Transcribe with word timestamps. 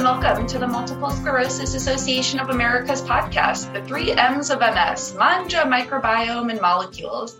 and 0.00 0.22
welcome 0.22 0.46
to 0.46 0.58
the 0.58 0.66
Multiple 0.66 1.10
Sclerosis 1.10 1.74
Association 1.74 2.40
of 2.40 2.48
America's 2.48 3.02
podcast, 3.02 3.70
The 3.74 3.84
Three 3.84 4.12
M's 4.12 4.48
of 4.50 4.60
MS 4.60 5.14
Mangia, 5.14 5.64
Microbiome, 5.64 6.50
and 6.50 6.58
Molecules. 6.58 7.38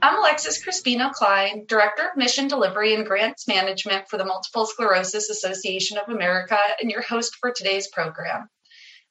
I'm 0.00 0.16
Alexis 0.16 0.64
Crispino 0.64 1.12
Klein, 1.12 1.66
Director 1.66 2.04
of 2.08 2.16
Mission 2.16 2.48
Delivery 2.48 2.94
and 2.94 3.04
Grants 3.04 3.46
Management 3.46 4.08
for 4.08 4.16
the 4.16 4.24
Multiple 4.24 4.64
Sclerosis 4.64 5.28
Association 5.28 5.98
of 5.98 6.08
America, 6.08 6.56
and 6.80 6.90
your 6.90 7.02
host 7.02 7.36
for 7.42 7.52
today's 7.52 7.88
program. 7.88 8.48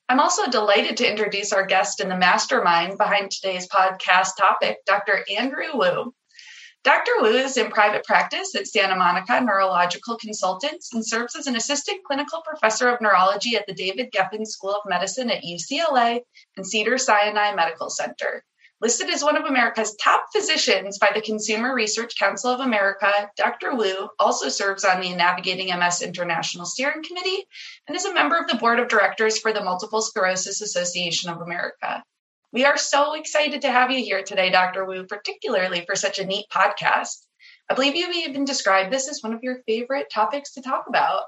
I'm 0.10 0.20
also 0.20 0.50
delighted 0.50 0.98
to 0.98 1.10
introduce 1.10 1.54
our 1.54 1.68
guest 1.68 2.02
in 2.02 2.10
the 2.10 2.18
mastermind 2.18 2.98
behind 2.98 3.30
today's 3.30 3.68
podcast 3.68 4.38
topic, 4.40 4.78
Dr. 4.88 5.24
Andrew 5.38 5.68
Wu. 5.76 6.16
Dr. 6.88 7.12
Wu 7.20 7.34
is 7.34 7.58
in 7.58 7.70
private 7.70 8.06
practice 8.06 8.56
at 8.56 8.66
Santa 8.66 8.96
Monica 8.96 9.42
Neurological 9.42 10.16
Consultants 10.16 10.94
and 10.94 11.06
serves 11.06 11.36
as 11.36 11.46
an 11.46 11.58
assistant 11.58 12.02
clinical 12.06 12.42
professor 12.46 12.88
of 12.88 13.02
neurology 13.02 13.58
at 13.58 13.68
the 13.68 13.74
David 13.74 14.10
Geffen 14.14 14.48
School 14.48 14.70
of 14.70 14.84
Medicine 14.86 15.30
at 15.30 15.44
UCLA 15.44 16.22
and 16.56 16.66
Cedars-Sinai 16.66 17.56
Medical 17.56 17.90
Center. 17.90 18.42
Listed 18.80 19.10
as 19.10 19.22
one 19.22 19.36
of 19.36 19.44
America's 19.44 19.98
top 20.02 20.28
physicians 20.32 20.98
by 20.98 21.12
the 21.14 21.20
Consumer 21.20 21.76
Research 21.76 22.18
Council 22.18 22.52
of 22.52 22.62
America, 22.62 23.12
Dr. 23.36 23.76
Wu 23.76 24.08
also 24.18 24.48
serves 24.48 24.86
on 24.86 25.02
the 25.02 25.14
Navigating 25.14 25.78
MS 25.78 26.02
International 26.04 26.66
Steering 26.66 27.04
Committee 27.04 27.44
and 27.90 27.98
is 27.98 28.06
a 28.06 28.14
member 28.14 28.38
of 28.38 28.48
the 28.48 28.56
board 28.56 28.80
of 28.80 28.88
directors 28.88 29.38
for 29.38 29.52
the 29.52 29.62
Multiple 29.62 30.02
Sclerosis 30.02 30.62
Association 30.62 31.30
of 31.30 31.42
America. 31.42 32.02
We 32.58 32.66
are 32.66 32.76
so 32.76 33.14
excited 33.14 33.62
to 33.62 33.72
have 33.72 33.92
you 33.92 34.04
here 34.04 34.24
today, 34.24 34.50
Dr. 34.50 34.84
Wu, 34.84 35.06
particularly 35.06 35.86
for 35.86 35.96
such 35.96 36.18
a 36.18 36.26
neat 36.26 36.48
podcast. 36.52 37.28
I 37.70 37.76
believe 37.76 37.96
you've 37.96 38.16
even 38.16 38.46
described 38.46 38.92
this 38.92 39.08
as 39.08 39.22
one 39.22 39.32
of 39.32 39.44
your 39.44 39.60
favorite 39.68 40.08
topics 40.12 40.54
to 40.54 40.64
talk 40.64 40.86
about. 40.90 41.26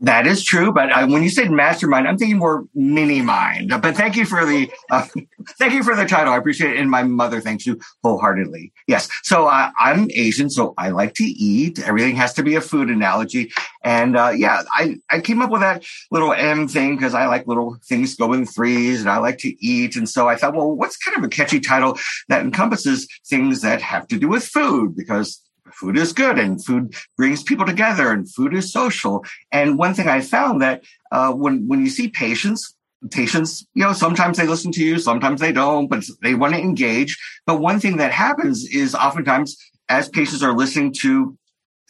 That 0.00 0.26
is 0.26 0.44
true, 0.44 0.72
but 0.72 0.90
uh, 0.90 1.06
when 1.06 1.22
you 1.22 1.30
said 1.30 1.52
mastermind, 1.52 2.08
I'm 2.08 2.18
thinking 2.18 2.38
more 2.38 2.64
mini 2.74 3.22
mind. 3.22 3.70
But 3.80 3.96
thank 3.96 4.16
you 4.16 4.26
for 4.26 4.44
the 4.44 4.68
uh, 4.90 5.06
thank 5.58 5.72
you 5.72 5.84
for 5.84 5.94
the 5.94 6.04
title. 6.04 6.32
I 6.32 6.36
appreciate 6.36 6.72
it, 6.72 6.80
and 6.80 6.90
my 6.90 7.04
mother 7.04 7.40
thanks 7.40 7.64
you 7.64 7.78
wholeheartedly. 8.02 8.72
Yes, 8.88 9.08
so 9.22 9.46
uh, 9.46 9.70
I'm 9.78 10.08
Asian, 10.10 10.50
so 10.50 10.74
I 10.76 10.90
like 10.90 11.14
to 11.14 11.24
eat. 11.24 11.78
Everything 11.78 12.16
has 12.16 12.34
to 12.34 12.42
be 12.42 12.56
a 12.56 12.60
food 12.60 12.90
analogy, 12.90 13.52
and 13.84 14.16
uh, 14.16 14.32
yeah, 14.36 14.62
I 14.72 14.96
I 15.10 15.20
came 15.20 15.40
up 15.40 15.50
with 15.50 15.60
that 15.60 15.84
little 16.10 16.32
M 16.32 16.66
thing 16.66 16.96
because 16.96 17.14
I 17.14 17.26
like 17.26 17.46
little 17.46 17.78
things 17.84 18.16
go 18.16 18.32
in 18.32 18.46
threes, 18.46 19.00
and 19.00 19.08
I 19.08 19.18
like 19.18 19.38
to 19.38 19.64
eat, 19.64 19.94
and 19.94 20.08
so 20.08 20.28
I 20.28 20.34
thought, 20.34 20.56
well, 20.56 20.72
what's 20.72 20.96
kind 20.96 21.16
of 21.16 21.22
a 21.22 21.28
catchy 21.28 21.60
title 21.60 21.96
that 22.28 22.42
encompasses 22.42 23.06
things 23.28 23.60
that 23.60 23.80
have 23.80 24.08
to 24.08 24.18
do 24.18 24.26
with 24.26 24.44
food 24.44 24.96
because 24.96 25.40
food 25.78 25.96
is 25.96 26.12
good 26.12 26.38
and 26.38 26.64
food 26.64 26.94
brings 27.16 27.42
people 27.42 27.66
together 27.66 28.10
and 28.10 28.30
food 28.30 28.54
is 28.54 28.72
social. 28.72 29.24
And 29.52 29.78
one 29.78 29.94
thing 29.94 30.08
I 30.08 30.20
found 30.20 30.62
that 30.62 30.82
uh, 31.12 31.32
when 31.32 31.66
when 31.66 31.80
you 31.80 31.90
see 31.90 32.08
patients, 32.08 32.74
patients, 33.10 33.66
you 33.74 33.84
know, 33.84 33.92
sometimes 33.92 34.36
they 34.36 34.46
listen 34.46 34.72
to 34.72 34.84
you, 34.84 34.98
sometimes 34.98 35.40
they 35.40 35.52
don't, 35.52 35.88
but 35.88 36.04
they 36.22 36.34
want 36.34 36.54
to 36.54 36.60
engage. 36.60 37.18
But 37.46 37.60
one 37.60 37.80
thing 37.80 37.98
that 37.98 38.12
happens 38.12 38.64
is 38.64 38.94
oftentimes 38.94 39.56
as 39.88 40.08
patients 40.08 40.42
are 40.42 40.56
listening 40.56 40.92
to 41.00 41.36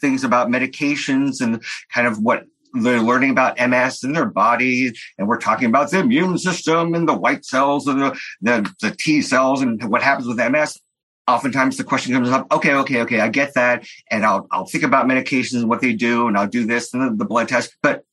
things 0.01 0.23
about 0.23 0.49
medications 0.49 1.41
and 1.41 1.63
kind 1.93 2.07
of 2.07 2.21
what 2.21 2.43
they're 2.73 3.01
learning 3.01 3.29
about 3.29 3.57
MS 3.57 4.03
in 4.03 4.11
their 4.11 4.25
body, 4.25 4.93
and 5.17 5.27
we're 5.27 5.39
talking 5.39 5.69
about 5.69 5.91
the 5.91 5.99
immune 5.99 6.37
system 6.37 6.93
and 6.93 7.07
the 7.07 7.13
white 7.13 7.45
cells 7.45 7.87
and 7.87 8.01
the, 8.01 8.19
the, 8.41 8.69
the 8.81 8.91
T 8.91 9.21
cells 9.21 9.61
and 9.61 9.81
what 9.89 10.03
happens 10.03 10.27
with 10.27 10.37
MS 10.37 10.79
oftentimes 11.27 11.77
the 11.77 11.83
question 11.83 12.13
comes 12.13 12.29
up, 12.29 12.51
okay, 12.51 12.73
okay, 12.73 13.01
okay, 13.01 13.19
I 13.19 13.29
get 13.29 13.53
that. 13.55 13.85
And 14.11 14.25
I'll, 14.25 14.47
I'll 14.51 14.65
think 14.65 14.83
about 14.83 15.07
medications 15.07 15.59
and 15.59 15.69
what 15.69 15.81
they 15.81 15.93
do 15.93 16.27
and 16.27 16.37
I'll 16.37 16.47
do 16.47 16.65
this 16.65 16.93
and 16.93 17.19
the, 17.19 17.25
blood 17.25 17.49
test, 17.49 17.75
but 17.81 18.03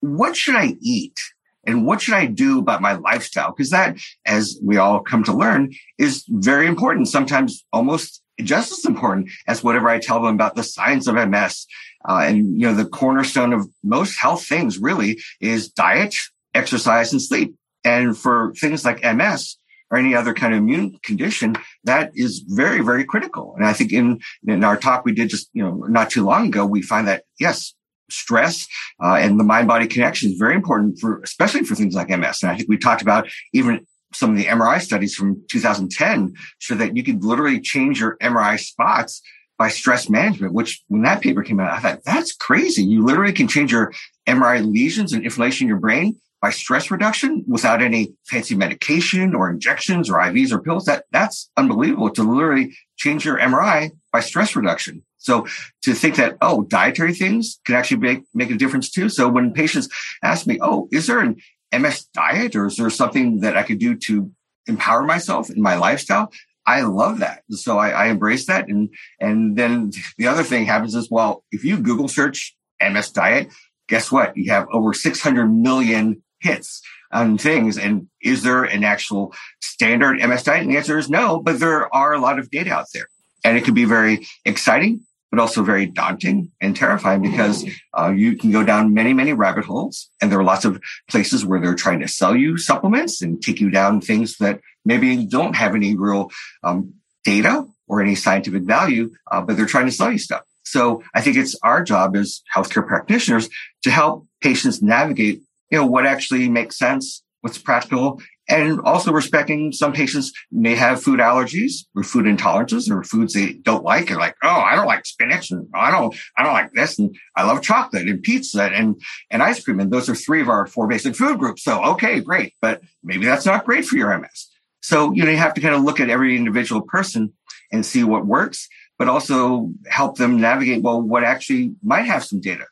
what 0.00 0.36
should 0.36 0.56
I 0.56 0.76
eat? 0.80 1.18
And 1.64 1.84
what 1.84 2.00
should 2.00 2.14
I 2.14 2.26
do 2.26 2.58
about 2.58 2.82
my 2.82 2.92
lifestyle? 2.92 3.52
Because 3.52 3.70
that, 3.70 3.96
as 4.24 4.58
we 4.62 4.76
all 4.76 5.00
come 5.00 5.24
to 5.24 5.32
learn, 5.32 5.72
is 5.98 6.24
very 6.28 6.66
important. 6.66 7.08
Sometimes 7.08 7.64
almost 7.72 8.22
just 8.42 8.72
as 8.72 8.84
important 8.84 9.30
as 9.48 9.64
whatever 9.64 9.88
I 9.88 9.98
tell 9.98 10.22
them 10.22 10.34
about 10.34 10.54
the 10.54 10.62
science 10.62 11.06
of 11.06 11.14
MS. 11.14 11.66
Uh, 12.08 12.18
and, 12.18 12.60
you 12.60 12.66
know, 12.66 12.74
the 12.74 12.84
cornerstone 12.84 13.52
of 13.52 13.68
most 13.82 14.16
health 14.20 14.44
things 14.46 14.78
really 14.78 15.20
is 15.40 15.68
diet, 15.68 16.14
exercise, 16.54 17.12
and 17.12 17.20
sleep. 17.20 17.56
And 17.84 18.16
for 18.16 18.52
things 18.54 18.84
like 18.84 19.02
MS, 19.02 19.56
or 19.90 19.98
any 19.98 20.14
other 20.14 20.34
kind 20.34 20.52
of 20.52 20.58
immune 20.58 20.98
condition, 21.02 21.56
that 21.84 22.10
is 22.14 22.44
very, 22.46 22.80
very 22.80 23.04
critical. 23.04 23.54
And 23.56 23.64
I 23.64 23.72
think 23.72 23.92
in, 23.92 24.20
in 24.46 24.64
our 24.64 24.76
talk 24.76 25.04
we 25.04 25.12
did 25.12 25.28
just, 25.28 25.48
you 25.52 25.62
know, 25.62 25.84
not 25.88 26.10
too 26.10 26.24
long 26.24 26.48
ago, 26.48 26.66
we 26.66 26.82
find 26.82 27.06
that 27.08 27.24
yes, 27.38 27.74
stress 28.10 28.66
uh, 29.02 29.14
and 29.14 29.38
the 29.38 29.44
mind 29.44 29.68
body 29.68 29.86
connection 29.86 30.30
is 30.30 30.38
very 30.38 30.54
important 30.54 30.98
for, 31.00 31.20
especially 31.22 31.64
for 31.64 31.74
things 31.74 31.94
like 31.94 32.08
MS. 32.08 32.42
And 32.42 32.52
I 32.52 32.56
think 32.56 32.68
we 32.68 32.78
talked 32.78 33.02
about 33.02 33.28
even 33.52 33.86
some 34.14 34.30
of 34.30 34.36
the 34.36 34.44
MRI 34.44 34.80
studies 34.80 35.14
from 35.14 35.42
2010 35.50 36.34
show 36.58 36.74
that 36.76 36.96
you 36.96 37.02
could 37.02 37.24
literally 37.24 37.60
change 37.60 38.00
your 38.00 38.16
MRI 38.18 38.58
spots 38.58 39.22
by 39.58 39.68
stress 39.68 40.08
management, 40.08 40.52
which 40.52 40.82
when 40.88 41.02
that 41.02 41.22
paper 41.22 41.42
came 41.42 41.60
out, 41.60 41.72
I 41.72 41.78
thought 41.80 42.04
that's 42.04 42.34
crazy. 42.34 42.84
You 42.84 43.04
literally 43.04 43.32
can 43.32 43.48
change 43.48 43.72
your 43.72 43.92
MRI 44.26 44.64
lesions 44.64 45.12
and 45.12 45.24
inflammation 45.24 45.64
in 45.64 45.68
your 45.68 45.80
brain 45.80 46.16
by 46.46 46.50
stress 46.50 46.92
reduction 46.92 47.44
without 47.48 47.82
any 47.82 48.14
fancy 48.28 48.54
medication 48.54 49.34
or 49.34 49.50
injections 49.50 50.08
or 50.08 50.14
IVs 50.20 50.52
or 50.52 50.60
pills. 50.60 50.84
That 50.84 51.02
that's 51.10 51.50
unbelievable 51.56 52.08
to 52.10 52.22
literally 52.22 52.72
change 52.96 53.24
your 53.24 53.36
MRI 53.36 53.90
by 54.12 54.20
stress 54.20 54.54
reduction. 54.54 55.02
So 55.18 55.48
to 55.82 55.92
think 55.92 56.14
that, 56.14 56.36
oh, 56.40 56.62
dietary 56.62 57.14
things 57.14 57.58
can 57.66 57.74
actually 57.74 57.96
make, 57.96 58.22
make 58.32 58.52
a 58.52 58.54
difference 58.54 58.92
too. 58.92 59.08
So 59.08 59.28
when 59.28 59.54
patients 59.54 59.88
ask 60.22 60.46
me, 60.46 60.60
oh, 60.62 60.88
is 60.92 61.08
there 61.08 61.18
an 61.18 61.34
MS 61.76 62.04
diet 62.14 62.54
or 62.54 62.66
is 62.66 62.76
there 62.76 62.90
something 62.90 63.40
that 63.40 63.56
I 63.56 63.64
could 63.64 63.80
do 63.80 63.96
to 64.06 64.30
empower 64.68 65.02
myself 65.02 65.50
in 65.50 65.60
my 65.60 65.74
lifestyle? 65.74 66.30
I 66.64 66.82
love 66.82 67.18
that. 67.18 67.42
So 67.50 67.76
I, 67.76 67.88
I 67.90 68.06
embrace 68.06 68.46
that. 68.46 68.68
And, 68.68 68.88
and 69.18 69.56
then 69.56 69.90
the 70.16 70.28
other 70.28 70.44
thing 70.44 70.64
happens 70.64 70.94
is, 70.94 71.10
well, 71.10 71.42
if 71.50 71.64
you 71.64 71.76
Google 71.78 72.06
search 72.06 72.54
MS 72.80 73.10
diet, 73.10 73.48
guess 73.88 74.10
what? 74.10 74.36
You 74.36 74.52
have 74.52 74.66
over 74.72 74.92
600 74.92 75.46
million 75.46 76.22
hits 76.40 76.82
on 77.12 77.38
things. 77.38 77.78
And 77.78 78.08
is 78.22 78.42
there 78.42 78.64
an 78.64 78.84
actual 78.84 79.34
standard 79.60 80.18
MS 80.18 80.42
diet? 80.42 80.62
And 80.62 80.72
the 80.72 80.76
answer 80.76 80.98
is 80.98 81.08
no, 81.08 81.40
but 81.40 81.60
there 81.60 81.94
are 81.94 82.12
a 82.12 82.18
lot 82.18 82.38
of 82.38 82.50
data 82.50 82.72
out 82.72 82.86
there. 82.92 83.08
And 83.44 83.56
it 83.56 83.64
can 83.64 83.74
be 83.74 83.84
very 83.84 84.26
exciting, 84.44 85.00
but 85.30 85.38
also 85.38 85.62
very 85.62 85.86
daunting 85.86 86.50
and 86.60 86.74
terrifying 86.74 87.22
because 87.22 87.64
uh, 87.96 88.12
you 88.14 88.36
can 88.36 88.50
go 88.50 88.64
down 88.64 88.92
many, 88.92 89.12
many 89.12 89.32
rabbit 89.32 89.64
holes. 89.64 90.10
And 90.20 90.32
there 90.32 90.40
are 90.40 90.44
lots 90.44 90.64
of 90.64 90.80
places 91.08 91.44
where 91.44 91.60
they're 91.60 91.74
trying 91.74 92.00
to 92.00 92.08
sell 92.08 92.34
you 92.34 92.58
supplements 92.58 93.22
and 93.22 93.40
take 93.42 93.60
you 93.60 93.70
down 93.70 94.00
things 94.00 94.38
that 94.38 94.60
maybe 94.84 95.26
don't 95.26 95.54
have 95.54 95.74
any 95.74 95.96
real 95.96 96.30
um, 96.64 96.94
data 97.24 97.66
or 97.88 98.00
any 98.00 98.14
scientific 98.14 98.62
value, 98.62 99.10
uh, 99.30 99.40
but 99.40 99.56
they're 99.56 99.66
trying 99.66 99.86
to 99.86 99.92
sell 99.92 100.10
you 100.10 100.18
stuff. 100.18 100.42
So 100.64 101.02
I 101.14 101.20
think 101.20 101.36
it's 101.36 101.56
our 101.62 101.84
job 101.84 102.16
as 102.16 102.42
healthcare 102.54 102.86
practitioners 102.86 103.48
to 103.82 103.90
help 103.90 104.26
patients 104.40 104.82
navigate 104.82 105.42
you 105.70 105.78
know, 105.78 105.86
what 105.86 106.06
actually 106.06 106.48
makes 106.48 106.78
sense, 106.78 107.22
what's 107.40 107.58
practical, 107.58 108.20
and 108.48 108.80
also 108.82 109.12
respecting 109.12 109.72
some 109.72 109.92
patients 109.92 110.32
may 110.52 110.74
have 110.76 111.02
food 111.02 111.18
allergies 111.18 111.84
or 111.96 112.04
food 112.04 112.26
intolerances 112.26 112.90
or 112.90 113.02
foods 113.02 113.32
they 113.32 113.54
don't 113.54 113.84
like 113.84 114.08
and 114.10 114.20
like, 114.20 114.36
oh, 114.42 114.48
I 114.48 114.76
don't 114.76 114.86
like 114.86 115.04
spinach 115.04 115.50
and 115.50 115.66
I 115.74 115.90
don't, 115.90 116.14
I 116.38 116.44
don't 116.44 116.52
like 116.52 116.72
this. 116.72 116.98
And 116.98 117.16
I 117.36 117.44
love 117.44 117.62
chocolate 117.62 118.08
and 118.08 118.22
pizza 118.22 118.64
and, 118.64 119.00
and 119.30 119.42
ice 119.42 119.64
cream. 119.64 119.80
And 119.80 119.90
those 119.90 120.08
are 120.08 120.14
three 120.14 120.40
of 120.40 120.48
our 120.48 120.66
four 120.66 120.86
basic 120.86 121.16
food 121.16 121.38
groups. 121.38 121.64
So, 121.64 121.82
okay, 121.92 122.20
great. 122.20 122.54
But 122.60 122.82
maybe 123.02 123.26
that's 123.26 123.46
not 123.46 123.64
great 123.64 123.84
for 123.84 123.96
your 123.96 124.16
MS. 124.16 124.48
So, 124.80 125.12
you 125.12 125.24
know, 125.24 125.30
you 125.30 125.38
have 125.38 125.54
to 125.54 125.60
kind 125.60 125.74
of 125.74 125.82
look 125.82 125.98
at 125.98 126.10
every 126.10 126.36
individual 126.36 126.82
person 126.82 127.32
and 127.72 127.84
see 127.84 128.04
what 128.04 128.26
works, 128.26 128.68
but 128.96 129.08
also 129.08 129.72
help 129.88 130.18
them 130.18 130.40
navigate, 130.40 130.84
well, 130.84 131.02
what 131.02 131.24
actually 131.24 131.74
might 131.82 132.06
have 132.06 132.24
some 132.24 132.40
data 132.40 132.66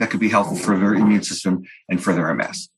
that 0.00 0.10
could 0.10 0.18
be 0.18 0.28
helpful 0.28 0.56
for 0.56 0.76
their 0.76 0.94
immune 0.94 1.22
system 1.22 1.62
and 1.88 2.02
for 2.02 2.12
their 2.12 2.34
MS. 2.34 2.68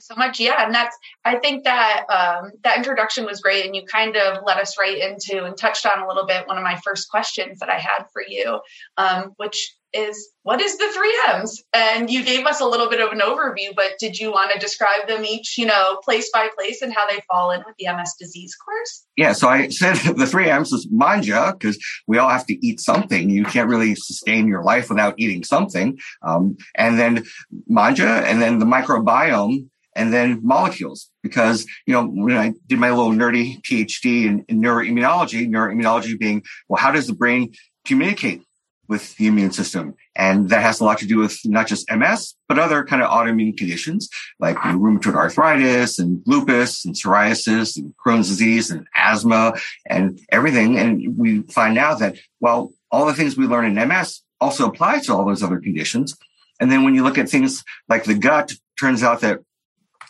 So 0.00 0.14
much, 0.16 0.40
yeah, 0.40 0.64
and 0.64 0.74
that's. 0.74 0.96
I 1.24 1.36
think 1.36 1.64
that 1.64 2.04
um, 2.08 2.52
that 2.64 2.78
introduction 2.78 3.26
was 3.26 3.40
great, 3.40 3.66
and 3.66 3.76
you 3.76 3.84
kind 3.84 4.16
of 4.16 4.42
led 4.44 4.58
us 4.58 4.78
right 4.78 4.96
into 4.96 5.44
and 5.44 5.56
touched 5.56 5.84
on 5.84 6.02
a 6.02 6.08
little 6.08 6.26
bit 6.26 6.46
one 6.46 6.56
of 6.56 6.64
my 6.64 6.80
first 6.82 7.10
questions 7.10 7.58
that 7.58 7.68
I 7.68 7.78
had 7.78 8.04
for 8.12 8.22
you, 8.26 8.60
um, 8.96 9.32
which 9.36 9.74
is 9.92 10.30
what 10.42 10.60
is 10.60 10.76
the 10.78 10.88
three 10.94 11.22
M's? 11.28 11.62
And 11.72 12.10
you 12.10 12.24
gave 12.24 12.46
us 12.46 12.60
a 12.60 12.64
little 12.64 12.88
bit 12.88 13.00
of 13.00 13.12
an 13.12 13.20
overview, 13.20 13.74
but 13.74 13.92
did 13.98 14.18
you 14.18 14.30
want 14.30 14.52
to 14.52 14.58
describe 14.58 15.06
them 15.08 15.24
each, 15.24 15.58
you 15.58 15.66
know, 15.66 15.98
place 16.02 16.30
by 16.32 16.48
place 16.56 16.82
and 16.82 16.92
how 16.92 17.06
they 17.06 17.20
fall 17.30 17.50
in 17.50 17.62
with 17.66 17.74
the 17.78 17.86
MS 17.92 18.14
disease 18.18 18.54
course? 18.54 19.04
Yeah, 19.16 19.32
so 19.32 19.48
I 19.48 19.68
said 19.68 19.96
the 20.16 20.26
three 20.26 20.50
M's 20.50 20.72
is 20.72 20.86
mangia, 20.88 21.52
because 21.52 21.78
we 22.06 22.18
all 22.18 22.28
have 22.28 22.46
to 22.46 22.66
eat 22.66 22.80
something. 22.80 23.30
You 23.30 23.44
can't 23.44 23.68
really 23.68 23.94
sustain 23.94 24.46
your 24.46 24.62
life 24.62 24.88
without 24.88 25.14
eating 25.18 25.44
something. 25.44 25.98
Um, 26.22 26.56
and 26.74 26.98
then 26.98 27.24
mangia, 27.70 28.22
and 28.24 28.40
then 28.40 28.58
the 28.58 28.66
microbiome, 28.66 29.68
and 29.96 30.12
then 30.12 30.40
molecules. 30.42 31.10
Because, 31.22 31.66
you 31.86 31.92
know, 31.92 32.06
when 32.06 32.36
I 32.36 32.52
did 32.66 32.78
my 32.78 32.90
little 32.90 33.12
nerdy 33.12 33.60
PhD 33.62 34.24
in, 34.26 34.44
in 34.48 34.62
neuroimmunology, 34.62 35.48
neuroimmunology 35.48 36.18
being, 36.18 36.42
well, 36.68 36.80
how 36.80 36.92
does 36.92 37.06
the 37.06 37.14
brain 37.14 37.52
communicate 37.84 38.42
with 38.88 39.16
the 39.16 39.26
immune 39.26 39.52
system. 39.52 39.94
And 40.16 40.48
that 40.48 40.62
has 40.62 40.80
a 40.80 40.84
lot 40.84 40.98
to 40.98 41.06
do 41.06 41.18
with 41.18 41.38
not 41.44 41.66
just 41.66 41.90
MS, 41.90 42.34
but 42.48 42.58
other 42.58 42.84
kind 42.84 43.02
of 43.02 43.10
autoimmune 43.10 43.56
conditions 43.56 44.08
like 44.40 44.56
rheumatoid 44.56 45.14
arthritis 45.14 45.98
and 45.98 46.22
lupus 46.26 46.84
and 46.84 46.94
psoriasis 46.94 47.76
and 47.76 47.94
Crohn's 47.96 48.28
disease 48.28 48.70
and 48.70 48.86
asthma 48.94 49.54
and 49.86 50.20
everything. 50.30 50.78
And 50.78 51.16
we 51.18 51.42
find 51.42 51.74
now 51.74 51.94
that, 51.96 52.16
well, 52.40 52.72
all 52.90 53.06
the 53.06 53.14
things 53.14 53.36
we 53.36 53.46
learn 53.46 53.66
in 53.66 53.88
MS 53.88 54.22
also 54.40 54.66
apply 54.66 55.00
to 55.00 55.12
all 55.12 55.26
those 55.26 55.42
other 55.42 55.60
conditions. 55.60 56.16
And 56.58 56.72
then 56.72 56.82
when 56.82 56.94
you 56.94 57.04
look 57.04 57.18
at 57.18 57.28
things 57.28 57.62
like 57.88 58.04
the 58.04 58.14
gut, 58.14 58.54
turns 58.80 59.02
out 59.02 59.20
that 59.20 59.40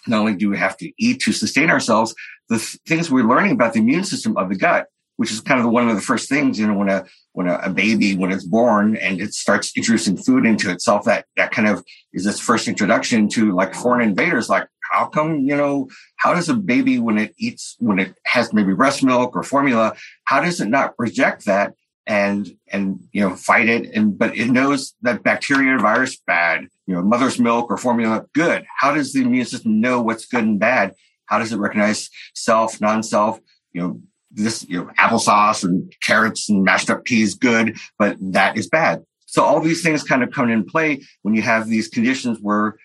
not 0.06 0.20
only 0.20 0.36
do 0.36 0.48
we 0.48 0.56
have 0.56 0.76
to 0.78 0.92
eat 0.98 1.20
to 1.22 1.32
sustain 1.32 1.70
ourselves, 1.70 2.14
the 2.48 2.58
th- 2.58 2.78
things 2.86 3.10
we're 3.10 3.28
learning 3.28 3.52
about 3.52 3.72
the 3.72 3.80
immune 3.80 4.04
system 4.04 4.36
of 4.36 4.48
the 4.48 4.56
gut 4.56 4.86
which 5.18 5.32
is 5.32 5.40
kind 5.40 5.60
of 5.60 5.68
one 5.68 5.88
of 5.88 5.96
the 5.96 6.00
first 6.00 6.28
things, 6.28 6.60
you 6.60 6.66
know, 6.66 6.74
when 6.74 6.88
a 6.88 7.04
when 7.32 7.48
a, 7.48 7.56
a, 7.64 7.70
baby 7.70 8.16
when 8.16 8.30
it's 8.30 8.44
born 8.44 8.96
and 8.96 9.20
it 9.20 9.34
starts 9.34 9.76
introducing 9.76 10.16
food 10.16 10.46
into 10.46 10.70
itself, 10.70 11.04
that 11.06 11.26
that 11.36 11.50
kind 11.50 11.66
of 11.66 11.84
is 12.12 12.24
its 12.24 12.38
first 12.38 12.68
introduction 12.68 13.28
to 13.28 13.52
like 13.52 13.74
foreign 13.74 14.08
invaders. 14.08 14.48
Like, 14.48 14.68
how 14.92 15.06
come, 15.06 15.40
you 15.40 15.56
know, 15.56 15.88
how 16.18 16.34
does 16.34 16.48
a 16.48 16.54
baby 16.54 17.00
when 17.00 17.18
it 17.18 17.34
eats 17.36 17.74
when 17.80 17.98
it 17.98 18.14
has 18.26 18.52
maybe 18.52 18.74
breast 18.74 19.02
milk 19.02 19.34
or 19.34 19.42
formula, 19.42 19.96
how 20.22 20.40
does 20.40 20.60
it 20.60 20.68
not 20.68 20.94
reject 20.98 21.46
that 21.46 21.74
and 22.06 22.56
and 22.68 23.00
you 23.10 23.20
know 23.20 23.34
fight 23.34 23.68
it? 23.68 23.92
And 23.92 24.16
but 24.16 24.36
it 24.36 24.52
knows 24.52 24.94
that 25.02 25.24
bacteria, 25.24 25.78
virus 25.78 26.16
bad, 26.16 26.68
you 26.86 26.94
know, 26.94 27.02
mother's 27.02 27.40
milk 27.40 27.72
or 27.72 27.76
formula 27.76 28.24
good. 28.34 28.64
How 28.78 28.94
does 28.94 29.12
the 29.12 29.22
immune 29.22 29.46
system 29.46 29.80
know 29.80 30.00
what's 30.00 30.26
good 30.26 30.44
and 30.44 30.60
bad? 30.60 30.94
How 31.26 31.40
does 31.40 31.52
it 31.52 31.58
recognize 31.58 32.08
self, 32.34 32.80
non-self? 32.80 33.40
You 33.72 33.82
know, 33.82 34.00
this 34.30 34.66
you 34.68 34.84
know, 34.84 34.90
applesauce 34.98 35.64
and 35.64 35.92
carrots 36.02 36.48
and 36.48 36.64
mashed 36.64 36.90
up 36.90 37.04
peas 37.04 37.34
good, 37.34 37.76
but 37.98 38.16
that 38.20 38.56
is 38.56 38.68
bad. 38.68 39.02
So 39.26 39.42
all 39.42 39.60
these 39.60 39.82
things 39.82 40.02
kind 40.02 40.22
of 40.22 40.30
come 40.30 40.50
in 40.50 40.64
play 40.64 41.02
when 41.22 41.34
you 41.34 41.42
have 41.42 41.68
these 41.68 41.88
conditions 41.88 42.38
where, 42.40 42.76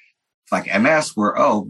like 0.51 0.67
MS, 0.67 1.11
where 1.15 1.39
oh, 1.39 1.69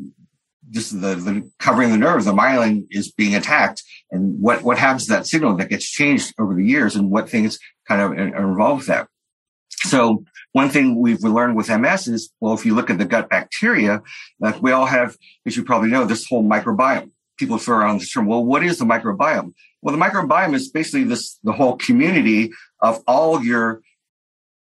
this 0.68 0.92
is 0.92 1.02
the, 1.02 1.16
the 1.16 1.52
covering 1.60 1.92
the 1.92 1.98
nerve, 1.98 2.24
the 2.24 2.34
myelin 2.34 2.86
is 2.90 3.12
being 3.12 3.36
attacked, 3.36 3.84
and 4.12 4.40
what 4.42 4.64
what 4.64 4.80
happens 4.80 5.06
to 5.06 5.14
that 5.14 5.28
signal 5.28 5.56
that 5.58 5.70
gets 5.70 5.90
changed 5.90 6.34
over 6.40 6.56
the 6.56 6.66
years, 6.66 6.96
and 6.96 7.12
what 7.12 7.30
things 7.30 7.60
kind 7.88 8.02
of 8.02 8.18
involve 8.18 8.86
that. 8.88 9.08
So 9.86 10.24
one 10.54 10.70
thing 10.70 11.00
we've 11.00 11.24
learned 11.24 11.56
with 11.56 11.70
MS 11.70 12.08
is, 12.08 12.32
well, 12.40 12.54
if 12.54 12.66
you 12.66 12.74
look 12.74 12.90
at 12.90 12.98
the 12.98 13.06
gut 13.06 13.30
bacteria, 13.30 14.02
like 14.40 14.62
we 14.62 14.72
all 14.72 14.86
have, 14.86 15.18
as 15.46 15.58
you 15.58 15.64
probably 15.64 15.90
know, 15.90 16.06
this 16.06 16.28
whole 16.28 16.44
microbiome 16.44 17.12
people 17.44 17.58
throw 17.58 17.80
around 17.80 18.00
this 18.00 18.10
term. 18.10 18.26
Well, 18.26 18.44
what 18.44 18.64
is 18.64 18.78
the 18.80 18.86
microbiome? 18.86 19.54
Well, 19.82 19.96
the 19.96 20.02
microbiome 20.02 20.54
is 20.56 20.70
basically 20.70 21.04
this 21.04 21.40
the 21.44 21.52
whole 21.52 21.76
community 21.76 22.52
of 22.80 23.04
all 23.06 23.44
your 23.44 23.82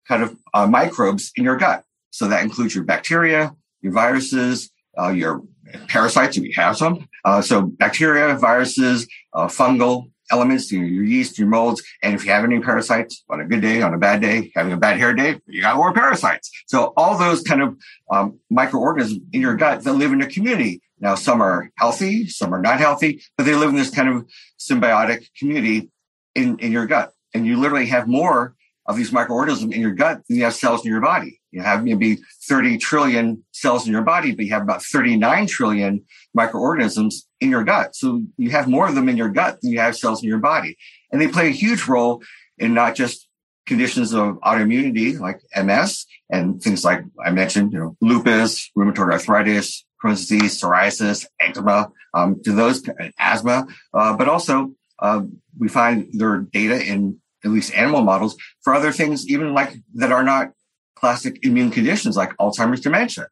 kind 0.07 0.23
of 0.23 0.37
uh, 0.53 0.67
microbes 0.67 1.31
in 1.35 1.43
your 1.43 1.57
gut. 1.57 1.83
So 2.11 2.29
that 2.29 2.43
includes 2.43 2.73
your 2.73 2.85
bacteria, 2.85 3.53
your 3.81 3.91
viruses, 3.91 4.71
uh, 4.97 5.09
your 5.09 5.43
parasites 5.89 6.37
if 6.37 6.43
you 6.43 6.53
have 6.55 6.77
some. 6.77 7.09
Uh, 7.25 7.41
so 7.41 7.61
bacteria, 7.63 8.35
viruses, 8.35 9.05
uh, 9.33 9.47
fungal 9.47 10.09
elements, 10.31 10.71
your, 10.71 10.85
your 10.85 11.03
yeast, 11.03 11.37
your 11.37 11.49
molds, 11.49 11.83
and 12.01 12.15
if 12.15 12.25
you 12.25 12.31
have 12.31 12.45
any 12.45 12.61
parasites 12.61 13.23
on 13.29 13.41
a 13.41 13.45
good 13.45 13.61
day, 13.61 13.81
on 13.81 13.93
a 13.93 13.97
bad 13.97 14.21
day, 14.21 14.49
having 14.55 14.71
a 14.71 14.77
bad 14.77 14.97
hair 14.97 15.13
day, 15.13 15.37
you 15.45 15.61
got 15.61 15.75
more 15.75 15.93
parasites. 15.93 16.49
So 16.67 16.93
all 16.95 17.17
those 17.17 17.41
kind 17.41 17.61
of 17.61 17.77
um, 18.09 18.39
microorganisms 18.49 19.21
in 19.33 19.41
your 19.41 19.55
gut 19.55 19.83
that 19.83 19.93
live 19.93 20.13
in 20.13 20.21
a 20.21 20.27
community 20.27 20.81
now, 21.01 21.15
some 21.15 21.41
are 21.41 21.71
healthy, 21.77 22.27
some 22.27 22.53
are 22.53 22.61
not 22.61 22.79
healthy, 22.79 23.23
but 23.35 23.45
they 23.45 23.55
live 23.55 23.69
in 23.69 23.75
this 23.75 23.89
kind 23.89 24.07
of 24.07 24.29
symbiotic 24.59 25.25
community 25.37 25.89
in, 26.35 26.59
in 26.59 26.71
your 26.71 26.85
gut. 26.85 27.11
And 27.33 27.45
you 27.45 27.59
literally 27.59 27.87
have 27.87 28.07
more 28.07 28.55
of 28.85 28.97
these 28.97 29.11
microorganisms 29.11 29.73
in 29.73 29.81
your 29.81 29.93
gut 29.93 30.21
than 30.27 30.37
you 30.37 30.43
have 30.43 30.53
cells 30.53 30.85
in 30.85 30.91
your 30.91 31.01
body. 31.01 31.39
You 31.49 31.61
have 31.61 31.83
maybe 31.83 32.19
30 32.47 32.77
trillion 32.77 33.43
cells 33.51 33.85
in 33.85 33.91
your 33.91 34.03
body, 34.03 34.33
but 34.33 34.45
you 34.45 34.53
have 34.53 34.61
about 34.61 34.83
39 34.83 35.47
trillion 35.47 36.05
microorganisms 36.33 37.27
in 37.39 37.49
your 37.49 37.63
gut. 37.63 37.95
So 37.95 38.23
you 38.37 38.51
have 38.51 38.67
more 38.67 38.87
of 38.87 38.95
them 38.95 39.09
in 39.09 39.17
your 39.17 39.29
gut 39.29 39.59
than 39.61 39.71
you 39.71 39.79
have 39.79 39.97
cells 39.97 40.23
in 40.23 40.29
your 40.29 40.39
body. 40.39 40.77
And 41.11 41.19
they 41.19 41.27
play 41.27 41.47
a 41.47 41.51
huge 41.51 41.87
role 41.87 42.21
in 42.57 42.73
not 42.73 42.95
just 42.95 43.27
conditions 43.65 44.13
of 44.13 44.39
autoimmunity 44.41 45.19
like 45.19 45.41
MS 45.55 46.05
and 46.29 46.61
things 46.61 46.83
like 46.83 47.03
I 47.23 47.31
mentioned, 47.31 47.73
you 47.73 47.79
know, 47.79 47.97
lupus, 48.01 48.71
rheumatoid 48.77 49.11
arthritis, 49.11 49.85
Crohn's 50.01 50.27
disease, 50.27 50.59
psoriasis, 50.59 51.25
eczema, 51.39 51.91
um, 52.13 52.41
to 52.43 52.51
those 52.51 52.83
asthma, 53.19 53.67
uh, 53.93 54.15
but 54.15 54.27
also 54.27 54.73
uh, 54.99 55.21
we 55.57 55.67
find 55.67 56.09
there 56.13 56.39
data 56.39 56.83
in 56.83 57.19
at 57.43 57.51
least 57.51 57.73
animal 57.73 58.01
models 58.01 58.35
for 58.61 58.73
other 58.73 58.91
things, 58.91 59.27
even 59.27 59.53
like 59.53 59.75
that 59.95 60.11
are 60.11 60.23
not 60.23 60.51
classic 60.95 61.43
immune 61.43 61.71
conditions 61.71 62.15
like 62.15 62.35
Alzheimer's 62.37 62.81
dementia 62.81 63.27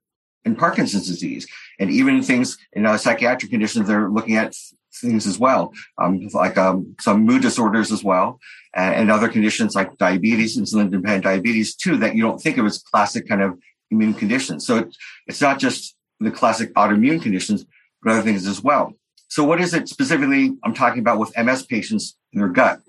and 0.45 0.57
Parkinson's 0.57 1.07
disease, 1.07 1.45
and 1.79 1.91
even 1.91 2.23
things 2.23 2.57
in 2.73 2.85
uh, 2.85 2.97
psychiatric 2.97 3.51
conditions. 3.51 3.87
They're 3.87 4.09
looking 4.09 4.37
at 4.37 4.55
things 4.93 5.27
as 5.27 5.37
well, 5.37 5.73
um, 5.97 6.27
like 6.33 6.57
um, 6.57 6.95
some 6.99 7.25
mood 7.25 7.41
disorders 7.41 7.91
as 7.91 8.03
well, 8.03 8.39
and, 8.73 8.95
and 8.95 9.11
other 9.11 9.27
conditions 9.27 9.75
like 9.75 9.97
diabetes, 9.97 10.57
insulin 10.57 10.89
dependent 10.89 11.25
diabetes 11.25 11.75
too, 11.75 11.97
that 11.97 12.15
you 12.15 12.23
don't 12.23 12.41
think 12.41 12.57
of 12.57 12.65
as 12.65 12.79
classic 12.79 13.27
kind 13.27 13.41
of 13.41 13.59
immune 13.91 14.13
conditions. 14.13 14.65
So 14.65 14.77
it, 14.77 14.95
it's 15.27 15.41
not 15.41 15.59
just 15.59 15.95
the 16.19 16.31
classic 16.31 16.73
autoimmune 16.73 17.21
conditions, 17.21 17.65
but 18.01 18.11
other 18.11 18.21
things 18.21 18.47
as 18.47 18.61
well. 18.61 18.93
So 19.27 19.43
what 19.43 19.61
is 19.61 19.73
it 19.73 19.87
specifically 19.87 20.57
I'm 20.63 20.73
talking 20.73 20.99
about 20.99 21.19
with 21.19 21.37
MS 21.37 21.63
patients 21.63 22.17
in 22.33 22.39
their 22.39 22.49
gut? 22.49 22.81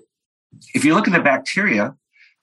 If 0.73 0.83
you 0.83 0.95
look 0.95 1.07
at 1.07 1.13
the 1.13 1.21
bacteria 1.21 1.95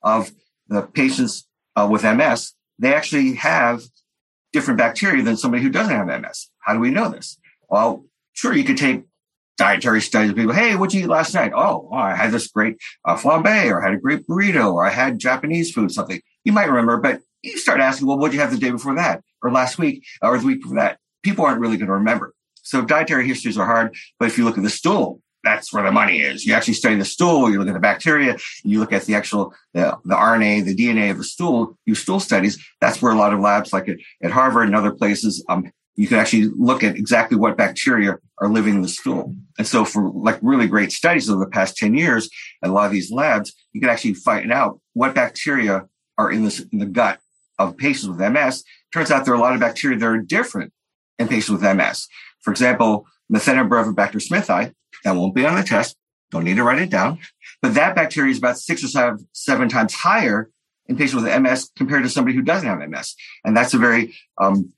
of 0.02 0.30
the 0.68 0.82
patients 0.82 1.46
uh, 1.76 1.88
with 1.90 2.04
MS, 2.04 2.52
they 2.78 2.94
actually 2.94 3.34
have 3.34 3.82
different 4.52 4.78
bacteria 4.78 5.22
than 5.22 5.36
somebody 5.36 5.62
who 5.62 5.68
doesn't 5.68 5.94
have 5.94 6.06
MS. 6.06 6.48
How 6.60 6.74
do 6.74 6.80
we 6.80 6.90
know 6.90 7.08
this? 7.10 7.38
Well, 7.68 8.04
sure, 8.32 8.54
you 8.54 8.64
could 8.64 8.78
take 8.78 9.04
dietary 9.58 10.00
studies 10.00 10.30
of 10.30 10.36
people. 10.36 10.54
Hey, 10.54 10.76
what'd 10.76 10.94
you 10.94 11.02
eat 11.02 11.08
last 11.08 11.34
night? 11.34 11.52
Oh, 11.54 11.88
oh 11.92 11.96
I 11.96 12.14
had 12.14 12.30
this 12.30 12.46
great 12.46 12.76
uh, 13.04 13.16
flambe, 13.16 13.70
or 13.70 13.82
I 13.82 13.86
had 13.86 13.94
a 13.94 14.00
great 14.00 14.26
burrito, 14.26 14.72
or 14.72 14.86
I 14.86 14.90
had 14.90 15.18
Japanese 15.18 15.72
food, 15.72 15.90
something. 15.90 16.22
You 16.44 16.52
might 16.52 16.68
remember, 16.68 16.96
but 16.98 17.20
you 17.42 17.58
start 17.58 17.80
asking, 17.80 18.06
well, 18.06 18.18
what'd 18.18 18.34
you 18.34 18.40
have 18.40 18.50
the 18.50 18.58
day 18.58 18.70
before 18.70 18.94
that? 18.96 19.22
or 19.42 19.50
last 19.50 19.78
week 19.78 20.04
or 20.22 20.38
the 20.38 20.46
week 20.46 20.62
before 20.62 20.76
that, 20.76 20.98
people 21.22 21.44
aren't 21.44 21.60
really 21.60 21.76
going 21.76 21.88
to 21.88 21.94
remember. 21.94 22.34
So 22.62 22.84
dietary 22.84 23.26
histories 23.26 23.56
are 23.56 23.66
hard, 23.66 23.94
but 24.18 24.26
if 24.26 24.36
you 24.36 24.44
look 24.44 24.58
at 24.58 24.64
the 24.64 24.70
stool, 24.70 25.20
that's 25.44 25.72
where 25.72 25.84
the 25.84 25.92
money 25.92 26.20
is. 26.20 26.44
You 26.44 26.54
actually 26.54 26.74
study 26.74 26.96
the 26.96 27.04
stool, 27.04 27.50
you 27.50 27.58
look 27.58 27.68
at 27.68 27.74
the 27.74 27.80
bacteria, 27.80 28.36
you 28.64 28.80
look 28.80 28.92
at 28.92 29.04
the 29.04 29.14
actual 29.14 29.54
the, 29.72 29.96
the 30.04 30.14
RNA, 30.14 30.64
the 30.64 30.76
DNA 30.76 31.10
of 31.10 31.18
the 31.18 31.24
stool, 31.24 31.78
you 31.86 31.94
stool 31.94 32.20
studies. 32.20 32.62
That's 32.80 33.00
where 33.00 33.12
a 33.12 33.16
lot 33.16 33.32
of 33.32 33.40
labs, 33.40 33.72
like 33.72 33.88
at, 33.88 33.98
at 34.22 34.32
Harvard 34.32 34.66
and 34.66 34.76
other 34.76 34.90
places, 34.90 35.44
um, 35.48 35.70
you 35.94 36.06
can 36.06 36.18
actually 36.18 36.50
look 36.56 36.84
at 36.84 36.96
exactly 36.96 37.36
what 37.36 37.56
bacteria 37.56 38.16
are 38.38 38.48
living 38.48 38.74
in 38.74 38.82
the 38.82 38.88
stool. 38.88 39.34
And 39.56 39.66
so 39.66 39.84
for 39.84 40.10
like 40.10 40.38
really 40.42 40.66
great 40.66 40.92
studies 40.92 41.30
over 41.30 41.44
the 41.44 41.50
past 41.50 41.76
10 41.76 41.94
years, 41.94 42.28
at 42.62 42.70
a 42.70 42.72
lot 42.72 42.86
of 42.86 42.92
these 42.92 43.10
labs, 43.10 43.52
you 43.72 43.80
can 43.80 43.90
actually 43.90 44.14
find 44.14 44.52
out 44.52 44.80
what 44.92 45.14
bacteria 45.14 45.86
are 46.16 46.30
in 46.30 46.44
this 46.44 46.60
in 46.72 46.78
the 46.78 46.86
gut 46.86 47.20
of 47.58 47.76
patients 47.76 48.08
with 48.08 48.32
MS 48.32 48.64
Turns 48.92 49.10
out 49.10 49.24
there 49.24 49.34
are 49.34 49.36
a 49.36 49.40
lot 49.40 49.54
of 49.54 49.60
bacteria 49.60 49.98
that 49.98 50.06
are 50.06 50.18
different 50.18 50.72
in 51.18 51.28
patients 51.28 51.60
with 51.60 51.76
MS. 51.76 52.08
For 52.40 52.50
example, 52.50 53.06
Methanobrevibacter 53.32 54.22
smithii, 54.22 54.72
that 55.04 55.16
won't 55.16 55.34
be 55.34 55.44
on 55.44 55.56
the 55.56 55.62
test. 55.62 55.96
Don't 56.30 56.44
need 56.44 56.56
to 56.56 56.64
write 56.64 56.80
it 56.80 56.90
down. 56.90 57.18
But 57.60 57.74
that 57.74 57.94
bacteria 57.94 58.30
is 58.30 58.38
about 58.38 58.58
six 58.58 58.82
or 58.82 58.88
seven, 58.88 59.28
seven 59.32 59.68
times 59.68 59.94
higher 59.94 60.50
in 60.86 60.96
patients 60.96 61.22
with 61.22 61.42
MS 61.42 61.70
compared 61.76 62.02
to 62.04 62.08
somebody 62.08 62.36
who 62.36 62.42
doesn't 62.42 62.68
have 62.68 62.88
MS. 62.88 63.14
And 63.44 63.56
that's 63.56 63.74
a 63.74 63.78
very 63.78 64.14
um, 64.38 64.72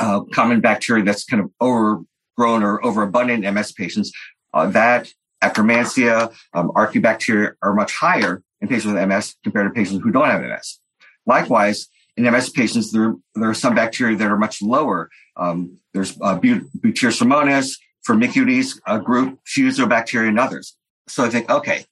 uh, 0.00 0.20
common 0.32 0.60
bacteria 0.60 1.04
that's 1.04 1.24
kind 1.24 1.42
of 1.42 1.50
overgrown 1.60 2.62
or 2.62 2.84
overabundant 2.84 3.44
in 3.44 3.54
MS 3.54 3.72
patients. 3.72 4.12
Uh, 4.52 4.66
that 4.66 5.12
Akkermansia, 5.42 6.34
um, 6.52 6.72
are 6.74 7.74
much 7.74 7.92
higher 7.92 8.42
in 8.60 8.68
patients 8.68 8.92
with 8.92 9.08
MS 9.08 9.36
compared 9.44 9.68
to 9.68 9.74
patients 9.74 10.02
who 10.02 10.10
don't 10.10 10.28
have 10.28 10.42
MS. 10.42 10.80
Likewise, 11.26 11.88
in 12.18 12.24
MS 12.24 12.50
patients, 12.50 12.90
there, 12.90 13.14
there 13.36 13.48
are 13.48 13.54
some 13.54 13.76
bacteria 13.76 14.16
that 14.16 14.28
are 14.30 14.36
much 14.36 14.60
lower. 14.60 15.08
Um, 15.36 15.78
there's 15.94 16.18
uh, 16.20 16.38
Butyricimonas, 16.38 17.78
Firmicutes 18.06 18.80
a 18.86 18.98
group, 18.98 19.38
Fusobacteria, 19.46 20.28
and 20.28 20.38
others. 20.38 20.76
So 21.06 21.24
I 21.24 21.30
think, 21.30 21.48
okay, 21.48 21.84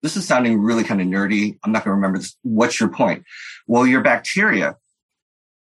this 0.00 0.16
is 0.16 0.26
sounding 0.26 0.62
really 0.62 0.84
kind 0.84 1.00
of 1.00 1.08
nerdy. 1.08 1.58
I'm 1.64 1.72
not 1.72 1.84
going 1.84 1.90
to 1.90 1.96
remember 1.96 2.18
this. 2.18 2.36
What's 2.42 2.78
your 2.78 2.88
point? 2.88 3.24
Well, 3.66 3.84
your 3.84 4.00
bacteria 4.00 4.76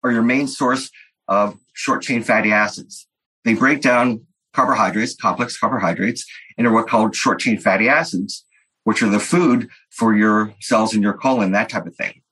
are 0.03 0.11
your 0.11 0.23
main 0.23 0.49
source 0.49 0.91
of 1.29 1.57
short 1.73 2.03
chain 2.03 2.25
fatty 2.25 2.51
acids. 2.51 3.07
They 3.45 3.55
break 3.55 3.81
down 3.81 4.27
carbohydrates, 4.55 5.15
complex 5.15 5.57
carbohydrates, 5.57 6.27
into 6.59 6.73
what 6.73 6.81
are 6.81 6.87
called 6.87 7.15
short 7.15 7.39
chain 7.39 7.59
fatty 7.59 7.89
acids, 7.89 8.45
which 8.83 9.05
are 9.05 9.09
the 9.09 9.21
food 9.21 9.69
for 9.91 10.17
your 10.17 10.53
cells 10.61 10.95
in 10.95 11.03
your 11.03 11.15
colon, 11.15 11.53
that 11.53 11.69
type 11.69 11.87
of 11.87 11.95
thing 11.95 12.23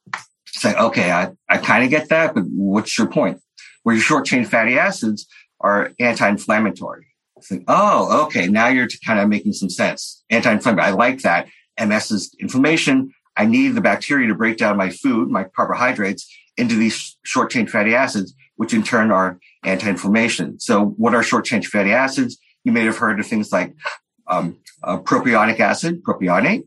say, 0.53 0.75
okay, 0.75 1.11
I, 1.11 1.33
I 1.49 1.59
kind 1.59 1.85
of 1.85 1.91
get 1.91 2.09
that, 2.11 2.35
but 2.35 2.45
what's 2.47 2.97
your 2.99 3.09
point? 3.09 3.41
Where 3.83 3.95
your 3.95 4.03
short 4.03 4.27
chain 4.27 4.45
fatty 4.45 4.79
acids 4.79 5.27
are 5.61 5.93
anti-inflammatory. 5.99 7.07
Think, 7.43 7.65
oh, 7.67 8.25
okay, 8.27 8.47
now 8.47 8.69
you're 8.69 8.89
kind 9.05 9.19
of 9.19 9.29
making 9.29 9.55
some 9.55 9.71
sense. 9.71 10.23
Anti-inflammatory. 10.31 10.89
I 10.89 10.93
like 10.93 11.23
that. 11.23 11.49
MS 11.81 12.11
is 12.13 12.37
inflammation. 12.39 13.13
I 13.37 13.47
need 13.47 13.71
the 13.71 13.81
bacteria 13.81 14.29
to 14.29 14.35
break 14.35 14.59
down 14.59 14.77
my 14.77 14.91
food, 14.91 15.29
my 15.29 15.45
carbohydrates, 15.45 16.31
into 16.57 16.77
these 16.77 17.17
short 17.25 17.51
chain 17.51 17.67
fatty 17.67 17.95
acids, 17.95 18.35
which 18.57 18.75
in 18.75 18.83
turn 18.83 19.11
are 19.11 19.41
anti-inflammation. 19.65 20.61
So 20.61 20.85
what 20.85 21.15
are 21.15 21.23
short 21.23 21.45
chain 21.45 21.63
fatty 21.63 21.93
acids? 21.93 22.39
You 22.65 22.73
may 22.73 22.85
have 22.85 22.99
heard 22.99 23.19
of 23.19 23.27
things 23.27 23.51
like 23.51 23.75
um, 24.29 24.59
uh, 24.85 24.99
propionic 24.99 25.59
acid, 25.59 26.03
propionate, 26.05 26.65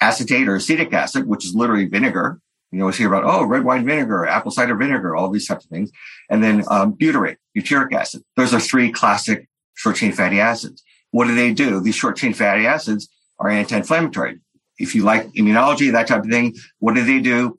acetate 0.00 0.48
or 0.48 0.56
acetic 0.56 0.92
acid, 0.92 1.26
which 1.26 1.44
is 1.44 1.54
literally 1.54 1.86
vinegar. 1.86 2.40
You 2.72 2.80
always 2.80 2.96
hear 2.96 3.12
about, 3.12 3.24
oh, 3.24 3.44
red 3.44 3.64
wine 3.64 3.84
vinegar, 3.84 4.26
apple 4.26 4.50
cider 4.50 4.74
vinegar, 4.74 5.14
all 5.14 5.28
these 5.28 5.46
types 5.46 5.64
of 5.64 5.70
things. 5.70 5.90
And 6.30 6.42
then 6.42 6.64
um, 6.68 6.94
butyrate, 6.94 7.36
butyric 7.56 7.92
acid. 7.92 8.22
Those 8.36 8.54
are 8.54 8.60
three 8.60 8.90
classic 8.90 9.46
short 9.74 9.96
chain 9.96 10.12
fatty 10.12 10.40
acids. 10.40 10.82
What 11.10 11.26
do 11.26 11.34
they 11.34 11.52
do? 11.52 11.80
These 11.80 11.96
short 11.96 12.16
chain 12.16 12.32
fatty 12.32 12.66
acids 12.66 13.08
are 13.38 13.50
anti-inflammatory. 13.50 14.40
If 14.78 14.94
you 14.94 15.04
like 15.04 15.30
immunology, 15.34 15.92
that 15.92 16.06
type 16.06 16.24
of 16.24 16.30
thing, 16.30 16.54
what 16.78 16.94
do 16.94 17.04
they 17.04 17.20
do? 17.20 17.58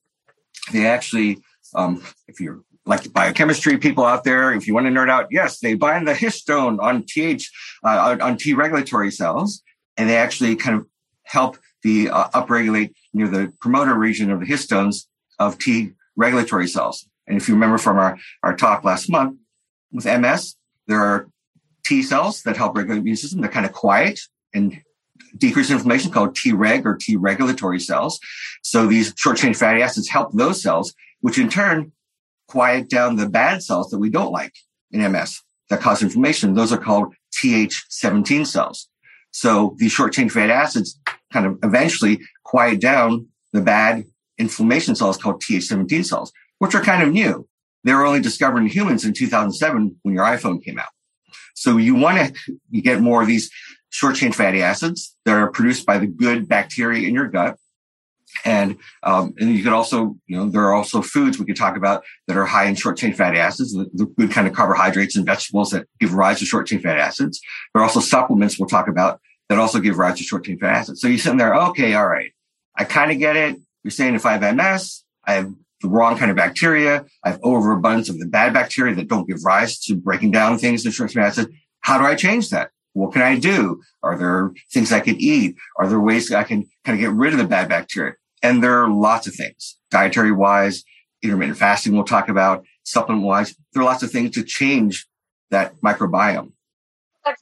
They 0.71 0.87
actually, 0.87 1.39
um, 1.75 2.03
if 2.27 2.39
you're 2.39 2.61
like 2.85 3.03
the 3.03 3.09
biochemistry 3.09 3.77
people 3.77 4.05
out 4.05 4.23
there, 4.23 4.51
if 4.51 4.67
you 4.67 4.73
want 4.73 4.87
to 4.87 4.91
nerd 4.91 5.09
out, 5.09 5.27
yes, 5.29 5.59
they 5.59 5.75
bind 5.75 6.07
the 6.07 6.13
histone 6.13 6.81
on 6.81 7.05
TH, 7.05 7.49
uh, 7.83 8.17
on 8.19 8.37
T 8.37 8.53
regulatory 8.53 9.11
cells, 9.11 9.61
and 9.95 10.09
they 10.09 10.17
actually 10.17 10.55
kind 10.55 10.79
of 10.79 10.87
help 11.23 11.57
the 11.83 12.09
uh, 12.09 12.29
upregulate 12.29 12.93
near 13.13 13.27
the 13.27 13.51
promoter 13.59 13.93
region 13.93 14.31
of 14.31 14.39
the 14.39 14.45
histones 14.45 15.05
of 15.39 15.57
T 15.57 15.91
regulatory 16.15 16.67
cells. 16.67 17.07
And 17.27 17.37
if 17.37 17.47
you 17.47 17.53
remember 17.53 17.77
from 17.77 17.97
our, 17.97 18.17
our 18.43 18.55
talk 18.55 18.83
last 18.83 19.09
month 19.09 19.37
with 19.91 20.05
MS, 20.05 20.55
there 20.87 20.99
are 20.99 21.29
T 21.85 22.01
cells 22.03 22.43
that 22.43 22.57
help 22.57 22.75
regulate 22.75 22.95
the 22.95 23.01
immune 23.01 23.17
system. 23.17 23.41
They're 23.41 23.51
kind 23.51 23.65
of 23.65 23.73
quiet 23.73 24.19
and 24.53 24.81
decrease 25.37 25.69
inflammation 25.69 26.11
called 26.11 26.35
Treg 26.35 26.85
or 26.85 26.95
T 26.95 27.15
regulatory 27.15 27.79
cells. 27.79 28.19
So 28.61 28.87
these 28.87 29.13
short 29.17 29.37
chain 29.37 29.53
fatty 29.53 29.81
acids 29.81 30.09
help 30.09 30.33
those 30.33 30.61
cells, 30.61 30.93
which 31.21 31.37
in 31.37 31.49
turn 31.49 31.91
quiet 32.47 32.89
down 32.89 33.15
the 33.15 33.29
bad 33.29 33.63
cells 33.63 33.89
that 33.89 33.99
we 33.99 34.09
don't 34.09 34.31
like 34.31 34.53
in 34.91 35.11
MS 35.11 35.41
that 35.69 35.81
cause 35.81 36.03
inflammation. 36.03 36.53
Those 36.53 36.71
are 36.71 36.77
called 36.77 37.15
Th17 37.41 38.45
cells. 38.45 38.89
So 39.33 39.75
these 39.77 39.91
short 39.91 40.13
chain 40.13 40.29
fatty 40.29 40.51
acids 40.51 40.99
kind 41.31 41.45
of 41.45 41.57
eventually 41.63 42.21
quiet 42.43 42.79
down 42.79 43.27
the 43.51 43.61
bad 43.61 44.05
inflammation 44.37 44.95
cells 44.95 45.17
called 45.17 45.41
Th17 45.41 46.05
cells, 46.05 46.31
which 46.59 46.75
are 46.75 46.81
kind 46.81 47.03
of 47.03 47.11
new. 47.11 47.47
They 47.83 47.93
were 47.93 48.05
only 48.05 48.21
discovered 48.21 48.59
in 48.59 48.67
humans 48.67 49.03
in 49.03 49.13
2007 49.13 49.97
when 50.03 50.13
your 50.13 50.23
iPhone 50.23 50.63
came 50.63 50.79
out. 50.79 50.89
So 51.55 51.77
you 51.77 51.95
want 51.95 52.35
to 52.35 52.81
get 52.81 53.01
more 53.01 53.21
of 53.21 53.27
these 53.27 53.51
short 53.89 54.15
chain 54.15 54.31
fatty 54.31 54.61
acids 54.61 55.15
that 55.25 55.35
are 55.35 55.51
produced 55.51 55.85
by 55.85 55.97
the 55.97 56.07
good 56.07 56.47
bacteria 56.47 57.07
in 57.07 57.13
your 57.13 57.27
gut. 57.27 57.57
And, 58.45 58.77
um, 59.03 59.33
and 59.39 59.55
you 59.55 59.63
could 59.63 59.73
also, 59.73 60.15
you 60.27 60.37
know, 60.37 60.49
there 60.49 60.63
are 60.63 60.73
also 60.73 61.01
foods 61.01 61.39
we 61.39 61.45
could 61.45 61.55
talk 61.55 61.77
about 61.77 62.03
that 62.27 62.37
are 62.37 62.45
high 62.45 62.65
in 62.65 62.75
short 62.75 62.97
chain 62.97 63.13
fatty 63.13 63.37
acids, 63.37 63.73
the, 63.73 63.89
the 63.93 64.05
good 64.05 64.31
kind 64.31 64.47
of 64.47 64.53
carbohydrates 64.53 65.15
and 65.15 65.25
vegetables 65.25 65.71
that 65.71 65.87
give 65.99 66.13
rise 66.13 66.39
to 66.39 66.45
short 66.45 66.67
chain 66.67 66.79
fatty 66.79 66.99
acids. 66.99 67.39
There 67.73 67.81
are 67.81 67.85
also 67.85 67.99
supplements 67.99 68.59
we'll 68.59 68.67
talk 68.67 68.87
about 68.87 69.19
that 69.49 69.59
also 69.59 69.79
give 69.79 69.97
rise 69.97 70.17
to 70.17 70.23
short 70.23 70.45
chain 70.45 70.59
fatty 70.59 70.75
acids. 70.75 71.01
So 71.01 71.07
you're 71.07 71.17
sitting 71.17 71.37
there, 71.37 71.55
okay, 71.55 71.93
all 71.93 72.07
right. 72.07 72.31
I 72.75 72.85
kind 72.85 73.11
of 73.11 73.19
get 73.19 73.35
it. 73.35 73.57
You're 73.83 73.91
saying 73.91 74.15
if 74.15 74.25
I 74.25 74.37
have 74.37 74.55
MS, 74.55 75.03
I 75.25 75.33
have 75.33 75.53
the 75.81 75.89
wrong 75.89 76.17
kind 76.17 76.31
of 76.31 76.37
bacteria. 76.37 77.05
I 77.23 77.31
have 77.31 77.39
overabundance 77.43 78.09
of 78.09 78.17
the 78.17 78.25
bad 78.25 78.53
bacteria 78.53 78.95
that 78.95 79.09
don't 79.09 79.27
give 79.27 79.43
rise 79.43 79.79
to 79.81 79.95
breaking 79.95 80.31
down 80.31 80.57
things 80.57 80.85
in 80.85 80.91
short 80.91 81.11
chain 81.11 81.21
fatty 81.21 81.41
acids. 81.41 81.57
How 81.81 81.97
do 81.97 82.05
I 82.05 82.15
change 82.15 82.49
that? 82.49 82.71
What 82.93 83.13
can 83.13 83.21
I 83.21 83.37
do? 83.37 83.81
Are 84.01 84.17
there 84.17 84.53
things 84.71 84.91
I 84.91 84.99
can 85.01 85.15
eat? 85.17 85.55
Are 85.77 85.87
there 85.87 85.99
ways 85.99 86.31
I 86.31 86.43
can 86.43 86.65
kind 86.85 86.97
of 86.97 86.99
get 86.99 87.11
rid 87.11 87.33
of 87.33 87.39
the 87.39 87.45
bad 87.45 87.67
bacteria? 87.67 88.13
And 88.43 88.63
there 88.63 88.83
are 88.83 88.89
lots 88.89 89.25
of 89.25 89.33
things, 89.33 89.77
dietary 89.89 90.31
wise, 90.31 90.83
intermittent 91.23 91.57
fasting 91.57 91.93
we'll 91.93 92.03
talk 92.03 92.29
about, 92.29 92.65
supplement 92.83 93.25
wise. 93.25 93.55
There 93.71 93.81
are 93.81 93.85
lots 93.85 94.03
of 94.03 94.11
things 94.11 94.31
to 94.31 94.43
change 94.43 95.07
that 95.49 95.75
microbiome. 95.81 96.51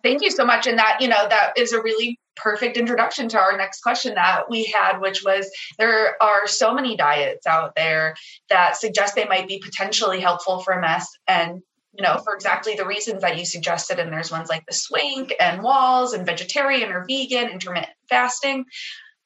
Thank 0.04 0.22
you 0.22 0.30
so 0.30 0.46
much. 0.46 0.68
And 0.68 0.78
that, 0.78 1.02
you 1.02 1.08
know, 1.08 1.28
that 1.28 1.54
is 1.58 1.74
a 1.74 1.82
really 1.82 2.20
perfect 2.36 2.78
introduction 2.78 3.28
to 3.30 3.40
our 3.40 3.58
next 3.58 3.82
question 3.82 4.14
that 4.14 4.44
we 4.48 4.66
had, 4.66 5.00
which 5.00 5.24
was 5.24 5.50
there 5.80 6.22
are 6.22 6.46
so 6.46 6.74
many 6.74 6.96
diets 6.96 7.48
out 7.48 7.74
there 7.76 8.16
that 8.50 8.78
suggest 8.78 9.16
they 9.16 9.26
might 9.26 9.48
be 9.48 9.60
potentially 9.60 10.20
helpful 10.20 10.60
for 10.60 10.80
MS. 10.80 11.08
And 11.28 11.64
you 11.94 12.04
know, 12.04 12.20
for 12.24 12.34
exactly 12.34 12.76
the 12.76 12.86
reasons 12.86 13.22
that 13.22 13.38
you 13.38 13.46
suggested. 13.46 14.00
And 14.00 14.14
there's 14.14 14.32
ones 14.32 14.50
like 14.50 14.66
the 14.66 14.74
Swank 14.74 15.34
and 15.40 15.62
Wahls 15.62 16.14
and 16.14 16.26
vegetarian 16.26 16.92
or 16.92 17.06
vegan, 17.06 17.50
intermittent 17.50 17.92
fasting. 18.10 18.66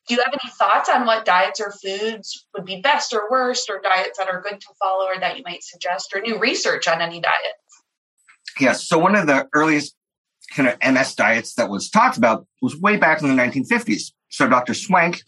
Do 0.07 0.13
you 0.13 0.21
have 0.24 0.33
any 0.33 0.51
thoughts 0.51 0.89
on 0.89 1.05
what 1.05 1.25
diets 1.25 1.59
or 1.59 1.71
foods 1.71 2.45
would 2.53 2.65
be 2.65 2.79
best 2.81 3.13
or 3.13 3.24
worst, 3.29 3.69
or 3.69 3.81
diets 3.81 4.17
that 4.19 4.27
are 4.27 4.41
good 4.41 4.59
to 4.62 4.67
follow 4.79 5.05
or 5.05 5.19
that 5.19 5.38
you 5.38 5.43
might 5.43 5.63
suggest, 5.63 6.13
or 6.13 6.21
new 6.21 6.38
research 6.38 6.88
on 6.88 7.01
any 7.01 7.19
diets? 7.19 7.83
Yes. 8.59 8.88
So, 8.88 9.00
one 9.00 9.15
of 9.15 9.25
the 9.25 9.47
earliest 9.53 9.95
kind 10.55 10.69
of 10.69 10.93
MS 10.93 11.15
diets 11.15 11.55
that 11.55 11.69
was 11.69 11.89
talked 11.89 12.17
about 12.17 12.45
was 12.62 12.79
way 12.79 12.97
back 12.97 13.21
in 13.21 13.27
the 13.27 13.41
1950s. 13.41 14.12
So, 14.29 14.47
Dr. 14.47 14.74
Swank, 14.74 15.21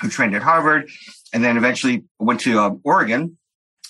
who 0.00 0.08
trained 0.08 0.36
at 0.36 0.42
Harvard 0.42 0.88
and 1.32 1.42
then 1.42 1.56
eventually 1.56 2.04
went 2.18 2.40
to 2.40 2.60
um, 2.60 2.80
Oregon, 2.84 3.38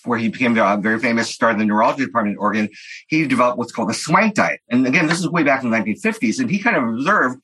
where 0.05 0.19
he 0.19 0.29
became 0.29 0.57
a 0.57 0.77
very 0.79 0.99
famous, 0.99 1.29
started 1.31 1.61
the 1.61 1.65
neurology 1.65 2.05
department 2.05 2.35
in 2.35 2.39
Oregon, 2.39 2.69
he 3.09 3.27
developed 3.27 3.59
what's 3.59 3.73
called 3.73 3.89
the 3.89 3.95
swank 3.95 4.35
diet. 4.35 4.61
And 4.69 4.87
again, 4.87 5.07
this 5.07 5.19
is 5.19 5.29
way 5.29 5.43
back 5.43 5.63
in 5.63 5.71
the 5.71 5.77
1950s. 5.77 6.41
And 6.41 6.51
he 6.51 6.59
kind 6.59 6.77
of 6.77 6.85
observed 6.85 7.41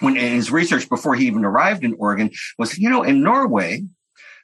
when 0.00 0.16
his 0.16 0.50
research 0.50 0.88
before 0.88 1.14
he 1.14 1.26
even 1.26 1.44
arrived 1.44 1.84
in 1.84 1.94
Oregon 1.98 2.30
was, 2.58 2.78
you 2.78 2.90
know, 2.90 3.02
in 3.02 3.22
Norway, 3.22 3.82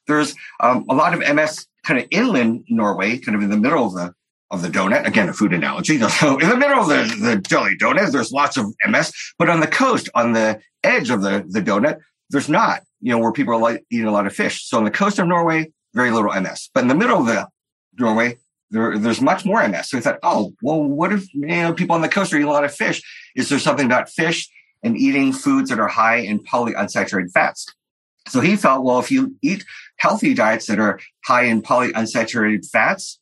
there's 0.07 0.35
um, 0.61 0.85
a 0.89 0.95
lot 0.95 1.15
of 1.15 1.21
MS 1.21 1.67
kind 1.85 2.01
of 2.01 2.07
inland 2.11 2.65
Norway, 2.69 3.19
kind 3.19 3.37
of 3.37 3.43
in 3.43 3.51
the 3.51 3.57
middle 3.57 3.87
of 3.87 3.95
the 3.95 4.15
of 4.51 4.63
the 4.63 4.69
donut. 4.69 5.07
Again, 5.07 5.29
a 5.29 5.33
food 5.33 5.53
analogy. 5.53 5.99
So 6.09 6.39
in 6.39 6.49
the 6.49 6.57
middle 6.57 6.81
of 6.81 6.89
the, 6.89 7.15
the 7.21 7.37
jelly 7.37 7.77
donut, 7.77 8.11
there's 8.11 8.33
lots 8.33 8.57
of 8.57 8.67
MS, 8.87 9.13
but 9.39 9.49
on 9.49 9.61
the 9.61 9.69
coast, 9.69 10.09
on 10.15 10.33
the 10.33 10.61
edge 10.83 11.11
of 11.11 11.23
the, 11.23 11.45
the 11.49 11.63
donut, 11.63 11.99
there's 12.31 12.49
not, 12.49 12.83
you 13.01 13.13
know, 13.13 13.19
where 13.19 13.33
people 13.33 13.55
are 13.55 13.61
like 13.61 13.85
eating 13.91 14.07
a 14.07 14.13
lot 14.13 14.27
of 14.27 14.35
fish. 14.35 14.67
So 14.67 14.79
on 14.79 14.85
the 14.85 14.91
coast 14.91 15.19
of 15.19 15.29
Norway, 15.29 15.73
very 15.95 16.11
little 16.11 16.33
MS. 16.33 16.71
But 16.75 16.83
in 16.83 16.89
the 16.89 16.95
middle 16.95 17.19
of 17.19 17.27
the 17.27 17.49
Norway, 17.99 18.39
there, 18.71 18.99
there's 18.99 19.21
much 19.21 19.45
more 19.45 19.67
MS. 19.67 19.91
So 19.91 19.99
I 19.99 20.01
thought, 20.01 20.19
oh, 20.23 20.53
well, 20.63 20.83
what 20.83 21.13
if 21.13 21.33
you 21.35 21.47
know 21.47 21.73
people 21.73 21.95
on 21.95 22.03
the 22.03 22.09
coast 22.09 22.33
are 22.33 22.37
eating 22.37 22.49
a 22.49 22.53
lot 22.53 22.65
of 22.65 22.75
fish? 22.75 23.03
Is 23.37 23.49
there 23.49 23.59
something 23.59 23.87
about 23.87 24.09
fish 24.09 24.49
and 24.83 24.97
eating 24.97 25.33
foods 25.33 25.71
that 25.71 25.79
are 25.79 25.89
high 25.89 26.17
in 26.17 26.41
polyunsaturated 26.41 27.33
fats? 27.33 27.67
So 28.29 28.41
he 28.41 28.57
felt, 28.57 28.85
well, 28.85 28.99
if 29.01 29.11
you 29.11 29.37
eat 29.43 29.65
healthy 29.97 30.35
diets 30.35 30.67
that 30.67 30.79
are 30.79 31.01
high 31.25 31.45
in 31.45 31.63
polyunsaturated 31.63 32.69
fats 32.69 33.19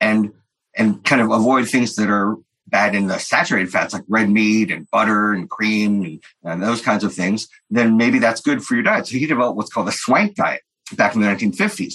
and 0.00 0.32
and 0.76 1.02
kind 1.04 1.20
of 1.20 1.30
avoid 1.30 1.68
things 1.68 1.96
that 1.96 2.08
are 2.08 2.36
bad 2.68 2.94
in 2.94 3.06
the 3.06 3.18
saturated 3.18 3.70
fats 3.70 3.94
like 3.94 4.04
red 4.08 4.30
meat 4.30 4.70
and 4.70 4.88
butter 4.90 5.32
and 5.32 5.48
cream 5.50 6.02
and, 6.02 6.22
and 6.44 6.62
those 6.62 6.82
kinds 6.82 7.02
of 7.02 7.12
things, 7.12 7.48
then 7.70 7.96
maybe 7.96 8.18
that's 8.18 8.40
good 8.40 8.62
for 8.62 8.74
your 8.74 8.82
diet. 8.82 9.06
So 9.06 9.16
he 9.16 9.26
developed 9.26 9.56
what's 9.56 9.70
called 9.70 9.88
the 9.88 9.92
swank 9.92 10.36
diet 10.36 10.62
back 10.94 11.14
in 11.14 11.20
the 11.20 11.26
1950s. 11.26 11.94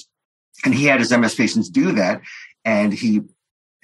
And 0.65 0.74
he 0.74 0.86
had 0.86 1.00
his 1.00 1.15
MS 1.15 1.36
patients 1.36 1.70
do 1.70 1.93
that. 1.93 2.22
And 2.65 2.93
he, 2.93 3.22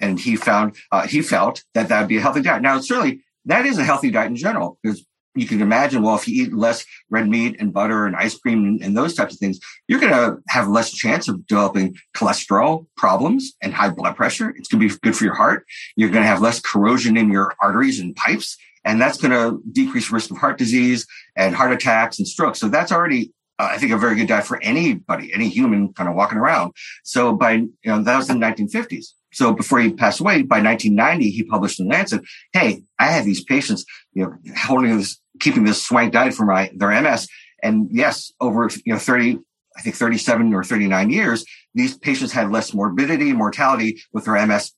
and 0.00 0.18
he 0.18 0.36
found, 0.36 0.76
uh, 0.90 1.06
he 1.06 1.22
felt 1.22 1.62
that 1.74 1.88
that 1.88 2.00
would 2.00 2.08
be 2.08 2.16
a 2.16 2.20
healthy 2.20 2.42
diet. 2.42 2.62
Now, 2.62 2.80
certainly 2.80 3.22
that 3.44 3.66
is 3.66 3.78
a 3.78 3.84
healthy 3.84 4.10
diet 4.10 4.30
in 4.30 4.36
general 4.36 4.78
because 4.82 5.04
you 5.34 5.46
can 5.46 5.62
imagine, 5.62 6.02
well, 6.02 6.16
if 6.16 6.26
you 6.26 6.44
eat 6.44 6.52
less 6.52 6.84
red 7.08 7.28
meat 7.28 7.56
and 7.60 7.72
butter 7.72 8.06
and 8.06 8.16
ice 8.16 8.36
cream 8.36 8.64
and, 8.64 8.82
and 8.82 8.96
those 8.96 9.14
types 9.14 9.34
of 9.34 9.38
things, 9.38 9.60
you're 9.86 10.00
going 10.00 10.12
to 10.12 10.38
have 10.48 10.68
less 10.68 10.92
chance 10.92 11.28
of 11.28 11.46
developing 11.46 11.94
cholesterol 12.16 12.86
problems 12.96 13.52
and 13.62 13.72
high 13.72 13.90
blood 13.90 14.16
pressure. 14.16 14.50
It's 14.50 14.68
going 14.68 14.80
to 14.80 14.94
be 14.94 15.00
good 15.02 15.16
for 15.16 15.24
your 15.24 15.34
heart. 15.34 15.64
You're 15.96 16.10
going 16.10 16.22
to 16.22 16.28
have 16.28 16.40
less 16.40 16.60
corrosion 16.60 17.16
in 17.16 17.30
your 17.30 17.54
arteries 17.62 18.00
and 18.00 18.14
pipes. 18.16 18.56
And 18.84 19.00
that's 19.00 19.18
going 19.18 19.32
to 19.32 19.62
decrease 19.70 20.10
risk 20.10 20.30
of 20.30 20.38
heart 20.38 20.58
disease 20.58 21.06
and 21.36 21.54
heart 21.54 21.72
attacks 21.72 22.18
and 22.18 22.26
strokes. 22.26 22.58
So 22.58 22.68
that's 22.68 22.90
already 22.90 23.32
uh, 23.60 23.68
I 23.72 23.78
think 23.78 23.92
a 23.92 23.98
very 23.98 24.16
good 24.16 24.28
diet 24.28 24.46
for 24.46 24.60
anybody, 24.62 25.34
any 25.34 25.50
human 25.50 25.92
kind 25.92 26.08
of 26.08 26.14
walking 26.14 26.38
around. 26.38 26.72
So 27.04 27.34
by, 27.34 27.52
you 27.52 27.70
know, 27.84 28.02
that 28.02 28.16
was 28.16 28.30
in 28.30 28.40
the 28.40 28.46
1950s. 28.46 29.08
So 29.32 29.52
before 29.52 29.80
he 29.80 29.92
passed 29.92 30.20
away, 30.20 30.42
by 30.42 30.60
1990, 30.60 31.30
he 31.30 31.42
published 31.44 31.80
in 31.80 31.88
Lancet, 31.88 32.22
Hey, 32.52 32.82
I 32.98 33.06
had 33.06 33.24
these 33.24 33.44
patients, 33.44 33.84
you 34.12 34.24
know, 34.24 34.34
holding 34.56 34.96
this, 34.96 35.20
keeping 35.38 35.64
this 35.64 35.82
swank 35.82 36.12
diet 36.12 36.34
for 36.34 36.44
my, 36.44 36.70
their 36.74 37.00
MS. 37.00 37.28
And 37.62 37.88
yes, 37.90 38.32
over, 38.40 38.68
you 38.84 38.92
know, 38.92 38.98
30, 38.98 39.38
I 39.76 39.82
think 39.82 39.96
37 39.96 40.52
or 40.52 40.64
39 40.64 41.10
years, 41.10 41.44
these 41.74 41.96
patients 41.96 42.32
had 42.32 42.50
less 42.50 42.74
morbidity 42.74 43.30
and 43.30 43.38
mortality 43.38 44.02
with 44.12 44.24
their 44.24 44.44
MS 44.46 44.72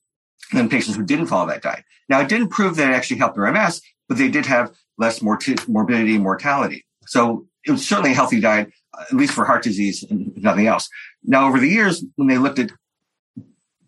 than 0.51 0.69
patients 0.69 0.95
who 0.95 1.03
didn't 1.03 1.27
follow 1.27 1.47
that 1.47 1.63
diet. 1.63 1.83
Now, 2.09 2.19
it 2.19 2.27
didn't 2.27 2.49
prove 2.49 2.75
that 2.75 2.89
it 2.89 2.93
actually 2.93 3.17
helped 3.17 3.35
their 3.35 3.51
MS, 3.51 3.81
but 4.07 4.17
they 4.17 4.29
did 4.29 4.45
have 4.45 4.71
less 4.97 5.21
morbidity 5.21 6.15
and 6.15 6.23
mortality. 6.23 6.85
So 7.07 7.47
it 7.65 7.71
was 7.71 7.87
certainly 7.87 8.11
a 8.11 8.15
healthy 8.15 8.39
diet, 8.39 8.71
at 8.99 9.13
least 9.13 9.33
for 9.33 9.45
heart 9.45 9.63
disease 9.63 10.03
and 10.09 10.31
nothing 10.35 10.67
else. 10.67 10.87
Now, 11.23 11.47
over 11.47 11.59
the 11.59 11.69
years, 11.69 12.05
when 12.15 12.27
they 12.27 12.37
looked 12.37 12.59
at 12.59 12.71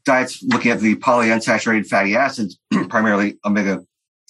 diets 0.06 0.42
looking 0.44 0.72
at 0.72 0.80
the 0.80 0.96
polyunsaturated 0.96 1.88
fatty 1.88 2.16
acids, 2.16 2.58
primarily 2.90 3.38
omega 3.44 3.84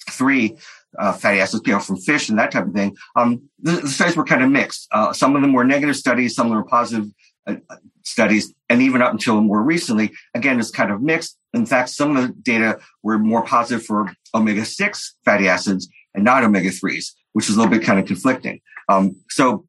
3, 0.10 0.56
uh, 0.98 1.14
fatty 1.14 1.40
acids, 1.40 1.64
you 1.66 1.74
know, 1.74 1.80
from 1.80 1.98
fish 1.98 2.30
and 2.30 2.40
that 2.40 2.52
type 2.52 2.68
of 2.68 2.74
thing. 2.74 2.96
Um, 3.16 3.50
the, 3.60 3.74
the, 3.74 3.88
studies 3.88 4.16
were 4.16 4.24
kind 4.24 4.44
of 4.44 4.50
mixed. 4.50 4.88
Uh, 4.92 5.14
some 5.14 5.36
of 5.36 5.42
them 5.42 5.54
were 5.54 5.64
negative 5.66 5.96
studies, 5.96 6.36
some 6.36 6.48
of 6.48 6.52
them 6.52 6.58
were 6.58 6.68
positive 6.68 7.10
uh, 7.48 7.56
studies, 8.04 8.54
and 8.70 8.82
even 8.82 9.02
up 9.02 9.12
until 9.12 9.42
more 9.42 9.62
recently, 9.62 10.12
again, 10.34 10.60
it's 10.60 10.72
kind 10.72 10.92
of 10.92 11.02
mixed. 11.02 11.38
In 11.54 11.66
fact, 11.66 11.90
some 11.90 12.16
of 12.16 12.24
the 12.24 12.34
data 12.34 12.80
were 13.04 13.20
more 13.20 13.44
positive 13.44 13.86
for 13.86 14.12
omega 14.34 14.66
six 14.66 15.16
fatty 15.26 15.48
acids 15.48 15.88
and 16.14 16.24
not 16.24 16.44
omega 16.44 16.72
threes, 16.72 17.16
which 17.34 17.50
is 17.50 17.56
a 17.56 17.60
little 17.60 17.72
bit 17.72 17.86
kind 17.86 18.00
of 18.00 18.06
conflicting. 18.06 18.62
Um, 18.90 19.16
so 19.30 19.66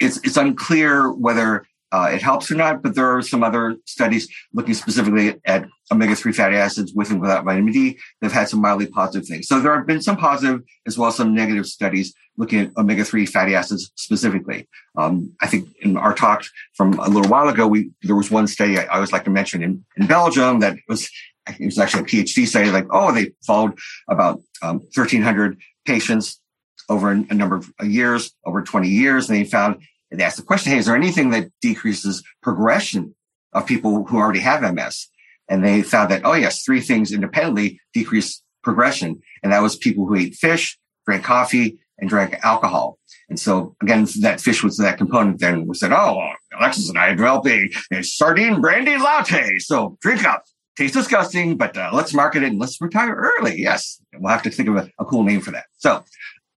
it's 0.00 0.18
it's 0.18 0.36
unclear 0.36 1.12
whether 1.12 1.64
uh, 1.92 2.10
it 2.12 2.22
helps 2.22 2.50
or 2.50 2.54
not, 2.54 2.82
but 2.82 2.94
there 2.94 3.14
are 3.14 3.20
some 3.20 3.44
other 3.44 3.76
studies 3.84 4.26
looking 4.54 4.72
specifically 4.72 5.34
at 5.44 5.68
omega-3 5.92 6.34
fatty 6.34 6.56
acids 6.56 6.92
with 6.94 7.10
and 7.10 7.20
without 7.20 7.44
vitamin 7.44 7.72
D 7.72 7.98
that 8.20 8.28
have 8.28 8.32
had 8.32 8.48
some 8.48 8.62
mildly 8.62 8.86
positive 8.86 9.28
things. 9.28 9.46
So 9.46 9.60
there 9.60 9.76
have 9.76 9.86
been 9.86 10.00
some 10.00 10.16
positive 10.16 10.62
as 10.86 10.96
well 10.96 11.08
as 11.08 11.16
some 11.16 11.34
negative 11.34 11.66
studies 11.66 12.14
looking 12.38 12.60
at 12.60 12.76
omega-3 12.78 13.28
fatty 13.28 13.54
acids 13.54 13.92
specifically. 13.96 14.66
Um, 14.96 15.32
I 15.42 15.46
think 15.46 15.68
in 15.80 15.98
our 15.98 16.14
talk 16.14 16.44
from 16.74 16.94
a 16.98 17.08
little 17.08 17.30
while 17.30 17.48
ago, 17.48 17.66
we 17.66 17.90
there 18.02 18.16
was 18.16 18.30
one 18.30 18.46
study 18.46 18.78
I, 18.78 18.84
I 18.84 18.94
always 18.94 19.12
like 19.12 19.24
to 19.24 19.30
mention 19.30 19.62
in, 19.62 19.84
in 19.98 20.06
Belgium 20.06 20.60
that 20.60 20.78
was 20.88 21.10
it 21.46 21.64
was 21.64 21.78
actually 21.78 22.04
a 22.04 22.06
PhD 22.06 22.46
study. 22.46 22.70
Like, 22.70 22.86
oh, 22.90 23.12
they 23.12 23.32
followed 23.46 23.78
about 24.08 24.40
um, 24.62 24.78
1,300 24.94 25.58
patients 25.84 26.40
over 26.88 27.10
a 27.10 27.34
number 27.34 27.56
of 27.56 27.70
years, 27.82 28.32
over 28.46 28.62
20 28.62 28.88
years, 28.88 29.28
and 29.28 29.38
they 29.38 29.44
found 29.44 29.82
they 30.18 30.24
asked 30.24 30.36
the 30.36 30.42
question, 30.42 30.72
hey, 30.72 30.78
is 30.78 30.86
there 30.86 30.96
anything 30.96 31.30
that 31.30 31.50
decreases 31.60 32.22
progression 32.42 33.14
of 33.52 33.66
people 33.66 34.04
who 34.04 34.16
already 34.16 34.40
have 34.40 34.62
MS? 34.74 35.08
And 35.48 35.64
they 35.64 35.82
found 35.82 36.10
that, 36.10 36.22
oh, 36.24 36.34
yes, 36.34 36.62
three 36.62 36.80
things 36.80 37.12
independently 37.12 37.80
decrease 37.92 38.42
progression. 38.62 39.20
And 39.42 39.52
that 39.52 39.62
was 39.62 39.76
people 39.76 40.06
who 40.06 40.14
ate 40.14 40.34
fish, 40.34 40.78
drank 41.06 41.24
coffee, 41.24 41.78
and 41.98 42.08
drank 42.08 42.34
alcohol. 42.42 42.98
And 43.28 43.38
so 43.38 43.74
again, 43.80 44.06
that 44.20 44.40
fish 44.40 44.62
was 44.62 44.76
that 44.78 44.98
component. 44.98 45.40
Then 45.40 45.66
we 45.66 45.74
said, 45.74 45.92
oh, 45.92 46.32
Alexis 46.58 46.88
and 46.88 46.98
I 46.98 47.10
developed 47.10 47.46
a, 47.46 47.70
a 47.92 48.02
sardine 48.02 48.60
brandy 48.60 48.96
latte. 48.96 49.58
So 49.58 49.96
drink 50.00 50.24
up. 50.24 50.44
Tastes 50.76 50.96
disgusting, 50.96 51.58
but 51.58 51.76
uh, 51.76 51.90
let's 51.92 52.14
market 52.14 52.42
it 52.42 52.46
and 52.46 52.58
let's 52.58 52.80
retire 52.80 53.14
early. 53.14 53.60
Yes, 53.60 54.00
we'll 54.14 54.32
have 54.32 54.42
to 54.44 54.50
think 54.50 54.70
of 54.70 54.76
a, 54.76 54.90
a 54.98 55.04
cool 55.04 55.22
name 55.22 55.42
for 55.42 55.50
that. 55.50 55.66
So 55.76 56.02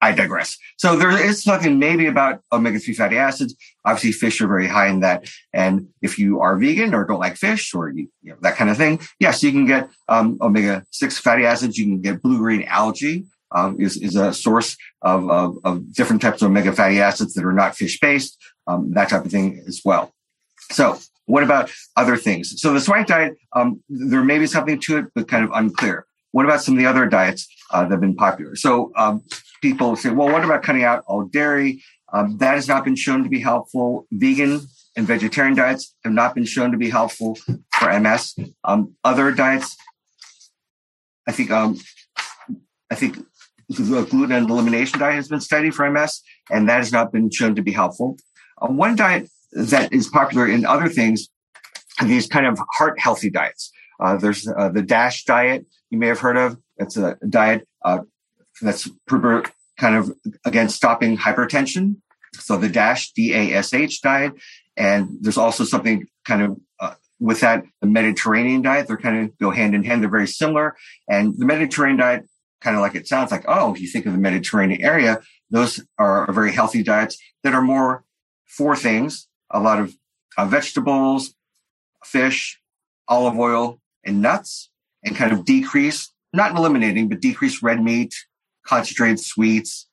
I 0.04 0.12
digress. 0.12 0.58
So 0.76 0.96
there 0.96 1.16
is 1.28 1.42
something 1.42 1.78
maybe 1.78 2.06
about 2.06 2.40
omega-3 2.52 2.94
fatty 2.94 3.16
acids. 3.16 3.54
Obviously, 3.87 4.12
fish 4.12 4.38
are 4.42 4.46
very 4.46 4.68
high 4.68 4.88
in 4.88 5.00
that. 5.00 5.26
And 5.54 5.88
if 6.02 6.18
you 6.18 6.40
are 6.40 6.58
vegan 6.58 6.92
or 6.92 7.06
don't 7.06 7.20
like 7.26 7.37
fish 7.37 7.73
or 7.73 7.88
you, 7.88 8.08
you 8.23 8.32
know, 8.32 8.37
that 8.42 8.56
kind 8.56 8.68
of 8.68 8.76
thing, 8.76 9.00
yes, 9.18 9.42
you 9.42 9.50
can 9.50 9.64
get 9.64 9.88
um, 10.11 10.37
omega-6 10.42 11.18
fatty 11.20 11.46
acids. 11.46 11.78
You 11.78 11.87
can 11.87 12.02
get 12.02 12.20
blue-green 12.20 12.64
algae 12.64 13.25
um, 13.52 13.80
is, 13.80 13.96
is 13.96 14.14
a 14.14 14.34
source 14.34 14.76
of, 15.00 15.30
of, 15.30 15.56
of, 15.64 15.94
different 15.94 16.20
types 16.20 16.42
of 16.42 16.50
omega 16.50 16.73
fatty 16.73 17.00
acids 17.00 17.32
that 17.34 17.44
are 17.44 17.52
not 17.52 17.75
fish-based, 17.75 18.37
um, 18.66 18.92
that 18.92 19.08
type 19.08 19.25
of 19.25 19.30
thing 19.30 19.64
as 19.66 19.80
well. 19.84 20.12
So 20.73 20.99
what 21.25 21.44
about 21.44 21.70
other 21.96 22.18
things? 22.18 22.61
So 22.61 22.75
the 22.75 22.80
swank 22.80 23.06
diet, 23.06 23.37
um, 23.54 23.82
there 23.88 24.25
may 24.25 24.38
be 24.38 24.46
something 24.46 24.80
to 24.80 24.99
it, 24.99 25.06
but 25.14 25.28
kind 25.28 25.44
of 25.44 25.50
unclear. 25.54 26.04
What 26.32 26.44
about 26.44 26.62
some 26.62 26.75
of 26.75 26.78
the 26.78 26.87
other 26.87 27.06
diets 27.06 27.46
uh, 27.70 27.82
that 27.82 27.92
have 27.92 28.00
been 28.00 28.16
popular? 28.16 28.56
So 28.56 28.92
um, 28.96 29.23
people 29.64 29.97
say, 29.97 30.11
well, 30.11 30.30
what 30.30 30.44
about 30.44 30.62
cutting 30.62 30.85
out 30.85 31.02
all 31.06 31.25
dairy? 31.25 31.83
Um, 32.12 32.37
that 32.37 32.54
has 32.54 32.68
not 32.68 32.85
been 32.85 32.97
shown 32.97 33.23
to 33.23 33.30
be 33.30 33.40
helpful. 33.40 34.06
Vegan 34.12 34.61
and 34.94 35.06
vegetarian 35.06 35.54
diets 35.54 35.94
have 36.04 36.12
not 36.12 36.35
been 36.35 36.44
shown 36.44 36.71
to 36.73 36.76
be 36.76 36.90
helpful 36.90 37.38
for 37.78 37.99
MS. 37.99 38.37
Um, 38.62 38.94
other 39.02 39.33
diets, 39.33 39.75
I 41.26 41.33
think, 41.33 41.50
um, 41.50 41.80
I 42.90 42.94
think 42.94 43.16
the 43.71 44.06
gluten 44.11 44.44
elimination 44.50 44.99
diet 44.99 45.14
has 45.14 45.28
been 45.28 45.40
studied 45.40 45.75
for 45.75 45.90
MS, 45.90 46.21
and 46.50 46.68
that 46.68 46.76
has 46.76 46.92
not 46.92 47.11
been 47.11 47.30
shown 47.30 47.54
to 47.54 47.62
be 47.62 47.73
helpful. 47.73 48.18
Uh, 48.61 48.66
one 48.66 48.94
diet 48.96 49.31
that 49.53 49.90
is 49.94 50.09
popular 50.09 50.46
in 50.46 50.66
other 50.66 50.90
things, 50.90 51.31
these 52.05 52.27
kind 52.27 52.46
of 52.46 52.61
heart 52.77 53.00
healthy 53.00 53.31
diets. 53.31 53.72
Uh, 53.98 54.18
there's 54.18 54.46
uh, 54.46 54.68
the 54.68 54.83
DASH 54.83 55.24
diet 55.24 55.64
you 55.88 55.96
may 55.96 56.09
have 56.09 56.18
heard 56.18 56.37
of. 56.37 56.59
It's 56.77 56.98
a 56.98 57.16
diet 57.31 57.66
uh, 57.83 58.00
that's 58.60 58.88
kind 59.78 59.96
of 59.96 60.14
against 60.44 60.76
stopping 60.76 61.16
hypertension. 61.16 61.96
So 62.34 62.56
the 62.56 62.68
DASH, 62.68 63.12
D-A-S-H 63.12 64.02
diet. 64.02 64.32
And 64.76 65.08
there's 65.20 65.38
also 65.38 65.64
something 65.64 66.06
kind 66.24 66.42
of 66.42 66.60
uh, 66.80 66.94
with 67.20 67.40
that, 67.40 67.64
the 67.80 67.86
Mediterranean 67.86 68.62
diet. 68.62 68.88
They're 68.88 68.96
kind 68.96 69.24
of 69.24 69.38
go 69.38 69.50
hand 69.50 69.74
in 69.74 69.84
hand. 69.84 70.02
They're 70.02 70.10
very 70.10 70.26
similar. 70.26 70.76
And 71.08 71.38
the 71.38 71.46
Mediterranean 71.46 71.98
diet, 71.98 72.28
kind 72.60 72.76
of 72.76 72.82
like 72.82 72.94
it 72.94 73.06
sounds 73.06 73.30
like, 73.30 73.44
oh, 73.46 73.74
you 73.76 73.86
think 73.86 74.06
of 74.06 74.12
the 74.12 74.18
Mediterranean 74.18 74.82
area, 74.82 75.20
those 75.50 75.84
are 75.98 76.30
very 76.32 76.52
healthy 76.52 76.82
diets 76.82 77.18
that 77.42 77.54
are 77.54 77.62
more 77.62 78.04
four 78.46 78.74
things, 78.74 79.28
a 79.50 79.60
lot 79.60 79.78
of 79.78 79.94
uh, 80.36 80.46
vegetables, 80.46 81.34
fish, 82.04 82.60
olive 83.08 83.38
oil, 83.38 83.80
and 84.04 84.22
nuts, 84.22 84.70
and 85.04 85.16
kind 85.16 85.32
of 85.32 85.44
decrease, 85.44 86.12
not 86.32 86.56
eliminating, 86.56 87.08
but 87.08 87.20
decrease 87.20 87.62
red 87.62 87.82
meat, 87.82 88.14
concentrated 88.66 89.20
sweets, 89.20 89.87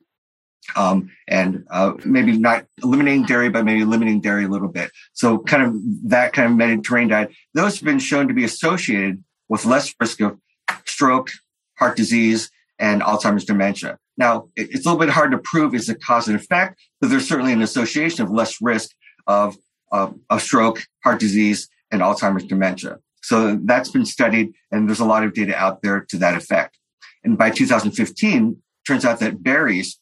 um, 0.75 1.09
and 1.27 1.65
uh, 1.69 1.93
maybe 2.05 2.37
not 2.37 2.65
eliminating 2.83 3.25
dairy, 3.25 3.49
but 3.49 3.65
maybe 3.65 3.83
limiting 3.83 4.21
dairy 4.21 4.45
a 4.45 4.47
little 4.47 4.67
bit. 4.67 4.91
So 5.13 5.39
kind 5.39 5.63
of 5.63 6.09
that 6.09 6.33
kind 6.33 6.51
of 6.51 6.57
Mediterranean 6.57 7.09
diet, 7.09 7.31
those 7.53 7.79
have 7.79 7.85
been 7.85 7.99
shown 7.99 8.27
to 8.27 8.33
be 8.33 8.43
associated 8.43 9.23
with 9.49 9.65
less 9.65 9.93
risk 9.99 10.21
of 10.21 10.37
stroke, 10.85 11.29
heart 11.77 11.97
disease, 11.97 12.49
and 12.79 13.01
Alzheimer's 13.01 13.45
dementia. 13.45 13.97
Now, 14.17 14.49
it's 14.55 14.85
a 14.85 14.89
little 14.89 14.99
bit 14.99 15.09
hard 15.09 15.31
to 15.31 15.39
prove 15.39 15.73
is 15.73 15.89
a 15.89 15.95
cause 15.95 16.27
and 16.27 16.39
effect, 16.39 16.79
but 16.99 17.09
there's 17.09 17.27
certainly 17.27 17.53
an 17.53 17.61
association 17.61 18.23
of 18.23 18.31
less 18.31 18.61
risk 18.61 18.91
of, 19.27 19.57
of, 19.91 20.15
of 20.29 20.41
stroke, 20.41 20.83
heart 21.03 21.19
disease, 21.19 21.69
and 21.91 22.01
Alzheimer's 22.01 22.45
dementia. 22.45 22.99
So 23.23 23.59
that's 23.63 23.89
been 23.89 24.05
studied, 24.05 24.53
and 24.71 24.87
there's 24.87 24.99
a 24.99 25.05
lot 25.05 25.23
of 25.23 25.33
data 25.33 25.55
out 25.55 25.81
there 25.81 26.01
to 26.09 26.17
that 26.17 26.35
effect. 26.35 26.77
And 27.23 27.37
by 27.37 27.49
2015, 27.49 28.61
turns 28.87 29.05
out 29.05 29.19
that 29.19 29.43
berries 29.43 29.99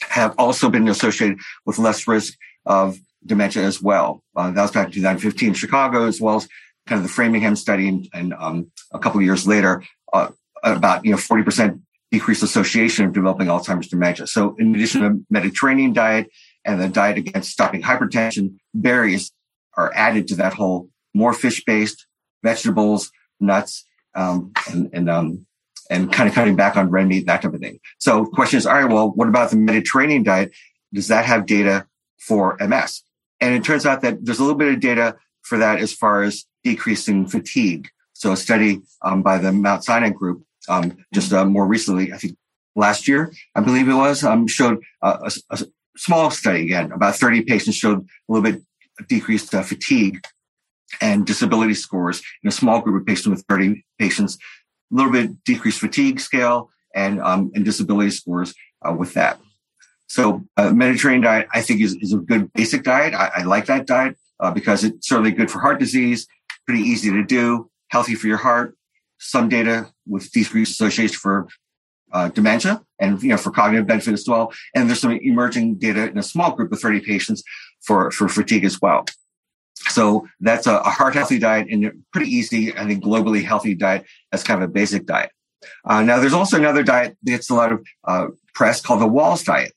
have 0.00 0.34
also 0.38 0.68
been 0.68 0.88
associated 0.88 1.38
with 1.64 1.78
less 1.78 2.06
risk 2.06 2.34
of 2.64 2.98
dementia 3.24 3.62
as 3.62 3.80
well. 3.80 4.22
Uh, 4.34 4.50
that 4.50 4.62
was 4.62 4.70
back 4.70 4.86
in 4.86 4.92
2015 4.92 5.48
in 5.48 5.54
Chicago, 5.54 6.06
as 6.06 6.20
well 6.20 6.36
as 6.36 6.48
kind 6.86 6.98
of 6.98 7.02
the 7.02 7.12
Framingham 7.12 7.56
study, 7.56 7.88
and, 7.88 8.08
and 8.12 8.34
um, 8.34 8.70
a 8.92 8.98
couple 8.98 9.18
of 9.18 9.24
years 9.24 9.46
later, 9.46 9.82
uh, 10.12 10.28
about 10.62 11.04
you 11.04 11.10
know 11.10 11.16
40% 11.16 11.80
decreased 12.10 12.42
association 12.42 13.06
of 13.06 13.12
developing 13.12 13.48
Alzheimer's 13.48 13.88
dementia. 13.88 14.26
So, 14.26 14.54
in 14.58 14.74
addition 14.74 15.00
to 15.02 15.24
Mediterranean 15.30 15.92
diet 15.92 16.30
and 16.64 16.80
the 16.80 16.88
diet 16.88 17.18
against 17.18 17.50
stopping 17.50 17.82
hypertension, 17.82 18.56
berries 18.74 19.32
are 19.76 19.92
added 19.94 20.28
to 20.28 20.36
that 20.36 20.54
whole 20.54 20.88
more 21.14 21.32
fish-based 21.32 22.06
vegetables, 22.42 23.10
nuts, 23.40 23.84
um, 24.14 24.52
and, 24.70 24.90
and 24.92 25.10
um, 25.10 25.45
and 25.90 26.12
kind 26.12 26.28
of 26.28 26.34
cutting 26.34 26.56
back 26.56 26.76
on 26.76 26.90
red 26.90 27.06
meat, 27.06 27.26
that 27.26 27.42
type 27.42 27.54
of 27.54 27.60
thing. 27.60 27.78
So 27.98 28.26
question 28.26 28.58
is, 28.58 28.66
all 28.66 28.74
right, 28.74 28.90
well, 28.90 29.10
what 29.10 29.28
about 29.28 29.50
the 29.50 29.56
Mediterranean 29.56 30.22
diet? 30.22 30.52
Does 30.92 31.08
that 31.08 31.24
have 31.24 31.46
data 31.46 31.86
for 32.18 32.56
MS? 32.60 33.02
And 33.40 33.54
it 33.54 33.64
turns 33.64 33.86
out 33.86 34.00
that 34.02 34.24
there's 34.24 34.38
a 34.38 34.42
little 34.42 34.58
bit 34.58 34.72
of 34.72 34.80
data 34.80 35.16
for 35.42 35.58
that 35.58 35.80
as 35.80 35.92
far 35.92 36.22
as 36.22 36.44
decreasing 36.64 37.26
fatigue. 37.26 37.88
So 38.14 38.32
a 38.32 38.36
study 38.36 38.80
um, 39.02 39.22
by 39.22 39.38
the 39.38 39.52
Mount 39.52 39.84
Sinai 39.84 40.10
group 40.10 40.42
um, 40.68 40.96
just 41.12 41.32
uh, 41.32 41.44
more 41.44 41.66
recently, 41.66 42.12
I 42.12 42.16
think 42.16 42.36
last 42.74 43.06
year, 43.06 43.32
I 43.54 43.60
believe 43.60 43.88
it 43.88 43.94
was, 43.94 44.24
um, 44.24 44.46
showed 44.46 44.82
a, 45.02 45.30
a, 45.50 45.58
small 45.96 46.30
study 46.30 46.62
again, 46.62 46.92
about 46.92 47.16
30 47.16 47.42
patients 47.42 47.76
showed 47.76 48.00
a 48.00 48.32
little 48.32 48.42
bit 48.42 48.62
decreased 49.08 49.54
uh, 49.54 49.62
fatigue 49.62 50.20
and 51.00 51.26
disability 51.26 51.74
scores 51.74 52.22
in 52.42 52.48
a 52.48 52.52
small 52.52 52.80
group 52.80 53.00
of 53.00 53.06
patients 53.06 53.28
with 53.28 53.44
30 53.48 53.84
patients 53.98 54.38
little 54.90 55.12
bit 55.12 55.44
decreased 55.44 55.80
fatigue 55.80 56.20
scale 56.20 56.70
and 56.94 57.20
um, 57.20 57.50
and 57.54 57.64
disability 57.64 58.10
scores 58.10 58.54
uh, 58.86 58.92
with 58.92 59.14
that. 59.14 59.38
So 60.08 60.44
uh, 60.56 60.70
Mediterranean 60.70 61.22
diet, 61.22 61.48
I 61.52 61.60
think, 61.62 61.80
is, 61.80 61.96
is 62.00 62.12
a 62.12 62.18
good 62.18 62.52
basic 62.52 62.84
diet. 62.84 63.12
I, 63.12 63.30
I 63.36 63.42
like 63.42 63.66
that 63.66 63.86
diet 63.86 64.16
uh, 64.40 64.50
because 64.50 64.84
it's 64.84 65.08
certainly 65.08 65.32
good 65.32 65.50
for 65.50 65.58
heart 65.60 65.80
disease, 65.80 66.26
pretty 66.66 66.82
easy 66.82 67.10
to 67.10 67.24
do, 67.24 67.70
healthy 67.88 68.14
for 68.14 68.28
your 68.28 68.36
heart. 68.36 68.76
Some 69.18 69.48
data 69.48 69.92
with 70.06 70.30
decreased 70.30 70.72
association 70.72 71.16
for 71.16 71.48
uh, 72.12 72.28
dementia 72.28 72.82
and 73.00 73.20
you 73.22 73.30
know 73.30 73.36
for 73.36 73.50
cognitive 73.50 73.86
benefit 73.86 74.14
as 74.14 74.26
well. 74.28 74.52
And 74.74 74.88
there's 74.88 75.00
some 75.00 75.12
emerging 75.12 75.76
data 75.76 76.08
in 76.08 76.18
a 76.18 76.22
small 76.22 76.52
group 76.52 76.72
of 76.72 76.80
30 76.80 77.00
patients 77.00 77.42
for 77.82 78.10
for 78.10 78.28
fatigue 78.28 78.64
as 78.64 78.80
well. 78.80 79.04
So 79.96 80.28
that's 80.40 80.66
a, 80.66 80.76
a 80.76 80.90
heart 80.90 81.14
healthy 81.14 81.38
diet 81.38 81.68
and 81.70 82.04
pretty 82.12 82.30
easy, 82.30 82.76
I 82.76 82.84
think, 82.86 83.02
globally 83.02 83.42
healthy 83.42 83.74
diet 83.74 84.04
as 84.30 84.42
kind 84.42 84.62
of 84.62 84.68
a 84.68 84.70
basic 84.70 85.06
diet. 85.06 85.30
Uh, 85.86 86.02
now, 86.02 86.20
there's 86.20 86.34
also 86.34 86.58
another 86.58 86.82
diet 86.82 87.16
that 87.22 87.30
gets 87.30 87.48
a 87.48 87.54
lot 87.54 87.72
of 87.72 87.82
uh, 88.04 88.26
press 88.52 88.82
called 88.82 89.00
the 89.00 89.08
Wahls 89.08 89.42
diet. 89.42 89.72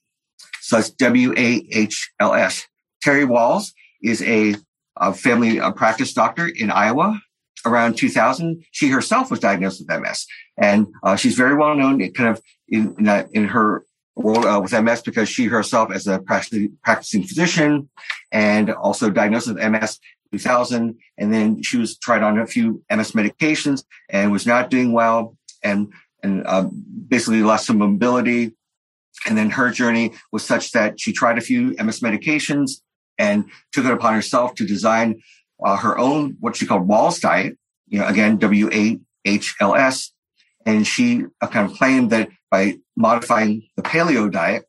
So 0.60 0.77
it's 0.77 0.89
W 0.89 1.34
A 1.38 1.65
H 1.71 2.12
L 2.19 2.34
S. 2.34 2.67
Terry 3.01 3.25
Wahls 3.25 3.71
is 4.03 4.21
a, 4.23 4.55
a 4.97 5.13
family 5.13 5.58
a 5.58 5.71
practice 5.71 6.12
doctor 6.12 6.49
in 6.49 6.69
Iowa. 6.69 7.21
around 7.65 7.95
2000, 7.95 8.65
she 8.71 8.89
herself 8.89 9.32
was 9.32 9.39
diagnosed 9.39 9.82
with 9.82 10.01
MS. 10.01 10.25
And 10.58 10.88
uh, 11.01 11.15
she's 11.15 11.36
very 11.36 11.55
well 11.55 11.75
known 11.75 11.99
kind 12.12 12.27
of 12.27 12.41
in, 12.67 12.93
in, 12.99 13.08
uh, 13.08 13.25
in 13.32 13.45
her 13.45 13.86
world 14.15 14.45
uh, 14.45 14.60
with 14.62 14.74
MS 14.74 15.02
because 15.02 15.30
she 15.30 15.45
herself, 15.45 15.91
as 15.91 16.08
a 16.08 16.19
practicing, 16.19 16.78
practicing 16.84 17.24
physician 17.24 17.89
and 18.32 18.69
also 18.72 19.10
diagnosed 19.10 19.48
with 19.48 19.58
MS 19.58 20.00
2000. 20.32 20.98
And 21.17 21.34
then 21.34 21.62
she 21.63 21.78
was 21.78 21.98
tried 21.98 22.24
on 22.24 22.38
a 22.38 22.45
few 22.45 22.84
MS 22.89 23.12
medications 23.12 23.84
and 24.10 24.32
was 24.32 24.45
not 24.45 24.69
doing 24.69 24.91
well 24.91 25.38
and, 25.63 25.91
and 26.24 26.45
uh, 26.45 26.69
basically 27.08 27.43
lost 27.43 27.65
some 27.65 27.78
mobility. 27.78 28.54
And 29.26 29.38
then 29.38 29.50
her 29.52 29.69
journey 29.72 30.13
was 30.32 30.45
such 30.45 30.72
that 30.72 31.00
she 31.00 31.12
tried 31.12 31.38
a 31.38 31.41
few 31.41 31.76
MS 31.78 32.02
medications 32.02 32.82
and 33.17 33.45
took 33.72 33.86
it 33.86 33.91
upon 33.91 34.13
herself 34.13 34.56
to 34.56 34.65
design 34.65 35.22
uh, 35.63 35.76
her 35.78 35.98
own, 35.98 36.38
what 36.39 36.56
she 36.56 36.65
called 36.65 36.88
Wahls 36.88 37.19
diet, 37.19 37.58
you 37.88 38.00
know, 38.00 38.08
again, 38.08 38.38
W-A-H-L-S. 38.38 40.12
And 40.65 40.86
she 40.86 41.26
uh, 41.41 41.48
kind 41.48 41.69
of 41.69 41.78
claimed 41.78 42.10
that 42.12 42.30
by 42.52 42.78
modifying 42.95 43.63
the 43.76 43.84
paleo 43.84 44.32
diet, 44.32 44.65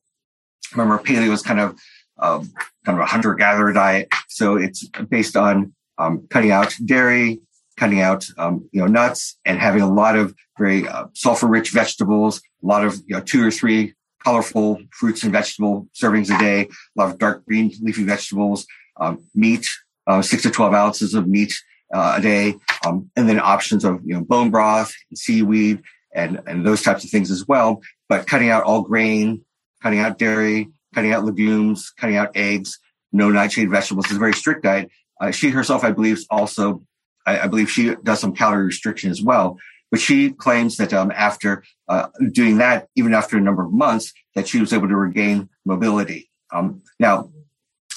remember 0.72 1.03
paleo 1.03 1.33
is 1.33 1.42
kind 1.42 1.61
of, 1.61 1.79
um, 2.18 2.53
kind 2.85 2.98
of 2.98 3.03
a 3.03 3.07
hunter 3.07 3.35
gatherer 3.35 3.72
diet. 3.72 4.09
So 4.29 4.57
it's 4.57 4.88
based 5.09 5.37
on, 5.37 5.74
um, 5.98 6.26
cutting 6.31 6.50
out 6.50 6.74
dairy, 6.85 7.40
cutting 7.76 8.00
out, 8.00 8.26
um, 8.38 8.68
you 8.72 8.81
know, 8.81 8.87
nuts 8.87 9.38
and 9.44 9.59
having 9.59 9.83
a 9.83 9.92
lot 9.92 10.16
of 10.16 10.35
very 10.59 10.87
uh, 10.87 11.07
sulfur 11.14 11.46
rich 11.46 11.70
vegetables, 11.70 12.40
a 12.62 12.66
lot 12.66 12.85
of, 12.85 12.96
you 13.07 13.16
know, 13.16 13.20
two 13.20 13.46
or 13.46 13.50
three 13.50 13.94
colorful 14.22 14.79
fruits 14.92 15.22
and 15.22 15.33
vegetable 15.33 15.88
servings 15.98 16.35
a 16.35 16.38
day, 16.38 16.62
a 16.62 16.68
lot 16.94 17.11
of 17.11 17.18
dark 17.18 17.44
green 17.46 17.72
leafy 17.81 18.05
vegetables, 18.05 18.66
um, 19.00 19.24
meat, 19.35 19.66
uh, 20.07 20.20
six 20.20 20.42
to 20.42 20.50
12 20.50 20.74
ounces 20.74 21.14
of 21.14 21.26
meat 21.26 21.53
uh, 21.92 22.14
a 22.18 22.20
day, 22.20 22.55
um, 22.87 23.11
and 23.16 23.29
then 23.29 23.40
options 23.40 23.85
of, 23.85 24.00
you 24.05 24.14
know, 24.14 24.22
bone 24.22 24.50
broth, 24.50 24.92
seaweed, 25.14 25.83
and, 26.14 26.40
and 26.46 26.66
those 26.66 26.83
types 26.83 27.05
of 27.05 27.11
things 27.11 27.31
as 27.31 27.46
well. 27.46 27.83
But 28.09 28.26
cutting 28.26 28.50
out 28.50 28.64
all 28.64 28.83
grain, 28.83 29.44
cutting 29.83 30.00
out 30.00 30.18
dairy, 30.18 30.68
cutting 30.94 31.12
out 31.12 31.24
legumes, 31.24 31.90
cutting 31.90 32.16
out 32.16 32.37
eggs, 32.37 32.79
no 33.12 33.31
nightshade 33.31 33.70
vegetables 33.70 34.11
is 34.11 34.16
a 34.16 34.20
very 34.20 34.35
strict 34.35 34.62
diet. 34.62 34.90
Uh, 35.20 35.31
she 35.31 35.50
herself, 35.50 35.85
I 35.85 35.92
believe, 35.92 36.20
also, 36.31 36.83
I, 37.26 37.40
I, 37.40 37.46
believe 37.48 37.70
she 37.70 37.94
does 38.03 38.20
some 38.20 38.35
calorie 38.35 38.66
restriction 38.66 39.11
as 39.11 39.22
well. 39.22 39.59
But 39.90 40.00
she 40.00 40.31
claims 40.31 40.76
that 40.76 40.94
um, 40.94 41.11
after 41.11 41.64
uh, 41.88 42.09
doing 42.33 42.59
that, 42.59 42.88
even 42.94 43.12
after 43.12 43.37
a 43.37 43.40
number 43.40 43.64
of 43.64 43.72
months, 43.72 44.12
that 44.35 44.46
she 44.46 44.61
was 44.61 44.72
able 44.72 44.88
to 44.88 44.96
regain 44.96 45.48
mobility. 45.64 46.31
Um, 46.53 46.83
now, 46.98 47.31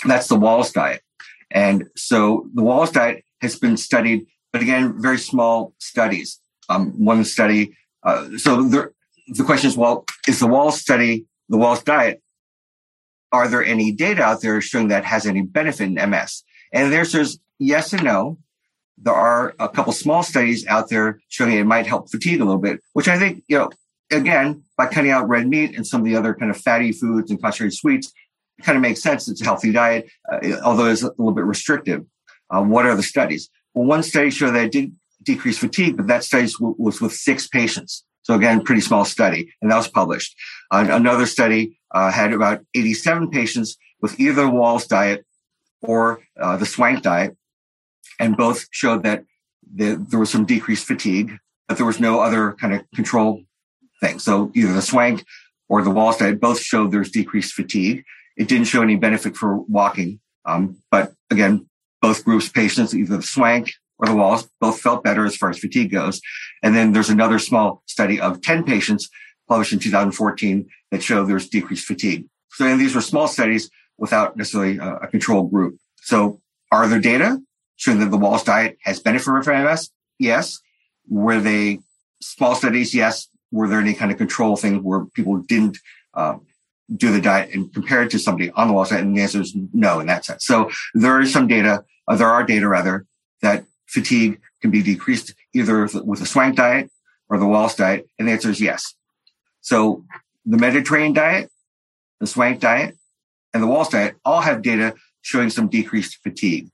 that's 0.05 0.27
the 0.27 0.35
Wahls 0.35 0.73
diet. 0.73 1.01
And 1.51 1.89
so 1.95 2.49
the 2.53 2.63
Wahls 2.63 2.91
diet 2.91 3.23
has 3.43 3.57
been 3.57 3.77
studied, 3.77 4.25
but 4.51 4.61
again, 4.61 5.01
very 5.01 5.17
small 5.17 5.73
studies. 5.79 6.39
Um, 6.69 6.91
one 7.03 7.23
study, 7.25 7.75
uh, 8.03 8.37
so 8.37 8.63
there, 8.63 8.93
the 9.27 9.43
question 9.43 9.69
is, 9.69 9.77
well, 9.77 10.05
is 10.27 10.39
the 10.39 10.47
Wahls 10.47 10.73
study, 10.73 11.25
the 11.49 11.57
Wahls 11.57 11.83
diet, 11.83 12.21
are 13.31 13.47
there 13.47 13.63
any 13.63 13.91
data 13.91 14.21
out 14.21 14.41
there 14.41 14.61
showing 14.61 14.89
that 14.89 15.05
has 15.05 15.25
any 15.25 15.41
benefit 15.41 15.85
in 15.85 16.09
MS? 16.09 16.43
And 16.71 16.91
there's, 16.93 17.11
there's 17.11 17.39
yes 17.59 17.93
and 17.93 18.03
no. 18.03 18.37
There 18.97 19.13
are 19.13 19.55
a 19.59 19.67
couple 19.67 19.91
small 19.91 20.23
studies 20.23 20.65
out 20.67 20.89
there 20.89 21.19
showing 21.27 21.53
it 21.53 21.65
might 21.65 21.87
help 21.87 22.11
fatigue 22.11 22.41
a 22.41 22.45
little 22.45 22.61
bit, 22.61 22.79
which 22.93 23.07
I 23.07 23.17
think, 23.17 23.43
you 23.47 23.57
know, 23.57 23.71
again, 24.11 24.63
by 24.77 24.85
cutting 24.85 25.11
out 25.11 25.27
red 25.27 25.47
meat 25.47 25.75
and 25.75 25.85
some 25.85 26.01
of 26.01 26.05
the 26.05 26.15
other 26.15 26.33
kind 26.33 26.51
of 26.51 26.57
fatty 26.57 26.91
foods 26.91 27.31
and 27.31 27.41
concentrated 27.41 27.77
sweets, 27.77 28.13
kind 28.61 28.75
of 28.75 28.81
makes 28.81 29.01
sense. 29.01 29.27
It's 29.27 29.41
a 29.41 29.45
healthy 29.45 29.71
diet, 29.71 30.09
uh, 30.31 30.59
although 30.63 30.85
it's 30.85 31.01
a 31.01 31.07
little 31.07 31.33
bit 31.33 31.45
restrictive. 31.45 32.05
Uh, 32.53 32.61
what 32.61 32.85
are 32.85 32.95
the 32.95 33.03
studies? 33.03 33.49
Well, 33.73 33.87
one 33.87 34.03
study 34.03 34.29
showed 34.29 34.51
that 34.51 34.65
it 34.65 34.71
did 34.71 34.95
decrease 35.23 35.57
fatigue, 35.57 35.97
but 35.97 36.07
that 36.07 36.23
study 36.23 36.47
was 36.59 37.01
with 37.01 37.13
six 37.13 37.47
patients. 37.47 38.03
So 38.23 38.35
again, 38.35 38.63
pretty 38.63 38.81
small 38.81 39.05
study, 39.05 39.53
and 39.61 39.71
that 39.71 39.77
was 39.77 39.87
published. 39.87 40.35
Uh, 40.71 40.85
another 40.89 41.25
study 41.25 41.77
uh, 41.91 42.11
had 42.11 42.31
about 42.33 42.61
87 42.75 43.29
patients 43.31 43.75
with 44.01 44.19
either 44.19 44.43
the 44.43 44.51
Wahls 44.51 44.87
diet 44.87 45.25
or 45.81 46.21
uh, 46.39 46.57
the 46.57 46.65
Swank 46.65 47.01
diet, 47.01 47.35
and 48.19 48.37
both 48.37 48.67
showed 48.71 49.03
that 49.03 49.25
the, 49.73 49.95
there 50.09 50.19
was 50.19 50.29
some 50.29 50.45
decreased 50.45 50.85
fatigue, 50.85 51.37
but 51.67 51.77
there 51.77 51.85
was 51.85 51.99
no 51.99 52.21
other 52.21 52.53
kind 52.53 52.73
of 52.73 52.81
control 52.95 53.41
thing. 53.99 54.19
So 54.19 54.51
either 54.55 54.73
the 54.73 54.81
Swank 54.81 55.25
or 55.67 55.81
the 55.81 55.91
Wahls 55.91 56.19
diet 56.19 56.39
both 56.39 56.59
showed 56.59 56.91
there's 56.91 57.11
decreased 57.11 57.53
fatigue. 57.53 58.03
It 58.37 58.47
didn't 58.47 58.67
show 58.67 58.81
any 58.81 58.95
benefit 58.95 59.35
for 59.35 59.57
walking. 59.57 60.19
Um, 60.45 60.77
but 60.91 61.13
again, 61.29 61.67
both 62.03 62.25
groups, 62.25 62.49
patients, 62.49 62.93
either 62.93 63.15
the 63.15 63.23
Swank 63.23 63.71
or 63.97 64.07
the 64.07 64.13
Wahls, 64.13 64.49
both 64.59 64.81
felt 64.81 65.05
better 65.05 65.25
as 65.25 65.37
far 65.37 65.49
as 65.49 65.57
fatigue 65.57 65.89
goes. 65.89 66.19
And 66.61 66.75
then 66.75 66.91
there's 66.91 67.09
another 67.09 67.39
small 67.39 67.81
study 67.85 68.19
of 68.19 68.41
10 68.41 68.65
patients 68.65 69.09
published 69.47 69.71
in 69.71 69.79
2014 69.79 70.67
that 70.91 71.01
showed 71.01 71.29
there's 71.29 71.47
decreased 71.47 71.87
fatigue. 71.87 72.25
So 72.49 72.75
these 72.75 72.93
were 72.93 73.01
small 73.01 73.29
studies 73.29 73.71
without 73.97 74.35
necessarily 74.35 74.79
a, 74.79 74.95
a 74.97 75.07
control 75.07 75.43
group. 75.43 75.77
So 76.01 76.41
are 76.73 76.89
there 76.89 76.99
data 76.99 77.41
showing 77.77 77.99
that 77.99 78.11
the 78.11 78.17
Wahls 78.17 78.43
diet 78.43 78.77
has 78.83 78.99
benefit 78.99 79.43
for 79.43 79.53
MS? 79.53 79.89
Yes. 80.19 80.59
Were 81.07 81.39
they 81.39 81.79
small 82.21 82.55
studies? 82.55 82.93
Yes. 82.93 83.29
Were 83.51 83.69
there 83.69 83.79
any 83.79 83.93
kind 83.93 84.11
of 84.11 84.17
control 84.17 84.57
thing 84.57 84.83
where 84.83 85.05
people 85.05 85.37
didn't 85.37 85.77
uh, 86.13 86.35
do 86.93 87.13
the 87.13 87.21
diet 87.21 87.53
and 87.53 87.73
compare 87.73 88.03
it 88.03 88.11
to 88.11 88.19
somebody 88.19 88.51
on 88.51 88.67
the 88.67 88.73
Wahls 88.73 88.89
diet? 88.89 89.03
And 89.03 89.15
the 89.15 89.21
answer 89.21 89.39
is 89.39 89.55
no 89.71 90.01
in 90.01 90.07
that 90.07 90.25
sense. 90.25 90.43
So 90.43 90.69
there 90.93 91.21
is 91.21 91.31
some 91.31 91.47
data, 91.47 91.85
uh, 92.07 92.15
there 92.15 92.29
are 92.29 92.43
data 92.43 92.67
rather, 92.67 93.05
that 93.41 93.65
fatigue 93.87 94.39
can 94.61 94.71
be 94.71 94.81
decreased 94.81 95.33
either 95.53 95.87
with 96.03 96.21
a 96.21 96.25
swank 96.25 96.55
diet 96.55 96.89
or 97.29 97.37
the 97.37 97.45
Wahls 97.45 97.75
diet. 97.75 98.07
And 98.17 98.27
the 98.27 98.31
answer 98.31 98.49
is 98.49 98.61
yes. 98.61 98.95
So 99.61 100.05
the 100.45 100.57
Mediterranean 100.57 101.13
diet, 101.13 101.49
the 102.19 102.27
swank 102.27 102.59
diet, 102.59 102.95
and 103.53 103.61
the 103.61 103.67
Wahls 103.67 103.91
diet 103.91 104.15
all 104.25 104.41
have 104.41 104.61
data 104.61 104.95
showing 105.21 105.49
some 105.49 105.67
decreased 105.67 106.19
fatigue. 106.23 106.69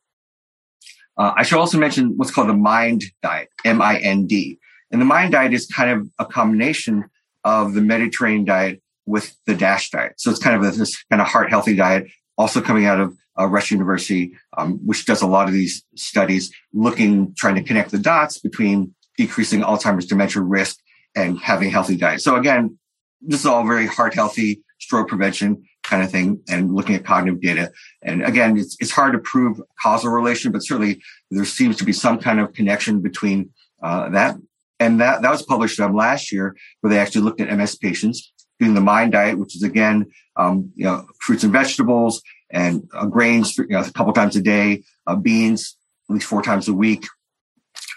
Uh, 1.18 1.34
I 1.36 1.44
should 1.44 1.60
also 1.60 1.78
mention 1.78 2.14
what's 2.16 2.32
called 2.32 2.50
the 2.50 2.54
MIND 2.54 3.04
diet, 3.22 3.50
M-I-N-D. 3.66 4.58
And 4.92 5.02
the 5.02 5.06
MIND 5.06 5.34
diet 5.34 5.54
is 5.54 5.68
kind 5.68 5.92
of 5.92 6.10
a 6.18 6.26
combination 6.26 7.06
of 7.44 7.74
the 7.74 7.82
Mediterranean 7.82 8.46
diet 8.46 8.82
with 9.06 9.36
the 9.46 9.56
DASH 9.56 9.92
diet. 9.92 10.14
So 10.18 10.32
it's 10.32 10.40
kind 10.40 10.56
of 10.56 10.64
a, 10.64 10.76
this 10.76 11.04
kind 11.10 11.22
of 11.22 11.28
heart 11.28 11.50
healthy 11.50 11.76
diet, 11.76 12.08
also 12.38 12.62
coming 12.62 12.86
out 12.86 13.00
of 13.00 13.16
uh, 13.40 13.46
Rush 13.46 13.72
University, 13.72 14.34
um, 14.58 14.80
which 14.86 15.06
does 15.06 15.22
a 15.22 15.28
lot 15.28 15.48
of 15.48 15.54
these 15.54 15.84
studies 15.96 16.52
looking, 16.74 17.34
trying 17.36 17.56
to 17.56 17.64
connect 17.64 17.92
the 17.92 18.00
dots 18.00 18.40
between 18.40 18.94
decreasing 19.18 19.62
Alzheimer's 19.62 20.06
dementia 20.06 20.42
risk 20.42 20.78
and 21.16 21.40
having 21.40 21.70
healthy 21.70 21.98
diet. 21.98 22.22
So 22.22 22.36
again, 22.36 22.78
this 23.22 23.42
is 23.42 23.46
all 23.46 23.66
very 23.66 23.88
heart 23.88 24.14
healthy, 24.14 24.62
stroke 24.80 25.10
prevention 25.10 25.64
kind 25.84 26.04
of 26.04 26.12
thing 26.12 26.42
and 26.48 26.74
looking 26.74 26.96
at 26.96 27.04
cognitive 27.04 27.42
data. 27.42 27.72
And 28.02 28.24
again, 28.24 28.58
it's, 28.58 28.78
it's 28.80 28.92
hard 28.92 29.14
to 29.14 29.20
prove 29.20 29.62
causal 29.82 30.12
relation, 30.12 30.52
but 30.52 30.64
certainly 30.64 31.02
there 31.32 31.46
seems 31.46 31.78
to 31.78 31.84
be 31.84 31.94
some 31.94 32.20
kind 32.20 32.40
of 32.40 32.54
connection 32.54 33.02
between 33.02 33.50
uh, 33.82 34.10
that. 34.10 34.36
And 34.80 35.02
that, 35.02 35.22
that 35.22 35.32
was 35.32 35.42
published 35.42 35.80
um, 35.80 35.96
last 35.96 36.32
year 36.32 36.56
where 36.80 36.92
they 36.92 37.00
actually 37.00 37.22
looked 37.22 37.42
at 37.42 37.56
MS 37.56 37.76
patients 37.76 38.32
doing 38.60 38.74
the 38.74 38.82
MIND 38.82 39.14
diet, 39.14 39.40
which 39.40 39.56
is 39.56 39.64
again, 39.64 40.06
um, 40.36 40.72
you 40.76 40.86
know, 40.86 41.06
fruits 41.20 41.44
and 41.44 41.52
vegetables 41.52 42.22
and 42.52 42.88
uh, 42.94 43.06
grains 43.06 43.58
you 43.58 43.68
know, 43.68 43.82
a 43.82 43.92
couple 43.92 44.14
times 44.14 44.36
a 44.36 44.42
day, 44.42 44.84
uh, 45.08 45.16
beans 45.16 45.76
at 46.10 46.14
least 46.14 46.28
four 46.28 46.42
times 46.42 46.68
a 46.68 46.74
week, 46.74 47.06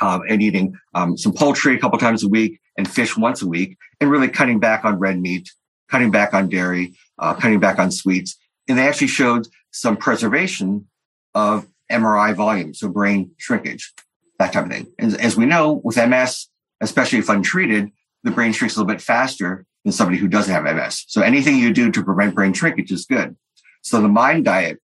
um, 0.01 0.23
and 0.29 0.43
eating 0.43 0.75
um, 0.95 1.17
some 1.17 1.33
poultry 1.33 1.77
a 1.77 1.79
couple 1.79 1.99
times 1.99 2.23
a 2.23 2.29
week 2.29 2.61
and 2.77 2.89
fish 2.91 3.17
once 3.17 3.43
a 3.43 3.47
week, 3.47 3.77
and 4.01 4.11
really 4.11 4.29
cutting 4.29 4.59
back 4.59 4.85
on 4.85 4.99
red 4.99 5.19
meat, 5.19 5.51
cutting 5.89 6.11
back 6.11 6.35
on 6.35 6.49
dairy, 6.49 6.95
uh, 7.19 7.35
cutting 7.35 7.61
back 7.61 7.79
on 7.79 7.91
sweets. 7.91 8.37
And 8.69 8.79
they 8.79 8.87
actually 8.87 9.09
showed 9.09 9.47
some 9.71 9.97
preservation 9.97 10.89
of 11.35 11.67
MRI 11.91 12.35
volume, 12.35 12.75
so 12.75 12.89
brain 12.89 13.33
shrinkage, 13.39 13.93
that 14.39 14.53
type 14.53 14.67
of 14.67 14.71
thing. 14.71 14.87
And 14.99 15.19
as 15.21 15.37
we 15.37 15.47
know, 15.47 15.81
with 15.85 15.97
MS, 15.97 16.49
especially 16.81 17.19
if 17.19 17.29
untreated, 17.29 17.91
the 18.23 18.31
brain 18.31 18.53
shrinks 18.53 18.77
a 18.77 18.81
little 18.81 18.93
bit 18.93 19.03
faster 19.03 19.67
than 19.85 19.93
somebody 19.93 20.19
who 20.19 20.29
doesn't 20.29 20.53
have 20.53 20.65
MS. 20.65 21.05
So 21.09 21.23
anything 21.23 21.59
you 21.59 21.73
do 21.73 21.91
to 21.91 22.05
prevent 22.05 22.35
brain 22.35 22.53
shrinkage 22.53 22.93
is 22.93 23.05
good. 23.05 23.37
So 23.83 24.01
the 24.01 24.09
MIND 24.09 24.45
diet 24.45 24.79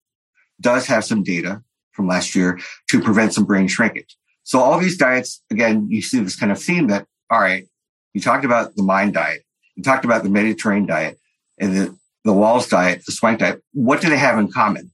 does 0.61 0.87
have 0.87 1.05
some 1.05 1.23
data 1.23 1.63
from 1.93 2.07
last 2.07 2.35
year 2.35 2.61
to 2.91 3.01
prevent 3.01 3.33
some 3.33 3.45
brain 3.45 3.69
shrinkage. 3.69 4.17
So 4.43 4.61
all 4.61 4.79
these 4.79 4.97
diets, 4.97 5.43
again, 5.51 5.89
you 5.91 6.03
see 6.03 6.21
this 6.21 6.37
kind 6.37 6.53
of 6.53 6.63
theme 6.63 6.89
that, 6.89 7.07
all 7.31 7.41
right, 7.41 7.67
you 8.15 8.21
talked 8.21 8.45
about 8.45 8.75
the 8.77 8.83
MIND 8.83 9.15
diet, 9.15 9.43
you 9.77 9.83
talked 9.83 10.05
about 10.05 10.23
the 10.23 10.31
Mediterranean 10.31 10.87
diet 10.87 11.19
and 11.59 11.77
the, 11.77 11.99
the 12.25 12.33
Wahls 12.33 12.69
diet, 12.69 13.05
the 13.07 13.13
Swank 13.13 13.41
diet. 13.41 13.63
What 13.73 14.01
do 14.01 14.09
they 14.09 14.19
have 14.19 14.39
in 14.39 14.51
common? 14.51 14.93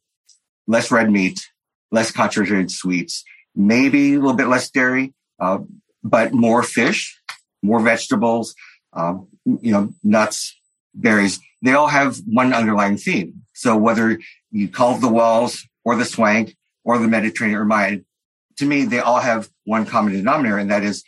Less 0.66 0.90
red 0.90 1.10
meat, 1.10 1.38
less 1.90 2.10
concentrated 2.10 2.70
sweets, 2.70 3.22
maybe 3.54 4.14
a 4.14 4.18
little 4.18 4.34
bit 4.34 4.48
less 4.48 4.70
dairy, 4.70 5.14
uh, 5.38 5.58
but 6.02 6.32
more 6.32 6.62
fish, 6.62 7.20
more 7.62 7.80
vegetables, 7.80 8.54
um, 8.92 9.28
you 9.44 9.72
know, 9.72 9.90
nuts, 10.02 10.58
berries. 10.94 11.38
They 11.62 11.72
all 11.72 11.88
have 11.88 12.18
one 12.26 12.52
underlying 12.52 12.96
theme. 12.96 13.43
So 13.54 13.76
whether 13.76 14.18
you 14.50 14.68
call 14.68 14.98
the 14.98 15.08
Wahls 15.08 15.66
or 15.84 15.96
the 15.96 16.04
Swank 16.04 16.56
or 16.84 16.98
the 16.98 17.08
Mediterranean 17.08 17.58
or 17.58 17.64
MIND, 17.64 18.04
to 18.58 18.66
me, 18.66 18.84
they 18.84 18.98
all 18.98 19.20
have 19.20 19.48
one 19.64 19.86
common 19.86 20.12
denominator, 20.12 20.58
and 20.58 20.70
that 20.70 20.84
is 20.84 21.02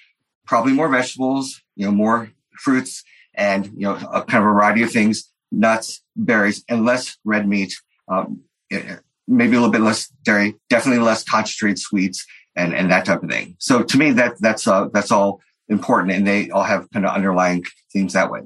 probably 0.47 0.73
more 0.73 0.89
vegetables, 0.89 1.61
you 1.77 1.85
know, 1.85 1.93
more 1.93 2.31
fruits, 2.59 3.05
and 3.35 3.67
you 3.67 3.83
know, 3.83 3.95
a 3.95 4.23
kind 4.23 4.43
of 4.43 4.45
variety 4.45 4.83
of 4.83 4.91
things, 4.91 5.31
nuts, 5.53 6.03
berries, 6.17 6.65
and 6.69 6.85
less 6.85 7.19
red 7.25 7.47
meat. 7.49 7.75
Um, 8.09 8.43
eh, 8.71 8.97
maybe 9.29 9.57
a 9.57 9.61
little 9.61 9.73
bit 9.73 9.81
less 9.81 10.09
dairy, 10.23 10.55
definitely 10.71 11.03
less 11.03 11.25
concentrated 11.25 11.79
sweets, 11.79 12.27
and 12.55 12.75
and 12.75 12.91
that 12.91 13.05
type 13.05 13.23
of 13.23 13.31
thing. 13.31 13.57
So 13.59 13.83
to 13.83 13.99
me, 13.99 14.13
that 14.13 14.41
that's 14.41 14.67
uh, 14.67 14.89
that's 14.93 15.13
all 15.13 15.41
important, 15.69 16.13
and 16.13 16.27
they 16.27 16.51
all 16.51 16.65
have 16.65 16.91
kind 16.91 17.07
of 17.07 17.15
underlying 17.15 17.65
themes 17.93 18.15
that 18.15 18.31
way. 18.31 18.43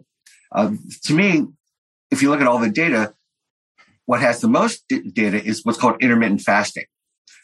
Uh, 0.53 0.73
to 1.05 1.15
me, 1.15 1.47
if 2.11 2.23
you 2.23 2.31
look 2.31 2.41
at 2.41 2.47
all 2.47 2.59
the 2.59 2.71
data, 2.71 3.15
what 4.11 4.21
has 4.21 4.41
the 4.41 4.49
most 4.49 4.83
data 4.89 5.41
is 5.41 5.65
what's 5.65 5.79
called 5.79 6.03
intermittent 6.03 6.41
fasting. 6.41 6.83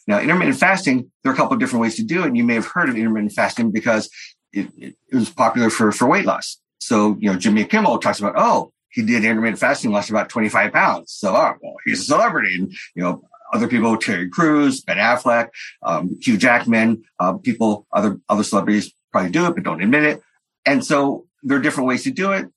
Now, 0.08 0.18
intermittent 0.18 0.56
fasting, 0.56 1.12
there 1.22 1.30
are 1.30 1.32
a 1.32 1.36
couple 1.36 1.54
of 1.54 1.60
different 1.60 1.80
ways 1.80 1.94
to 1.94 2.02
do 2.02 2.24
it. 2.24 2.26
And 2.26 2.36
you 2.36 2.42
may 2.42 2.54
have 2.54 2.66
heard 2.66 2.88
of 2.88 2.96
intermittent 2.96 3.34
fasting 3.34 3.70
because 3.70 4.10
it, 4.52 4.66
it, 4.76 4.96
it 5.12 5.14
was 5.14 5.30
popular 5.30 5.70
for, 5.70 5.92
for 5.92 6.08
weight 6.08 6.26
loss. 6.26 6.60
So, 6.80 7.16
you 7.20 7.30
know, 7.30 7.38
Jimmy 7.38 7.64
Kimmel 7.66 7.98
talks 7.98 8.18
about, 8.18 8.34
oh, 8.36 8.72
he 8.88 9.02
did 9.02 9.24
intermittent 9.24 9.60
fasting, 9.60 9.92
lost 9.92 10.10
about 10.10 10.28
25 10.28 10.72
pounds. 10.72 11.12
So, 11.12 11.36
oh, 11.36 11.54
well, 11.62 11.76
he's 11.84 12.00
a 12.00 12.04
celebrity. 12.04 12.56
And, 12.56 12.72
you 12.96 13.04
know, 13.04 13.22
other 13.54 13.68
people, 13.68 13.96
Terry 13.96 14.28
Crews, 14.28 14.80
Ben 14.80 14.96
Affleck, 14.96 15.50
um, 15.84 16.18
Hugh 16.20 16.36
Jackman, 16.36 17.04
uh, 17.20 17.34
people, 17.34 17.86
other, 17.92 18.18
other 18.28 18.42
celebrities 18.42 18.92
probably 19.12 19.30
do 19.30 19.46
it, 19.46 19.54
but 19.54 19.62
don't 19.62 19.80
admit 19.80 20.02
it. 20.02 20.20
And 20.64 20.84
so 20.84 21.26
there 21.44 21.58
are 21.58 21.62
different 21.62 21.86
ways 21.86 22.02
to 22.02 22.10
do 22.10 22.32
it. 22.32 22.48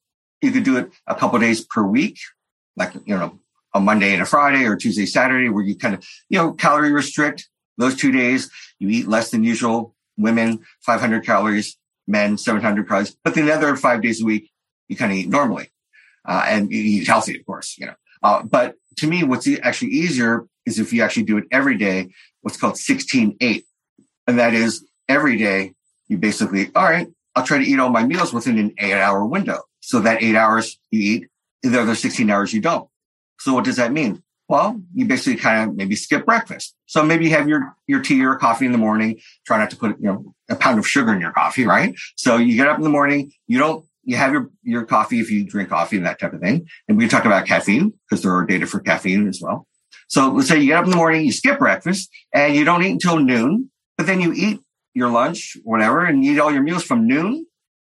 You 0.41 0.50
could 0.50 0.63
do 0.63 0.78
it 0.78 0.89
a 1.06 1.13
couple 1.13 1.38
days 1.38 1.63
per 1.63 1.84
week, 1.84 2.17
like, 2.76 2.95
you 3.06 3.15
know, 3.15 3.39
a 3.73 3.79
Monday 3.79 4.13
and 4.13 4.21
a 4.21 4.25
Friday 4.25 4.65
or 4.65 4.75
Tuesday, 4.75 5.05
Saturday, 5.05 5.49
where 5.49 5.63
you 5.63 5.75
kind 5.75 5.95
of, 5.95 6.05
you 6.29 6.38
know, 6.38 6.53
calorie 6.53 6.91
restrict 6.91 7.49
those 7.77 7.95
two 7.95 8.12
days. 8.12 8.49
You 8.79 8.89
eat 8.89 9.08
less 9.08 9.32
than 9.32 9.43
usual. 9.43 9.95
Women, 10.17 10.60
500 10.82 11.25
calories, 11.25 11.77
men, 12.08 12.38
700 12.38 12.88
calories. 12.88 13.15
But 13.23 13.36
the 13.36 13.51
other 13.51 13.75
five 13.75 14.01
days 14.01 14.21
a 14.21 14.25
week, 14.25 14.51
you 14.88 14.97
kind 14.97 15.12
of 15.12 15.17
eat 15.17 15.29
normally. 15.29 15.71
Uh, 16.27 16.43
and 16.47 16.71
you 16.71 16.82
eat 16.82 17.08
healthy, 17.08 17.39
of 17.39 17.45
course, 17.45 17.77
you 17.77 17.86
know. 17.86 17.95
Uh, 18.21 18.43
but 18.43 18.75
to 18.97 19.08
me, 19.08 19.23
what's 19.23 19.47
actually 19.63 19.91
easier 19.91 20.45
is 20.65 20.79
if 20.79 20.91
you 20.91 21.01
actually 21.01 21.23
do 21.23 21.38
it 21.38 21.45
every 21.51 21.77
day, 21.77 22.10
what's 22.41 22.58
called 22.58 22.75
16-8. 22.75 23.63
And 24.27 24.39
that 24.39 24.53
is 24.53 24.86
every 25.08 25.38
day, 25.38 25.73
you 26.08 26.17
basically, 26.17 26.69
all 26.75 26.84
right, 26.84 27.08
I'll 27.36 27.45
try 27.45 27.60
to 27.60 27.63
eat 27.63 27.79
all 27.79 27.89
my 27.89 28.03
meals 28.03 28.34
within 28.34 28.58
an 28.58 28.73
eight 28.77 28.93
hour 28.93 29.25
window. 29.25 29.62
So 29.79 30.01
that 30.01 30.21
eight 30.21 30.36
hours 30.36 30.77
you 30.91 31.13
eat, 31.13 31.27
the 31.63 31.82
other 31.82 31.95
16 31.95 32.29
hours 32.29 32.53
you 32.53 32.62
don't. 32.62 32.89
So 33.39 33.54
what 33.54 33.65
does 33.65 33.78
that 33.78 33.91
mean? 33.91 34.23
Well, 34.47 34.82
you 34.95 35.06
basically 35.06 35.39
kind 35.39 35.69
of 35.69 35.75
maybe 35.75 35.95
skip 35.95 36.25
breakfast. 36.25 36.75
So 36.88 37.04
maybe 37.04 37.25
you 37.25 37.32
have 37.32 37.47
your, 37.47 37.75
your 37.86 38.02
tea 38.02 38.23
or 38.25 38.36
coffee 38.36 38.65
in 38.65 38.71
the 38.71 38.80
morning. 38.80 39.19
Try 39.45 39.60
not 39.60 39.69
to 39.69 39.75
put, 39.75 39.99
you 39.99 40.06
know, 40.06 40.34
a 40.49 40.56
pound 40.56 40.80
of 40.80 40.88
sugar 40.88 41.13
in 41.13 41.21
your 41.21 41.32
coffee, 41.32 41.65
right? 41.65 41.93
So 42.15 42.38
you 42.38 42.56
get 42.56 42.67
up 42.67 42.78
in 42.78 42.84
the 42.84 42.89
morning, 42.89 43.32
you 43.47 43.60
don't, 43.60 43.86
you 44.04 44.15
have 44.15 44.32
your, 44.32 44.49
your 44.63 44.86
coffee 44.86 45.19
if 45.19 45.30
you 45.30 45.45
drink 45.45 45.69
coffee 45.69 45.97
and 45.97 46.06
that 46.08 46.19
type 46.19 46.34
of 46.34 46.41
thing. 46.41 46.67
And 46.88 46.97
we 46.97 47.08
talk 47.08 47.25
about 47.25 47.45
caffeine 47.45 47.93
because 48.10 48.23
there 48.23 48.34
are 48.34 48.43
data 48.43 48.65
for 48.65 48.80
caffeine 48.80 49.28
as 49.28 49.39
well. 49.39 49.67
So 50.08 50.30
let's 50.30 50.47
say 50.49 50.60
you 50.60 50.67
get 50.67 50.78
up 50.78 50.86
in 50.86 50.89
the 50.89 50.97
morning, 50.97 51.23
you 51.23 51.32
skip 51.32 51.60
breakfast 51.60 52.10
and 52.34 52.56
you 52.56 52.65
don't 52.65 52.84
eat 52.84 52.91
until 52.93 53.19
noon, 53.19 53.69
but 53.97 54.08
then 54.08 54.19
you 54.19 54.34
eat 54.34 54.62
your 54.95 55.12
lunch, 55.12 55.56
whatever, 55.63 56.04
and 56.04 56.23
eat 56.25 56.39
all 56.39 56.52
your 56.52 56.63
meals 56.63 56.84
from 56.84 57.06
noon 57.06 57.45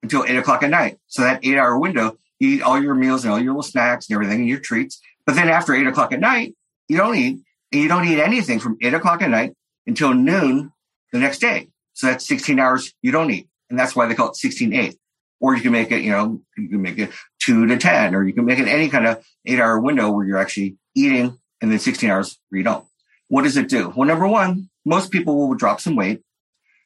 until 0.02 0.24
eight 0.24 0.37
o'clock 0.37 0.62
at 0.62 0.68
night. 0.68 0.98
So 1.07 1.22
that 1.22 1.40
eight 1.42 1.57
hour 1.57 1.78
window, 1.78 2.18
you 2.38 2.57
eat 2.57 2.62
all 2.62 2.81
your 2.81 2.94
meals 2.94 3.24
and 3.24 3.33
all 3.33 3.40
your 3.40 3.52
little 3.52 3.62
snacks 3.62 4.11
and 4.11 4.14
everything 4.14 4.40
and 4.40 4.48
your 4.48 4.61
treats. 4.61 5.00
But 5.26 5.37
then 5.37 5.48
after 5.48 5.74
eight 5.74 5.87
o'clock 5.87 6.12
at 6.12 6.20
night, 6.20 6.54
you 6.88 6.96
don't 6.96 7.14
eat 7.14 7.38
and 7.72 7.82
you 7.82 7.88
don't 7.88 8.06
eat 8.06 8.18
anything 8.18 8.58
from 8.58 8.76
eight 8.82 8.94
o'clock 8.94 9.22
at 9.22 9.30
night 9.30 9.54
until 9.87 10.14
noon 10.14 10.72
the 11.12 11.18
next 11.18 11.38
day. 11.38 11.68
So 11.94 12.06
that's 12.06 12.26
16 12.26 12.58
hours 12.58 12.92
you 13.02 13.12
don't 13.12 13.30
eat. 13.30 13.48
And 13.70 13.78
that's 13.78 13.96
why 13.96 14.06
they 14.06 14.14
call 14.14 14.30
it 14.30 14.37
16 14.37 14.72
8. 14.72 14.98
Or 15.40 15.56
you 15.56 15.62
can 15.62 15.72
make 15.72 15.90
it, 15.90 16.02
you 16.02 16.11
know, 16.11 16.40
you 16.56 16.68
can 16.68 16.82
make 16.82 16.98
it 16.98 17.11
two 17.40 17.66
to 17.66 17.76
10, 17.76 18.14
or 18.14 18.24
you 18.24 18.32
can 18.32 18.44
make 18.44 18.61
it 18.61 18.68
any 18.68 18.88
kind 18.88 19.06
of 19.06 19.24
eight 19.44 19.58
hour 19.58 19.80
window 19.80 20.11
where 20.11 20.24
you're 20.24 20.38
actually 20.38 20.76
eating 20.94 21.38
and 21.61 21.72
then 21.72 21.78
16 21.78 22.08
hours 22.08 22.38
where 22.48 22.58
you 22.58 22.64
don't. 22.64 22.85
What 23.28 23.42
does 23.42 23.56
it 23.56 23.68
do? 23.68 23.92
Well, 23.96 24.06
number 24.06 24.28
one, 24.28 24.68
most 24.85 25.11
people 25.11 25.48
will 25.48 25.54
drop 25.54 25.80
some 25.80 25.96
weight. 25.96 26.22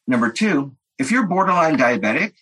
Number 0.07 0.31
two, 0.31 0.77
if 0.99 1.11
you're 1.11 1.27
borderline 1.27 1.77
diabetic 1.77 2.33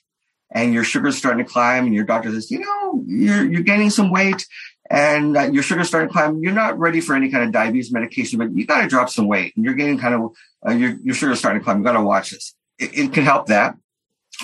and 0.53 0.73
your 0.73 0.85
sugar's 0.85 1.17
starting 1.17 1.45
to 1.45 1.51
climb 1.51 1.87
and 1.87 1.95
your 1.95 2.05
doctor 2.05 2.31
says, 2.31 2.51
you 2.51 2.61
know, 2.61 3.03
you're, 3.07 3.51
you're 3.51 3.63
gaining 3.63 3.91
some 3.91 4.11
weight 4.11 4.47
and 4.91 5.37
uh, 5.37 5.43
your 5.43 5.63
sugar's 5.63 5.89
starting 5.89 6.09
to 6.09 6.13
climb, 6.13 6.43
you're 6.43 6.53
not 6.53 6.79
ready 6.79 7.01
for 7.01 7.15
any 7.15 7.31
kind 7.31 7.45
of 7.45 7.53
diabetes 7.53 7.93
medication, 7.93 8.39
but 8.39 8.53
you 8.53 8.67
got 8.67 8.83
to 8.83 8.89
drop 8.89 9.09
some 9.09 9.27
weight 9.27 9.57
and 9.57 9.65
you're 9.65 9.75
getting 9.75 9.99
kind 9.99 10.15
of, 10.15 10.33
uh, 10.67 10.73
your, 10.73 10.97
your 11.03 11.15
sugar's 11.15 11.39
starting 11.39 11.61
to 11.61 11.65
climb. 11.65 11.79
You 11.79 11.85
got 11.85 11.93
to 11.93 12.03
watch 12.03 12.31
this. 12.31 12.55
It, 12.79 12.97
it 12.97 13.13
can 13.13 13.25
help 13.25 13.47
that. 13.47 13.77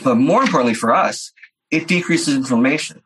But 0.03 0.17
more 0.17 0.43
importantly 0.43 0.75
for 0.75 0.95
us, 0.95 1.33
it 1.71 1.87
decreases 1.87 2.35
inflammation. 2.35 3.03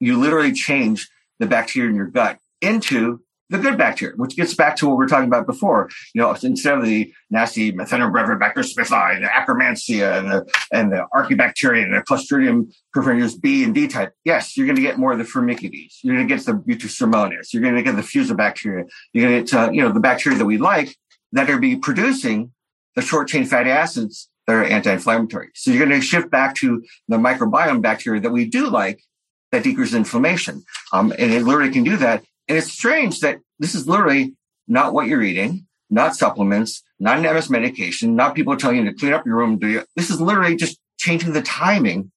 You 0.00 0.18
literally 0.18 0.52
change 0.52 1.08
the 1.38 1.46
bacteria 1.46 1.90
in 1.90 1.96
your 1.96 2.06
gut 2.06 2.38
into 2.60 3.20
the 3.52 3.58
good 3.58 3.76
bacteria, 3.76 4.16
which 4.16 4.34
gets 4.34 4.54
back 4.54 4.76
to 4.76 4.88
what 4.88 4.94
we 4.96 5.04
were 5.04 5.08
talking 5.08 5.28
about 5.28 5.46
before. 5.46 5.90
You 6.14 6.22
know, 6.22 6.34
instead 6.42 6.78
of 6.78 6.84
the 6.84 7.12
nasty 7.30 7.70
Methanobrevibacter 7.70 8.64
smithii, 8.64 9.20
the 9.20 9.28
Akkermansia, 9.28 10.18
and 10.18 10.30
the 10.30 10.46
and 10.72 10.90
the 10.90 11.06
Archaebacteria, 11.14 11.84
and 11.84 11.94
the 11.94 12.00
Clostridium 12.00 12.72
perfringens 12.96 13.40
B 13.40 13.62
and 13.62 13.74
D 13.74 13.86
type, 13.86 14.14
yes, 14.24 14.56
you're 14.56 14.66
going 14.66 14.76
to 14.76 14.82
get 14.82 14.98
more 14.98 15.12
of 15.12 15.18
the 15.18 15.24
Firmicutes. 15.24 15.98
You're 16.02 16.16
going 16.16 16.26
to 16.26 16.34
get 16.34 16.44
the 16.46 16.52
Butyricimonas. 16.52 17.52
You're 17.52 17.62
going 17.62 17.74
to 17.74 17.82
get 17.82 17.94
the 17.94 18.02
Fusobacteria. 18.02 18.88
You're 19.12 19.28
going 19.28 19.44
to 19.44 19.50
get, 19.50 19.54
uh, 19.54 19.70
you 19.70 19.82
know, 19.82 19.92
the 19.92 20.00
bacteria 20.00 20.38
that 20.38 20.46
we 20.46 20.56
like 20.56 20.96
that 21.32 21.50
are 21.50 21.58
be 21.58 21.76
producing 21.76 22.52
the 22.96 23.02
short 23.02 23.28
chain 23.28 23.44
fatty 23.44 23.70
acids 23.70 24.30
that 24.46 24.54
are 24.54 24.64
anti-inflammatory. 24.64 25.50
So 25.54 25.70
you're 25.70 25.86
going 25.86 26.00
to 26.00 26.04
shift 26.04 26.30
back 26.30 26.54
to 26.56 26.82
the 27.08 27.16
microbiome 27.16 27.82
bacteria 27.82 28.20
that 28.22 28.30
we 28.32 28.46
do 28.46 28.68
like 28.68 29.02
that 29.50 29.62
decreases 29.62 29.94
inflammation. 29.94 30.64
Um, 30.92 31.12
and 31.12 31.32
it 31.32 31.42
literally 31.42 31.70
can 31.70 31.84
do 31.84 31.96
that 31.98 32.24
and 32.48 32.58
it's 32.58 32.72
strange 32.72 33.20
that 33.20 33.38
this 33.58 33.74
is 33.74 33.86
literally 33.86 34.34
not 34.68 34.92
what 34.92 35.06
you're 35.06 35.22
eating, 35.22 35.66
not 35.90 36.16
supplements, 36.16 36.82
not 36.98 37.18
an 37.18 37.34
MS 37.34 37.50
medication, 37.50 38.16
not 38.16 38.34
people 38.34 38.56
telling 38.56 38.78
you 38.78 38.84
to 38.84 38.94
clean 38.94 39.12
up 39.12 39.26
your 39.26 39.36
room. 39.36 39.58
Do 39.58 39.68
you? 39.68 39.84
This 39.96 40.10
is 40.10 40.20
literally 40.20 40.56
just 40.56 40.78
changing 40.98 41.32
the 41.32 41.42
timing 41.42 42.10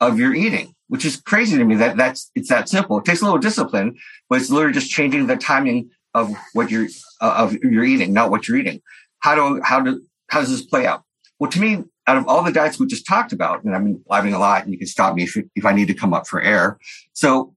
of 0.00 0.18
your 0.18 0.34
eating, 0.34 0.74
which 0.88 1.04
is 1.04 1.16
crazy 1.16 1.56
to 1.58 1.64
me 1.64 1.74
that 1.76 1.96
that's, 1.96 2.30
it's 2.34 2.48
that 2.48 2.68
simple. 2.68 2.98
It 2.98 3.04
takes 3.04 3.20
a 3.20 3.24
little 3.24 3.38
discipline, 3.38 3.96
but 4.28 4.40
it's 4.40 4.50
literally 4.50 4.74
just 4.74 4.90
changing 4.90 5.26
the 5.26 5.36
timing 5.36 5.90
of 6.14 6.34
what 6.52 6.70
you're, 6.70 6.88
uh, 7.20 7.34
of 7.36 7.54
your 7.54 7.84
eating, 7.84 8.12
not 8.12 8.30
what 8.30 8.48
you're 8.48 8.56
eating. 8.56 8.80
How 9.20 9.34
do, 9.34 9.60
how 9.62 9.80
do, 9.80 10.02
how 10.28 10.40
does 10.40 10.50
this 10.50 10.62
play 10.62 10.86
out? 10.86 11.02
Well, 11.38 11.50
to 11.50 11.60
me, 11.60 11.84
out 12.06 12.16
of 12.16 12.26
all 12.26 12.42
the 12.42 12.52
diets 12.52 12.78
we 12.78 12.86
just 12.86 13.06
talked 13.06 13.32
about, 13.32 13.62
and 13.62 13.74
I'm 13.74 14.02
blabbing 14.06 14.34
a 14.34 14.38
lot 14.38 14.64
and 14.64 14.72
you 14.72 14.78
can 14.78 14.86
stop 14.86 15.14
me 15.14 15.24
if, 15.24 15.36
if 15.54 15.64
I 15.64 15.72
need 15.72 15.86
to 15.88 15.94
come 15.94 16.12
up 16.12 16.26
for 16.26 16.40
air. 16.40 16.78
So 17.12 17.54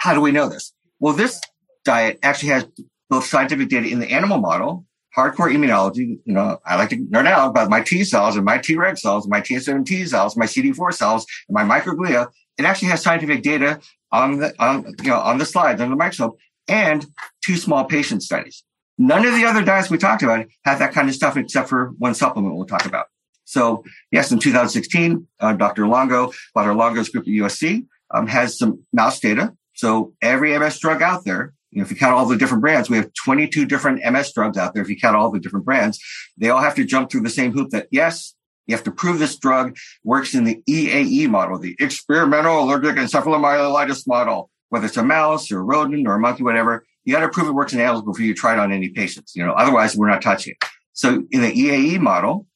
how 0.00 0.14
do 0.14 0.20
we 0.22 0.32
know 0.32 0.48
this? 0.48 0.72
Well, 0.98 1.12
this 1.12 1.40
diet 1.84 2.18
actually 2.22 2.48
has 2.50 2.66
both 3.10 3.26
scientific 3.26 3.68
data 3.68 3.86
in 3.86 4.00
the 4.00 4.10
animal 4.10 4.38
model, 4.38 4.86
hardcore 5.14 5.52
immunology. 5.54 6.18
You 6.24 6.32
know, 6.32 6.58
I 6.64 6.76
like 6.76 6.88
to 6.90 6.96
nerd 6.96 7.26
out 7.26 7.50
about 7.50 7.68
my 7.68 7.82
T 7.82 8.02
cells 8.04 8.34
and 8.34 8.44
my 8.44 8.56
Treg 8.56 8.98
cells, 8.98 9.24
and 9.24 9.30
my 9.30 9.42
TSM 9.42 9.84
T 9.84 10.06
cells, 10.06 10.38
my 10.38 10.46
CD4 10.46 10.94
cells, 10.94 11.26
and 11.48 11.54
my 11.54 11.80
microglia. 11.80 12.28
It 12.56 12.64
actually 12.64 12.88
has 12.88 13.02
scientific 13.02 13.42
data 13.42 13.80
on 14.10 14.38
the 14.38 14.54
on 14.58 14.94
you 15.02 15.10
know 15.10 15.18
on 15.18 15.36
the 15.36 15.44
slides 15.44 15.82
on 15.82 15.90
the 15.90 15.96
microscope 15.96 16.38
and 16.66 17.04
two 17.44 17.56
small 17.56 17.84
patient 17.84 18.22
studies. 18.22 18.64
None 18.96 19.26
of 19.26 19.34
the 19.34 19.44
other 19.44 19.62
diets 19.62 19.90
we 19.90 19.98
talked 19.98 20.22
about 20.22 20.46
have 20.64 20.78
that 20.78 20.92
kind 20.92 21.10
of 21.10 21.14
stuff 21.14 21.36
except 21.36 21.68
for 21.68 21.88
one 21.98 22.14
supplement 22.14 22.56
we'll 22.56 22.66
talk 22.66 22.86
about. 22.86 23.06
So 23.44 23.84
yes, 24.10 24.32
in 24.32 24.38
2016, 24.38 25.26
uh, 25.40 25.52
Dr. 25.54 25.86
Longo, 25.86 26.32
Dr. 26.54 26.74
Longo's 26.74 27.10
group 27.10 27.24
at 27.24 27.30
USC 27.30 27.86
um, 28.10 28.26
has 28.28 28.58
some 28.58 28.84
mouse 28.92 29.20
data 29.20 29.54
so 29.80 30.12
every 30.20 30.58
MS 30.58 30.78
drug 30.78 31.00
out 31.00 31.24
there, 31.24 31.54
you 31.70 31.78
know, 31.78 31.84
if 31.84 31.90
you 31.90 31.96
count 31.96 32.12
all 32.12 32.26
the 32.26 32.36
different 32.36 32.60
brands, 32.60 32.90
we 32.90 32.98
have 32.98 33.10
22 33.14 33.64
different 33.64 34.02
MS 34.12 34.30
drugs 34.34 34.58
out 34.58 34.74
there. 34.74 34.82
If 34.82 34.90
you 34.90 35.00
count 35.00 35.16
all 35.16 35.30
the 35.30 35.40
different 35.40 35.64
brands, 35.64 35.98
they 36.36 36.50
all 36.50 36.60
have 36.60 36.74
to 36.74 36.84
jump 36.84 37.10
through 37.10 37.22
the 37.22 37.30
same 37.30 37.52
hoop 37.52 37.70
that 37.70 37.88
yes, 37.90 38.34
you 38.66 38.76
have 38.76 38.84
to 38.84 38.90
prove 38.90 39.18
this 39.18 39.38
drug 39.38 39.78
works 40.04 40.34
in 40.34 40.44
the 40.44 40.62
EAE 40.68 41.30
model, 41.30 41.58
the 41.58 41.76
experimental 41.80 42.62
allergic 42.62 42.96
encephalomyelitis 42.96 44.06
model, 44.06 44.50
whether 44.68 44.84
it's 44.84 44.98
a 44.98 45.02
mouse 45.02 45.50
or 45.50 45.60
a 45.60 45.62
rodent 45.62 46.06
or 46.06 46.16
a 46.16 46.20
monkey, 46.20 46.42
whatever. 46.42 46.84
You 47.04 47.14
got 47.14 47.20
to 47.20 47.30
prove 47.30 47.48
it 47.48 47.52
works 47.52 47.72
in 47.72 47.80
animals 47.80 48.04
before 48.04 48.26
you 48.26 48.34
try 48.34 48.52
it 48.52 48.58
on 48.58 48.72
any 48.72 48.90
patients. 48.90 49.34
You 49.34 49.46
know, 49.46 49.52
otherwise 49.52 49.96
we're 49.96 50.10
not 50.10 50.20
touching 50.20 50.52
it. 50.60 50.68
So 50.92 51.24
in 51.30 51.40
the 51.40 51.50
EAE 51.50 52.00
model, 52.00 52.46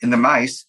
in 0.00 0.08
the 0.08 0.16
mice, 0.16 0.64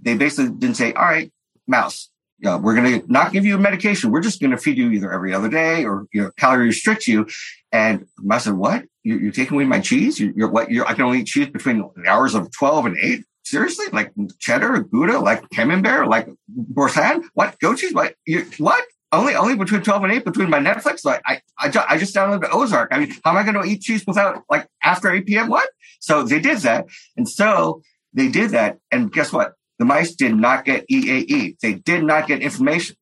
they 0.00 0.16
basically 0.16 0.50
didn't 0.56 0.76
say, 0.76 0.92
all 0.92 1.04
right, 1.04 1.32
mouse, 1.68 2.09
know, 2.48 2.58
we're 2.58 2.74
going 2.74 3.00
to 3.00 3.12
not 3.12 3.32
give 3.32 3.44
you 3.44 3.56
a 3.56 3.58
medication. 3.58 4.10
We're 4.10 4.20
just 4.20 4.40
going 4.40 4.50
to 4.50 4.56
feed 4.56 4.78
you 4.78 4.90
either 4.90 5.12
every 5.12 5.34
other 5.34 5.48
day 5.48 5.84
or 5.84 6.06
you 6.12 6.22
know, 6.22 6.30
calorie 6.36 6.66
restrict 6.66 7.06
you. 7.06 7.26
And 7.72 8.06
I 8.30 8.38
said, 8.38 8.54
what? 8.54 8.84
You're, 9.02 9.20
you're 9.20 9.32
taking 9.32 9.54
away 9.54 9.64
my 9.64 9.80
cheese? 9.80 10.18
You're, 10.18 10.32
you're 10.34 10.50
what? 10.50 10.70
You're, 10.70 10.86
I 10.86 10.94
can 10.94 11.04
only 11.04 11.20
eat 11.20 11.26
cheese 11.26 11.48
between 11.48 11.78
the 11.78 12.08
hours 12.08 12.34
of 12.34 12.50
12 12.52 12.86
and 12.86 12.96
8. 12.98 13.24
Seriously? 13.44 13.86
Like 13.92 14.12
cheddar, 14.38 14.80
Gouda, 14.84 15.18
like 15.18 15.48
Camembert, 15.50 16.08
like 16.08 16.28
Boursin? 16.48 17.28
What? 17.34 17.58
Goat 17.60 17.78
cheese? 17.78 17.94
What? 17.94 18.14
You, 18.26 18.46
what? 18.58 18.84
only 19.12 19.34
only 19.34 19.56
between 19.56 19.82
12 19.82 20.04
and 20.04 20.12
8 20.12 20.24
between 20.24 20.50
my 20.50 20.60
Netflix. 20.60 21.04
Like 21.04 21.20
I, 21.26 21.40
I, 21.58 21.68
just, 21.68 21.90
I 21.90 21.98
just 21.98 22.14
downloaded 22.14 22.48
Ozark. 22.52 22.90
I 22.92 23.00
mean, 23.00 23.12
how 23.24 23.32
am 23.32 23.36
I 23.36 23.42
going 23.42 23.60
to 23.60 23.68
eat 23.68 23.82
cheese 23.82 24.04
without 24.06 24.42
like 24.48 24.66
after 24.82 25.10
8 25.10 25.26
p.m.? 25.26 25.48
What? 25.48 25.68
So 26.00 26.22
they 26.22 26.40
did 26.40 26.58
that. 26.58 26.86
And 27.16 27.28
so 27.28 27.82
they 28.12 28.28
did 28.28 28.50
that. 28.50 28.78
And 28.90 29.12
guess 29.12 29.32
what? 29.32 29.54
The 29.80 29.86
mice 29.86 30.14
did 30.14 30.36
not 30.36 30.66
get 30.66 30.86
EAE. 30.88 31.58
They 31.58 31.72
did 31.72 32.04
not 32.04 32.28
get 32.28 32.42
inflammation. 32.42 32.96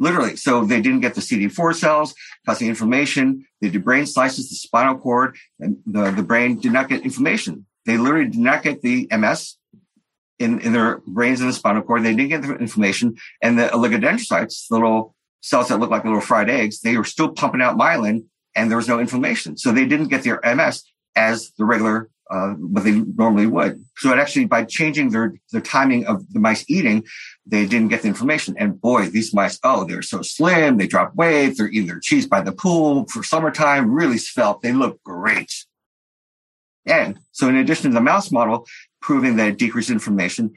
Literally. 0.00 0.34
So 0.36 0.64
they 0.64 0.80
didn't 0.82 1.00
get 1.00 1.14
the 1.14 1.20
CD4 1.20 1.74
cells 1.74 2.14
causing 2.44 2.68
inflammation. 2.68 3.46
They 3.60 3.70
did 3.70 3.84
brain 3.84 4.06
slices, 4.06 4.50
the 4.50 4.56
spinal 4.56 4.98
cord, 4.98 5.36
and 5.60 5.78
the, 5.86 6.10
the 6.10 6.24
brain 6.24 6.58
did 6.58 6.72
not 6.72 6.88
get 6.88 7.02
inflammation. 7.02 7.64
They 7.86 7.96
literally 7.96 8.28
did 8.28 8.40
not 8.40 8.64
get 8.64 8.82
the 8.82 9.08
MS 9.16 9.56
in, 10.40 10.60
in 10.60 10.72
their 10.72 10.98
brains 11.06 11.40
and 11.40 11.48
the 11.48 11.54
spinal 11.54 11.82
cord. 11.82 12.02
They 12.02 12.14
didn't 12.14 12.28
get 12.28 12.42
the 12.42 12.56
inflammation. 12.56 13.16
And 13.40 13.56
the 13.56 13.68
oligodendrocytes, 13.68 14.66
the 14.68 14.74
little 14.74 15.14
cells 15.42 15.68
that 15.68 15.78
look 15.78 15.90
like 15.90 16.04
little 16.04 16.20
fried 16.20 16.50
eggs, 16.50 16.80
they 16.80 16.96
were 16.96 17.04
still 17.04 17.28
pumping 17.28 17.62
out 17.62 17.78
myelin 17.78 18.24
and 18.56 18.68
there 18.68 18.76
was 18.76 18.88
no 18.88 18.98
inflammation. 18.98 19.56
So 19.56 19.70
they 19.70 19.86
didn't 19.86 20.08
get 20.08 20.24
their 20.24 20.40
MS 20.42 20.82
as 21.14 21.52
the 21.56 21.64
regular, 21.64 22.10
uh, 22.30 22.50
what 22.50 22.84
they 22.84 22.92
normally 22.92 23.46
would. 23.46 23.84
So 23.98 24.12
it 24.12 24.18
actually, 24.18 24.46
by 24.46 24.64
changing 24.64 25.10
their, 25.10 25.34
their 25.52 25.60
timing 25.60 26.06
of 26.06 26.30
the 26.32 26.40
mice 26.40 26.64
eating, 26.68 27.04
they 27.46 27.66
didn't 27.66 27.88
get 27.88 28.02
the 28.02 28.08
information. 28.08 28.56
And 28.58 28.80
boy, 28.80 29.06
these 29.06 29.32
mice, 29.32 29.58
oh, 29.62 29.84
they're 29.84 30.02
so 30.02 30.22
slim. 30.22 30.76
They 30.76 30.86
drop 30.86 31.14
weight. 31.14 31.56
They're 31.56 31.68
eating 31.68 31.86
their 31.86 32.00
cheese 32.00 32.26
by 32.26 32.40
the 32.40 32.52
pool 32.52 33.06
for 33.06 33.22
summertime, 33.22 33.92
really 33.92 34.18
svelte. 34.18 34.62
They 34.62 34.72
look 34.72 35.02
great. 35.04 35.52
And 36.84 37.18
so 37.32 37.48
in 37.48 37.56
addition 37.56 37.90
to 37.90 37.94
the 37.94 38.00
mouse 38.00 38.30
model 38.30 38.66
proving 39.00 39.36
that 39.36 39.48
it 39.48 39.58
decreased 39.58 39.90
inflammation, 39.90 40.54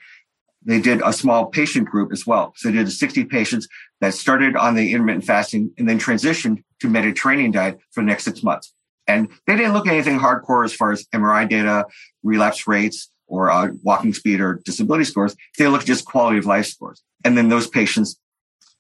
they 0.64 0.80
did 0.80 1.02
a 1.04 1.14
small 1.14 1.48
patient 1.48 1.88
group 1.88 2.12
as 2.12 2.28
well. 2.28 2.54
So 2.56 2.70
they 2.70 2.78
did 2.78 2.92
60 2.92 3.26
patients 3.26 3.68
that 4.02 4.14
started 4.14 4.56
on 4.56 4.76
the 4.76 4.92
intermittent 4.92 5.26
fasting 5.26 5.72
and 5.78 5.88
then 5.88 6.00
transitioned 6.00 6.64
to 6.82 6.90
Mediterranean 6.90 7.52
diet 7.52 7.80
for 7.92 8.02
the 8.02 8.08
next 8.08 8.26
six 8.26 8.44
months. 8.44 8.74
And 9.10 9.28
they 9.48 9.56
didn't 9.56 9.74
look 9.74 9.88
at 9.88 9.94
anything 9.94 10.20
hardcore 10.20 10.64
as 10.64 10.74
far 10.74 10.92
as 10.92 11.06
MRI 11.08 11.50
data, 11.50 11.86
relapse 12.24 12.68
rates, 12.68 13.10
or 13.28 13.50
uh, 13.50 13.70
walking 13.84 14.14
speed 14.14 14.40
or 14.40 14.62
disability 14.66 15.04
scores. 15.04 15.36
They 15.58 15.68
looked 15.68 15.84
at 15.84 15.88
just 15.88 16.06
quality 16.06 16.38
of 16.38 16.46
life 16.46 16.68
scores. 16.68 17.02
And 17.26 17.38
then 17.38 17.50
those 17.50 17.68
patients 17.68 18.20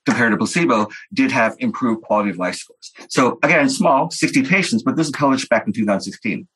compared 0.05 0.31
to 0.31 0.37
placebo 0.37 0.87
did 1.13 1.31
have 1.31 1.55
improved 1.59 2.03
quality 2.03 2.29
of 2.29 2.37
life 2.37 2.55
scores. 2.55 2.91
So 3.09 3.39
again, 3.43 3.69
small, 3.69 4.11
60 4.11 4.43
patients, 4.43 4.83
but 4.83 4.95
this 4.95 5.07
is 5.07 5.13
published 5.13 5.49
back 5.49 5.67
in 5.67 5.73
2016. 5.73 6.47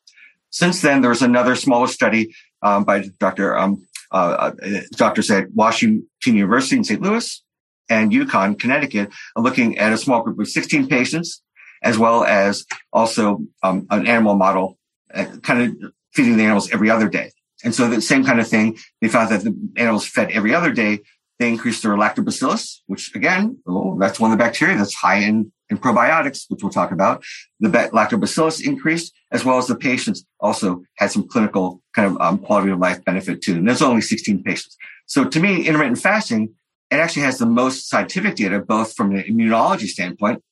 Since 0.50 0.82
then, 0.82 1.00
there 1.00 1.10
was 1.10 1.22
another 1.22 1.56
smaller 1.56 1.88
study 1.88 2.34
um, 2.62 2.84
by 2.84 3.04
Dr. 3.18 3.58
Um, 3.58 3.86
uh, 4.12 4.52
uh, 4.62 4.80
doctors 4.92 5.30
at 5.30 5.50
Washington 5.52 6.06
University 6.24 6.76
in 6.76 6.84
St. 6.84 7.02
Louis 7.02 7.42
and 7.90 8.12
UConn, 8.12 8.58
Connecticut, 8.58 9.10
looking 9.36 9.78
at 9.78 9.92
a 9.92 9.98
small 9.98 10.22
group 10.22 10.38
of 10.38 10.48
16 10.48 10.86
patients, 10.86 11.42
as 11.84 11.98
well 11.98 12.24
as 12.24 12.64
also 12.92 13.44
um, 13.62 13.86
an 13.90 14.06
animal 14.06 14.34
model, 14.34 14.78
uh, 15.12 15.26
kind 15.42 15.62
of 15.62 15.92
feeding 16.12 16.36
the 16.36 16.42
animals 16.42 16.72
every 16.72 16.90
other 16.90 17.08
day. 17.08 17.30
And 17.62 17.74
so 17.74 17.88
the 17.88 18.00
same 18.00 18.24
kind 18.24 18.40
of 18.40 18.48
thing, 18.48 18.78
they 19.00 19.08
found 19.08 19.30
that 19.30 19.44
the 19.44 19.54
animals 19.76 20.06
fed 20.06 20.30
every 20.32 20.54
other 20.54 20.72
day, 20.72 21.00
they 21.38 21.48
increased 21.48 21.82
their 21.82 21.92
lactobacillus, 21.92 22.80
which 22.86 23.14
again, 23.14 23.58
oh, 23.66 23.96
that's 23.98 24.18
one 24.18 24.32
of 24.32 24.38
the 24.38 24.42
bacteria 24.42 24.76
that's 24.76 24.94
high 24.94 25.18
in, 25.18 25.52
in 25.68 25.78
probiotics, 25.78 26.44
which 26.48 26.62
we'll 26.62 26.72
talk 26.72 26.90
about. 26.90 27.22
The 27.60 27.68
lactobacillus 27.68 28.64
increased, 28.64 29.12
as 29.30 29.44
well 29.44 29.58
as 29.58 29.66
the 29.66 29.76
patients 29.76 30.24
also 30.40 30.82
had 30.96 31.10
some 31.10 31.28
clinical 31.28 31.82
kind 31.94 32.10
of 32.10 32.20
um, 32.20 32.38
quality 32.38 32.70
of 32.70 32.78
life 32.78 33.04
benefit 33.04 33.42
too. 33.42 33.56
And 33.56 33.68
there's 33.68 33.82
only 33.82 34.00
16 34.00 34.42
patients. 34.42 34.76
So 35.06 35.24
to 35.24 35.40
me, 35.40 35.66
intermittent 35.66 35.98
fasting, 35.98 36.54
it 36.90 36.96
actually 36.96 37.22
has 37.22 37.38
the 37.38 37.46
most 37.46 37.88
scientific 37.88 38.36
data, 38.36 38.60
both 38.60 38.94
from 38.94 39.14
an 39.14 39.24
immunology 39.24 39.88
standpoint, 39.88 40.42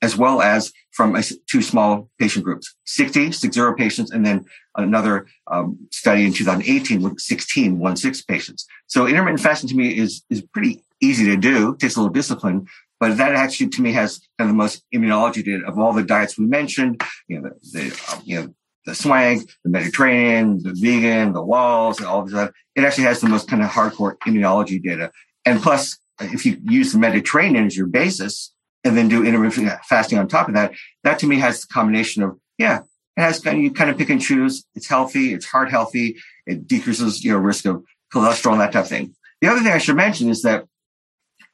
as 0.00 0.16
well 0.16 0.40
as 0.40 0.72
from 0.92 1.16
a, 1.16 1.22
two 1.50 1.62
small 1.62 2.08
patient 2.18 2.44
groups, 2.44 2.74
60, 2.86 3.32
60 3.32 3.60
patients, 3.76 4.10
and 4.10 4.24
then 4.24 4.44
another 4.76 5.26
um, 5.48 5.78
study 5.90 6.24
in 6.24 6.32
2018 6.32 7.02
with 7.02 7.18
16, 7.20 7.78
one 7.78 7.96
six 7.96 8.22
patients. 8.22 8.66
So 8.86 9.06
intermittent 9.06 9.40
fasting 9.40 9.68
to 9.70 9.76
me 9.76 9.96
is, 9.96 10.22
is 10.30 10.42
pretty 10.42 10.82
easy 11.00 11.24
to 11.26 11.36
do, 11.36 11.76
takes 11.76 11.96
a 11.96 12.00
little 12.00 12.12
discipline, 12.12 12.66
but 13.00 13.16
that 13.16 13.32
actually 13.32 13.68
to 13.70 13.82
me 13.82 13.92
has 13.92 14.20
kind 14.38 14.48
of 14.50 14.54
the 14.54 14.58
most 14.58 14.84
immunology 14.94 15.44
data 15.44 15.64
of 15.66 15.78
all 15.78 15.92
the 15.92 16.02
diets 16.02 16.38
we 16.38 16.46
mentioned, 16.46 17.02
you 17.28 17.40
know, 17.40 17.50
the, 17.72 17.80
the 17.80 18.12
um, 18.12 18.22
you 18.24 18.40
know, 18.40 18.54
the 18.86 18.94
swank, 18.94 19.48
the 19.64 19.70
Mediterranean, 19.70 20.62
the 20.62 20.72
vegan, 20.74 21.32
the 21.32 21.44
Wahls, 21.44 21.98
and 21.98 22.06
all 22.06 22.22
of 22.22 22.30
that. 22.30 22.52
It 22.74 22.84
actually 22.84 23.04
has 23.04 23.20
the 23.20 23.28
most 23.28 23.48
kind 23.48 23.62
of 23.62 23.68
hardcore 23.68 24.16
immunology 24.26 24.82
data. 24.82 25.10
And 25.44 25.60
plus, 25.60 25.98
if 26.20 26.46
you 26.46 26.56
use 26.62 26.92
the 26.92 26.98
Mediterranean 26.98 27.66
as 27.66 27.76
your 27.76 27.86
basis, 27.86 28.52
and 28.84 28.96
then 28.96 29.08
do 29.08 29.24
intermittent 29.24 29.70
fasting 29.84 30.18
on 30.18 30.28
top 30.28 30.48
of 30.48 30.54
that, 30.54 30.72
that 31.04 31.18
to 31.20 31.26
me 31.26 31.38
has 31.38 31.62
the 31.62 31.66
combination 31.68 32.22
of, 32.22 32.38
yeah, 32.58 32.80
it 33.16 33.20
has 33.20 33.40
kind 33.40 33.58
of, 33.58 33.64
you 33.64 33.70
kind 33.72 33.90
of 33.90 33.98
pick 33.98 34.10
and 34.10 34.20
choose. 34.20 34.64
It's 34.74 34.86
healthy. 34.86 35.34
It's 35.34 35.46
heart 35.46 35.70
healthy. 35.70 36.16
It 36.46 36.66
decreases, 36.66 37.24
your 37.24 37.38
risk 37.40 37.66
of 37.66 37.84
cholesterol 38.14 38.52
and 38.52 38.60
that 38.60 38.72
type 38.72 38.84
of 38.84 38.88
thing. 38.88 39.14
The 39.40 39.48
other 39.48 39.60
thing 39.60 39.72
I 39.72 39.78
should 39.78 39.96
mention 39.96 40.28
is 40.28 40.42
that 40.42 40.64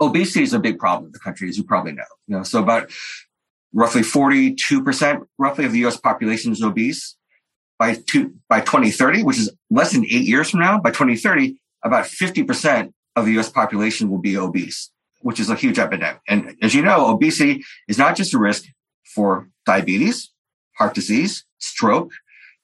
obesity 0.00 0.42
is 0.42 0.52
a 0.52 0.58
big 0.58 0.78
problem 0.78 1.06
in 1.06 1.12
the 1.12 1.18
country, 1.18 1.48
as 1.48 1.56
you 1.56 1.64
probably 1.64 1.92
know. 1.92 2.04
You 2.26 2.36
know, 2.36 2.42
so 2.42 2.62
about 2.62 2.90
roughly 3.72 4.02
42% 4.02 5.26
roughly 5.38 5.64
of 5.64 5.72
the 5.72 5.86
US 5.86 5.96
population 5.96 6.52
is 6.52 6.62
obese. 6.62 7.16
By 7.76 7.94
two, 7.94 8.34
by 8.48 8.60
2030, 8.60 9.24
which 9.24 9.38
is 9.38 9.50
less 9.68 9.92
than 9.92 10.04
eight 10.04 10.26
years 10.26 10.50
from 10.50 10.60
now, 10.60 10.78
by 10.78 10.90
2030, 10.90 11.56
about 11.82 12.04
50% 12.04 12.92
of 13.16 13.26
the 13.26 13.38
US 13.38 13.50
population 13.50 14.10
will 14.10 14.18
be 14.18 14.36
obese 14.36 14.90
which 15.24 15.40
is 15.40 15.48
a 15.48 15.54
huge 15.54 15.78
epidemic. 15.78 16.20
And 16.28 16.54
as 16.60 16.74
you 16.74 16.82
know, 16.82 17.08
obesity 17.08 17.64
is 17.88 17.96
not 17.96 18.14
just 18.14 18.34
a 18.34 18.38
risk 18.38 18.64
for 19.14 19.48
diabetes, 19.64 20.30
heart 20.76 20.94
disease, 20.94 21.44
stroke, 21.58 22.12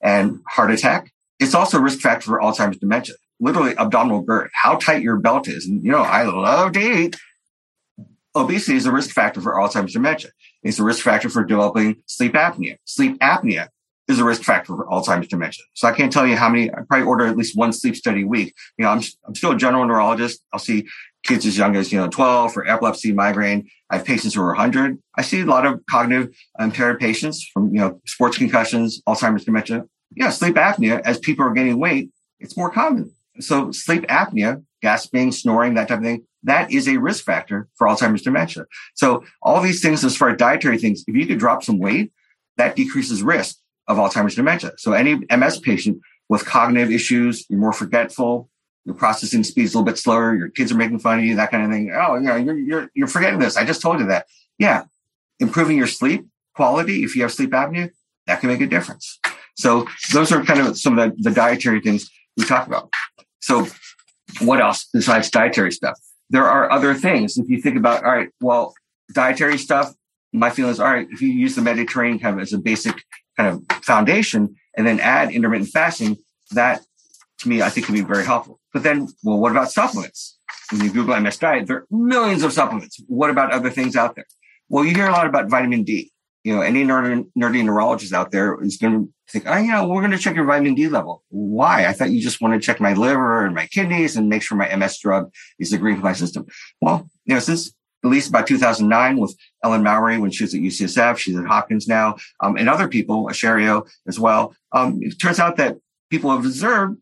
and 0.01 0.39
heart 0.47 0.69
attack. 0.69 1.11
It's 1.39 1.55
also 1.55 1.79
a 1.79 1.81
risk 1.81 1.99
factor 1.99 2.27
for 2.27 2.39
Alzheimer's 2.39 2.77
dementia. 2.77 3.15
Literally 3.39 3.75
abdominal 3.77 4.21
girth, 4.21 4.51
how 4.53 4.75
tight 4.75 5.01
your 5.01 5.17
belt 5.17 5.47
is. 5.47 5.65
And 5.65 5.83
you 5.83 5.91
know, 5.91 6.03
I 6.03 6.21
love 6.21 6.73
to 6.73 6.79
eat. 6.79 7.15
Obesity 8.35 8.77
is 8.77 8.85
a 8.85 8.91
risk 8.91 9.09
factor 9.09 9.41
for 9.41 9.55
Alzheimer's 9.55 9.93
dementia. 9.93 10.29
It's 10.61 10.77
a 10.77 10.83
risk 10.83 11.03
factor 11.03 11.29
for 11.29 11.43
developing 11.43 12.03
sleep 12.05 12.33
apnea. 12.33 12.77
Sleep 12.85 13.17
apnea 13.19 13.69
is 14.07 14.19
a 14.19 14.23
risk 14.23 14.43
factor 14.43 14.75
for 14.75 14.85
Alzheimer's 14.85 15.29
dementia. 15.29 15.63
So 15.73 15.87
I 15.87 15.93
can't 15.93 16.13
tell 16.13 16.27
you 16.27 16.35
how 16.35 16.49
many, 16.49 16.69
I 16.69 16.81
probably 16.87 17.07
order 17.07 17.25
at 17.25 17.35
least 17.35 17.57
one 17.57 17.73
sleep 17.73 17.95
study 17.95 18.21
a 18.21 18.27
week. 18.27 18.53
You 18.77 18.85
know, 18.85 18.91
I'm, 18.91 19.01
I'm 19.25 19.33
still 19.33 19.51
a 19.51 19.57
general 19.57 19.85
neurologist. 19.85 20.43
I'll 20.53 20.59
see 20.59 20.87
kids 21.31 21.45
as 21.45 21.57
young 21.57 21.77
as, 21.77 21.93
you 21.93 21.97
know, 21.97 22.09
12 22.09 22.51
for 22.51 22.67
epilepsy, 22.67 23.13
migraine. 23.13 23.69
I 23.89 23.97
have 23.97 24.05
patients 24.05 24.35
who 24.35 24.41
are 24.41 24.47
100. 24.47 24.97
I 25.15 25.21
see 25.21 25.41
a 25.41 25.45
lot 25.45 25.65
of 25.65 25.79
cognitive 25.89 26.35
impaired 26.59 26.99
patients 26.99 27.47
from, 27.53 27.73
you 27.73 27.79
know, 27.79 28.01
sports 28.05 28.37
concussions, 28.37 29.01
Alzheimer's 29.07 29.45
dementia. 29.45 29.85
Yeah, 30.13 30.29
sleep 30.29 30.55
apnea, 30.55 30.99
as 31.05 31.19
people 31.19 31.45
are 31.45 31.53
gaining 31.53 31.79
weight, 31.79 32.11
it's 32.41 32.57
more 32.57 32.69
common. 32.69 33.13
So 33.39 33.71
sleep 33.71 34.05
apnea, 34.07 34.61
gasping, 34.81 35.31
snoring, 35.31 35.75
that 35.75 35.87
type 35.87 35.99
of 35.99 36.03
thing, 36.03 36.25
that 36.43 36.69
is 36.69 36.89
a 36.89 36.97
risk 36.97 37.23
factor 37.23 37.69
for 37.75 37.87
Alzheimer's 37.87 38.23
dementia. 38.23 38.65
So 38.95 39.23
all 39.41 39.61
these 39.61 39.81
things, 39.81 40.03
as 40.03 40.17
far 40.17 40.31
as 40.31 40.37
dietary 40.37 40.79
things, 40.79 41.05
if 41.07 41.15
you 41.15 41.25
could 41.25 41.39
drop 41.39 41.63
some 41.63 41.79
weight, 41.79 42.11
that 42.57 42.75
decreases 42.75 43.23
risk 43.23 43.55
of 43.87 43.97
Alzheimer's 43.97 44.35
dementia. 44.35 44.73
So 44.77 44.91
any 44.91 45.21
MS 45.33 45.59
patient 45.59 46.01
with 46.27 46.45
cognitive 46.45 46.91
issues, 46.91 47.45
you're 47.49 47.59
more 47.59 47.71
forgetful, 47.71 48.49
your 48.85 48.95
processing 48.95 49.43
speed 49.43 49.63
is 49.63 49.73
a 49.73 49.77
little 49.77 49.85
bit 49.85 49.97
slower. 49.97 50.35
Your 50.35 50.49
kids 50.49 50.71
are 50.71 50.75
making 50.75 50.99
fun 50.99 51.19
of 51.19 51.25
you, 51.25 51.35
that 51.35 51.51
kind 51.51 51.63
of 51.63 51.71
thing. 51.71 51.91
Oh, 51.93 52.15
you 52.15 52.21
know, 52.21 52.35
you're, 52.35 52.57
you're, 52.57 52.91
you're 52.93 53.07
forgetting 53.07 53.39
this. 53.39 53.57
I 53.57 53.65
just 53.65 53.81
told 53.81 53.99
you 53.99 54.07
that. 54.07 54.25
Yeah. 54.57 54.85
Improving 55.39 55.77
your 55.77 55.87
sleep 55.87 56.25
quality. 56.55 57.03
If 57.03 57.15
you 57.15 57.21
have 57.23 57.31
sleep 57.31 57.51
apnea, 57.51 57.91
that 58.27 58.39
can 58.39 58.49
make 58.49 58.61
a 58.61 58.67
difference. 58.67 59.19
So 59.55 59.87
those 60.13 60.31
are 60.31 60.43
kind 60.43 60.59
of 60.59 60.77
some 60.77 60.97
of 60.97 61.15
the, 61.15 61.29
the 61.29 61.35
dietary 61.35 61.81
things 61.81 62.09
we 62.37 62.45
talk 62.45 62.67
about. 62.67 62.91
So 63.41 63.67
what 64.39 64.61
else 64.61 64.87
besides 64.93 65.29
dietary 65.29 65.71
stuff? 65.71 65.99
There 66.29 66.47
are 66.47 66.71
other 66.71 66.93
things. 66.93 67.37
If 67.37 67.49
you 67.49 67.61
think 67.61 67.77
about, 67.77 68.03
all 68.03 68.11
right, 68.11 68.29
well, 68.39 68.73
dietary 69.13 69.57
stuff, 69.57 69.93
my 70.33 70.49
feeling 70.49 70.71
is, 70.71 70.79
all 70.79 70.87
right, 70.87 71.07
if 71.11 71.21
you 71.21 71.27
use 71.27 71.55
the 71.55 71.61
Mediterranean 71.61 72.19
kind 72.19 72.35
of 72.35 72.41
as 72.41 72.53
a 72.53 72.57
basic 72.57 73.03
kind 73.37 73.49
of 73.69 73.83
foundation 73.83 74.55
and 74.75 74.87
then 74.87 74.99
add 74.99 75.31
intermittent 75.31 75.69
fasting, 75.69 76.17
that 76.51 76.81
to 77.41 77.49
me, 77.49 77.61
I 77.61 77.69
think 77.69 77.85
can 77.85 77.95
be 77.95 78.01
very 78.01 78.25
helpful. 78.25 78.59
But 78.73 78.83
then, 78.83 79.07
well, 79.23 79.37
what 79.37 79.51
about 79.51 79.71
supplements? 79.71 80.37
When 80.71 80.81
you 80.81 80.91
Google 80.91 81.19
MS 81.19 81.37
diet, 81.37 81.67
there 81.67 81.77
are 81.77 81.87
millions 81.91 82.43
of 82.43 82.53
supplements. 82.53 83.01
What 83.07 83.29
about 83.29 83.51
other 83.51 83.69
things 83.69 83.95
out 83.95 84.15
there? 84.15 84.25
Well, 84.69 84.85
you 84.85 84.95
hear 84.95 85.07
a 85.07 85.11
lot 85.11 85.27
about 85.27 85.49
vitamin 85.49 85.83
D. 85.83 86.11
You 86.43 86.55
know, 86.55 86.61
any 86.61 86.83
nerdy, 86.83 87.27
nerdy 87.37 87.63
neurologist 87.63 88.13
out 88.13 88.31
there 88.31 88.59
is 88.63 88.77
going 88.77 89.05
to 89.05 89.13
think, 89.31 89.45
oh, 89.47 89.57
yeah, 89.57 89.85
we're 89.85 90.01
going 90.01 90.11
to 90.11 90.17
check 90.17 90.35
your 90.35 90.45
vitamin 90.45 90.75
D 90.75 90.87
level. 90.87 91.23
Why? 91.29 91.85
I 91.85 91.93
thought 91.93 92.11
you 92.11 92.21
just 92.21 92.41
want 92.41 92.53
to 92.53 92.65
check 92.65 92.79
my 92.79 92.93
liver 92.93 93.45
and 93.45 93.53
my 93.53 93.67
kidneys 93.67 94.15
and 94.15 94.29
make 94.29 94.41
sure 94.41 94.57
my 94.57 94.73
MS 94.75 94.99
drug 94.99 95.31
is 95.59 95.73
agreeing 95.73 95.97
with 95.97 96.03
my 96.03 96.13
system. 96.13 96.45
Well, 96.79 97.07
you 97.25 97.35
know, 97.35 97.39
since 97.39 97.73
at 98.03 98.09
least 98.09 98.29
about 98.29 98.47
2009 98.47 99.17
with 99.17 99.35
Ellen 99.63 99.83
Mowry 99.83 100.17
when 100.17 100.31
she 100.31 100.43
was 100.43 100.55
at 100.55 100.61
UCSF, 100.61 101.17
she's 101.17 101.37
at 101.37 101.45
Hopkins 101.45 101.87
now, 101.87 102.15
um, 102.39 102.57
and 102.57 102.67
other 102.67 102.87
people, 102.87 103.27
Ascherio 103.27 103.87
as 104.07 104.19
well. 104.19 104.55
Um, 104.71 104.99
it 105.01 105.19
turns 105.21 105.39
out 105.39 105.57
that 105.57 105.77
people 106.09 106.31
have 106.31 106.45
observed 106.45 106.97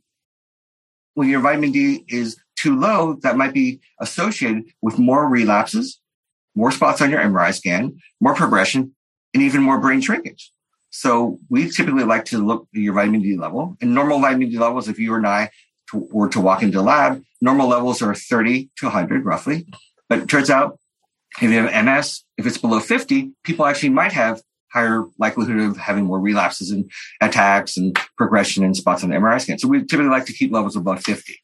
when 1.20 1.28
your 1.28 1.42
vitamin 1.42 1.74
D 1.74 2.06
is 2.08 2.38
too 2.56 2.80
low, 2.80 3.16
that 3.24 3.36
might 3.36 3.54
be 3.54 3.82
associated 4.00 4.64
with 4.82 4.98
more 4.98 5.28
relapses, 5.28 6.00
more 6.56 6.72
spots 6.72 7.02
on 7.02 7.12
your 7.12 7.20
MRI 7.20 7.54
scan, 7.54 8.00
more 8.22 8.34
progression, 8.34 8.96
and 9.34 9.44
even 9.44 9.62
more 9.62 9.82
brain 9.82 10.00
shrinkage. 10.00 10.54
So 10.92 11.38
we 11.50 11.70
typically 11.70 12.06
like 12.06 12.24
to 12.26 12.38
look 12.38 12.70
at 12.74 12.80
your 12.80 12.94
vitamin 12.94 13.22
D 13.22 13.36
level 13.36 13.76
and 13.82 13.94
normal 13.94 14.22
vitamin 14.22 14.50
D 14.50 14.58
levels. 14.58 14.88
If 14.88 14.98
you 14.98 15.14
or 15.14 15.26
I 15.26 15.50
to, 15.92 16.08
were 16.10 16.30
to 16.30 16.40
walk 16.40 16.64
into 16.64 16.78
the 16.78 16.84
lab, 16.86 17.22
normal 17.42 17.68
levels 17.68 18.02
are 18.02 18.16
30 18.16 18.70
to 18.78 18.86
100 18.86 19.26
roughly. 19.26 19.68
But 20.08 20.20
it 20.20 20.30
turns 20.30 20.50
out 20.50 20.80
if 21.42 21.52
you 21.52 21.60
have 21.60 21.86
MS, 21.86 22.24
if 22.38 22.48
it's 22.48 22.58
below 22.58 22.80
50, 22.80 23.34
people 23.44 23.66
actually 23.66 23.90
might 23.90 24.14
have 24.14 24.42
higher 24.72 25.06
likelihood 25.18 25.60
of 25.60 25.78
having 25.78 26.06
more 26.06 26.20
relapses 26.20 26.72
and 26.72 26.90
attacks 27.22 27.78
and 27.78 27.98
progression 28.18 28.64
and 28.64 28.76
spots 28.76 29.04
on 29.04 29.10
the 29.10 29.16
MRI 29.16 29.42
scan. 29.42 29.60
So 29.60 29.68
we 29.68 29.80
typically 29.80 30.10
like 30.10 30.26
to 30.26 30.34
keep 30.34 30.52
levels 30.52 30.76
above 30.76 31.02
50. 31.04 31.36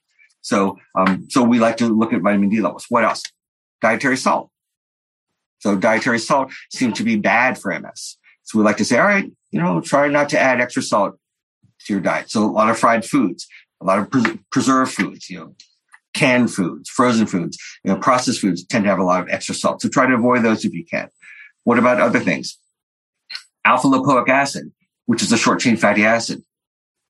So, 0.41 0.77
um, 0.95 1.27
so 1.29 1.43
we 1.43 1.59
like 1.59 1.77
to 1.77 1.87
look 1.87 2.13
at 2.13 2.21
vitamin 2.21 2.49
D 2.49 2.61
levels. 2.61 2.85
What 2.89 3.03
else? 3.03 3.23
Dietary 3.81 4.17
salt. 4.17 4.51
So 5.59 5.75
dietary 5.75 6.19
salt 6.19 6.51
seems 6.71 6.97
to 6.97 7.03
be 7.03 7.15
bad 7.15 7.57
for 7.57 7.77
MS. 7.77 8.17
So 8.43 8.59
we 8.59 8.65
like 8.65 8.77
to 8.77 8.85
say, 8.85 8.99
all 8.99 9.07
right, 9.07 9.31
you 9.49 9.59
know, 9.59 9.81
try 9.81 10.07
not 10.07 10.29
to 10.29 10.39
add 10.39 10.61
extra 10.61 10.83
salt 10.83 11.17
to 11.85 11.93
your 11.93 12.01
diet. 12.01 12.29
So 12.29 12.43
a 12.43 12.45
lot 12.45 12.69
of 12.69 12.77
fried 12.77 13.05
foods, 13.05 13.47
a 13.81 13.85
lot 13.85 13.99
of 13.99 14.11
pres- 14.11 14.37
preserved 14.51 14.91
foods, 14.93 15.29
you 15.29 15.39
know, 15.39 15.55
canned 16.13 16.53
foods, 16.53 16.89
frozen 16.89 17.25
foods, 17.25 17.57
you 17.83 17.91
know, 17.91 17.99
processed 17.99 18.39
foods 18.39 18.63
tend 18.65 18.83
to 18.83 18.89
have 18.89 18.99
a 18.99 19.03
lot 19.03 19.21
of 19.21 19.29
extra 19.29 19.55
salt. 19.55 19.81
So 19.81 19.89
try 19.89 20.05
to 20.05 20.13
avoid 20.13 20.43
those 20.43 20.63
if 20.63 20.73
you 20.73 20.85
can. 20.85 21.09
What 21.63 21.79
about 21.79 21.99
other 21.99 22.19
things? 22.19 22.57
Alpha 23.65 23.87
lipoic 23.87 24.29
acid, 24.29 24.71
which 25.07 25.21
is 25.21 25.31
a 25.31 25.37
short 25.37 25.59
chain 25.59 25.75
fatty 25.75 26.05
acid. 26.05 26.43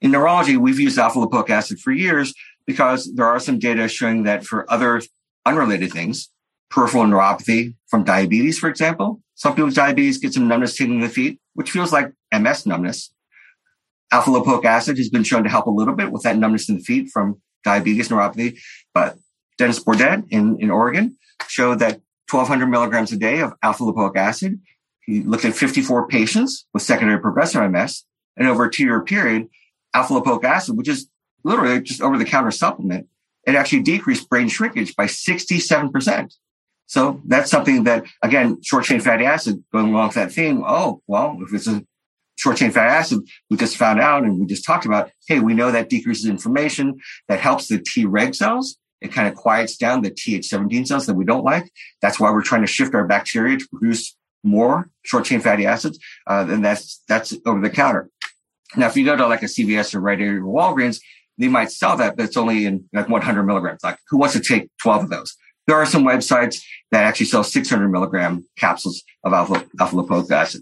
In 0.01 0.12
neurology, 0.12 0.58
we've 0.58 0.80
used 0.80 0.97
alpha 0.97 1.20
lipoic 1.20 1.49
acid 1.49 1.80
for 1.80 1.91
years 1.91 2.34
because 2.66 3.14
there 3.14 3.26
are 3.26 3.39
some 3.39 3.60
data 3.60 3.88
showing 3.88 4.24
that 4.24 4.45
for 4.45 4.70
other 4.72 5.01
unrelated 5.45 5.91
things, 5.91 6.30
peripheral 6.70 7.03
neuropathy 7.06 7.76
from 7.88 8.03
diabetes, 8.03 8.58
for 8.58 8.70
example, 8.70 9.22
some 9.36 9.53
people 9.53 9.66
with 9.66 9.76
diabetes 9.76 10.18
get 10.18 10.34
some 10.34 10.47
numbness 10.47 10.80
in 10.80 11.01
the 11.01 11.10
feet, 11.10 11.39
which 11.53 11.70
feels 11.70 11.91
like 11.91 12.14
MS 12.34 12.66
numbness. 12.66 13.14
Alpha 14.12 14.32
lipoic 14.32 14.64
acid 14.64 14.97
has 14.97 15.10
been 15.10 15.24
shown 15.24 15.43
to 15.43 15.49
help 15.49 15.68
a 15.68 15.72
little 15.72 15.93
bit 15.93 16.12
with 16.12 16.24
that 16.24 16.38
numbness 16.38 16.70
in 16.70 16.78
the 16.78 16.84
feet 16.84 17.10
from 17.12 17.41
diabetes 17.64 18.08
neuropathy. 18.08 18.58
But 18.93 19.18
Dennis 19.58 19.84
Bourdette 19.84 20.24
in, 20.30 20.58
in 20.60 20.72
Oregon 20.72 21.18
showed 21.47 21.80
that 21.80 21.99
1200 22.32 22.68
milligrams 22.68 23.12
a 23.12 23.18
day 23.18 23.41
of 23.41 23.53
alpha 23.62 23.84
lipoic 23.84 24.16
acid. 24.16 24.60
He 25.06 25.22
looked 25.22 25.45
at 25.45 25.56
54 25.56 26.08
patients 26.08 26.66
with 26.74 26.84
secondary 26.84 27.20
progressive 27.20 27.70
MS 27.70 28.03
and 28.38 28.47
over 28.47 28.66
a 28.66 28.72
two 28.72 28.84
year 28.84 29.01
period, 29.01 29.47
alpha 29.93 30.14
lipoic 30.14 30.43
acid, 30.43 30.78
which 30.78 30.88
is 30.88 31.08
literally 31.43 31.82
just 31.82 32.01
over 32.01 32.18
the 32.18 32.26
counter 32.26 32.51
supplement, 32.51 33.08
it 33.45 33.56
actually 33.56 33.84
decreased 33.84 34.30
brain 34.30 34.49
shrinkage 34.49 34.95
by 34.95 35.06
67%. 35.06 36.34
So 36.88 37.22
that's 37.26 37.49
something 37.49 37.84
that, 37.86 38.06
again, 38.22 38.62
short 38.64 38.86
chain 38.86 38.99
fatty 38.99 39.26
acid 39.26 39.64
going 39.72 39.89
along 39.89 40.08
with 40.08 40.16
that 40.16 40.32
theme. 40.32 40.64
Oh, 40.66 41.01
well, 41.08 41.38
if 41.41 41.53
it's 41.53 41.68
a 41.68 41.84
short 42.36 42.58
chain 42.58 42.72
fatty 42.72 42.91
acid, 42.91 43.22
we 43.49 43.58
just 43.58 43.78
found 43.78 43.99
out 43.99 44.24
and 44.24 44.39
we 44.39 44.45
just 44.45 44.66
talked 44.66 44.86
about, 44.86 45.12
hey, 45.28 45.39
we 45.39 45.53
know 45.53 45.72
that 45.72 45.89
decreases 45.89 46.26
inflammation, 46.26 46.99
that 47.28 47.39
helps 47.39 47.68
the 47.68 47.80
T 47.80 48.06
reg 48.06 48.36
cells. 48.36 48.78
It 49.01 49.12
kind 49.12 49.28
of 49.28 49.36
quiets 49.36 49.78
down 49.78 50.01
the 50.01 50.12
Th17 50.12 50.88
cells 50.88 51.06
that 51.06 51.16
we 51.16 51.26
don't 51.26 51.43
like. 51.43 51.72
That's 52.01 52.20
why 52.20 52.32
we're 52.32 52.41
trying 52.41 52.62
to 52.62 52.68
shift 52.68 52.95
our 52.95 53.06
bacteria 53.06 53.58
to 53.58 53.68
produce 53.68 54.16
more 54.46 54.89
short 55.04 55.26
chain 55.26 55.41
fatty 55.41 55.66
acids. 55.66 56.00
Uh, 56.28 56.46
and 56.48 56.64
that's, 56.64 57.02
that's 57.08 57.36
over 57.46 57.60
the 57.60 57.70
counter. 57.70 58.10
Now, 58.78 58.88
if 58.88 58.96
you 58.96 59.06
go 59.06 59.16
to 59.16 59.28
like 59.28 59.43
a 59.43 59.48
CVS 59.48 59.96
or 59.96 60.00
Rite 60.00 60.22
Aid 60.22 60.28
or 60.28 60.41
Walgreens, 60.41 61.00
they 61.38 61.48
might 61.48 61.72
sell 61.72 61.98
that, 61.98 62.16
but 62.16 62.26
it's 62.26 62.38
only 62.38 62.66
in 62.66 62.88
like 62.93 63.10
100 63.10 63.43
milligrams. 63.43 63.84
Like 63.84 64.00
who 64.10 64.18
wants 64.18 64.36
to 64.36 64.41
take 64.41 64.70
12 64.82 65.04
of 65.04 65.10
those? 65.10 65.36
There 65.68 65.76
are 65.76 65.86
some 65.86 66.06
websites 66.06 66.62
that 66.91 67.04
actually 67.04 67.26
sell 67.26 67.43
600 67.43 67.89
milligram 67.89 68.46
capsules 68.58 69.04
of 69.24 69.34
alpha, 69.34 69.66
alpha 69.80 69.96
lipoic 69.96 70.32
acid. 70.32 70.62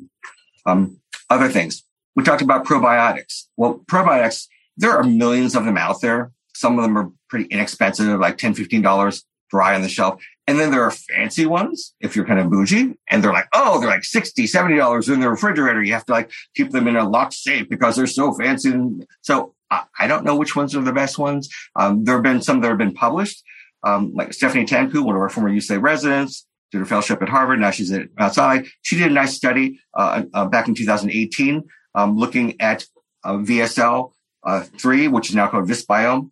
Um, 0.65 0.97
other 1.29 1.49
things. 1.49 1.83
We 2.15 2.23
talked 2.23 2.41
about 2.41 2.65
probiotics. 2.65 3.47
Well, 3.57 3.83
probiotics, 3.85 4.47
there 4.77 4.91
are 4.91 5.03
millions 5.03 5.55
of 5.55 5.65
them 5.65 5.77
out 5.77 6.01
there. 6.01 6.31
Some 6.55 6.77
of 6.77 6.83
them 6.83 6.97
are 6.97 7.11
pretty 7.29 7.45
inexpensive, 7.45 8.19
like 8.19 8.37
$10, 8.37 8.55
$15 8.55 9.23
dry 9.49 9.75
on 9.75 9.81
the 9.81 9.89
shelf. 9.89 10.23
And 10.45 10.59
then 10.59 10.71
there 10.71 10.83
are 10.83 10.91
fancy 10.91 11.45
ones 11.45 11.95
if 12.01 12.15
you're 12.15 12.25
kind 12.25 12.39
of 12.39 12.49
bougie 12.49 12.95
and 13.09 13.23
they're 13.23 13.31
like, 13.31 13.47
oh, 13.53 13.79
they're 13.79 13.89
like 13.89 14.01
$60, 14.01 14.43
$70 14.43 15.13
in 15.13 15.21
the 15.21 15.29
refrigerator. 15.29 15.81
You 15.81 15.93
have 15.93 16.05
to 16.07 16.11
like 16.11 16.31
keep 16.53 16.71
them 16.71 16.87
in 16.87 16.97
a 16.97 17.07
locked 17.07 17.33
safe 17.33 17.69
because 17.69 17.95
they're 17.95 18.07
so 18.07 18.33
fancy. 18.33 18.73
So 19.21 19.55
I 19.97 20.07
don't 20.07 20.25
know 20.25 20.35
which 20.35 20.55
ones 20.55 20.75
are 20.75 20.81
the 20.81 20.93
best 20.93 21.17
ones. 21.17 21.49
Um, 21.75 22.03
there 22.03 22.15
have 22.15 22.23
been 22.23 22.41
some 22.41 22.61
that 22.61 22.69
have 22.69 22.77
been 22.77 22.93
published, 22.93 23.43
um, 23.83 24.13
like 24.13 24.33
Stephanie 24.33 24.65
Tankou, 24.65 25.03
one 25.03 25.15
of 25.15 25.21
our 25.21 25.29
former 25.29 25.49
UCLA 25.49 25.81
residents, 25.81 26.45
did 26.71 26.79
her 26.79 26.85
fellowship 26.85 27.21
at 27.21 27.29
Harvard. 27.29 27.59
Now 27.59 27.71
she's 27.71 27.91
at 27.91 28.07
outside. 28.17 28.65
She 28.81 28.97
did 28.97 29.11
a 29.11 29.13
nice 29.13 29.33
study 29.33 29.79
uh, 29.93 30.23
uh, 30.33 30.45
back 30.45 30.67
in 30.67 30.75
2018, 30.75 31.63
um, 31.95 32.17
looking 32.17 32.59
at 32.61 32.85
uh, 33.23 33.33
VSL 33.33 34.11
uh, 34.43 34.61
three, 34.79 35.07
which 35.07 35.29
is 35.29 35.35
now 35.35 35.47
called 35.47 35.67
Visbiome, 35.67 36.31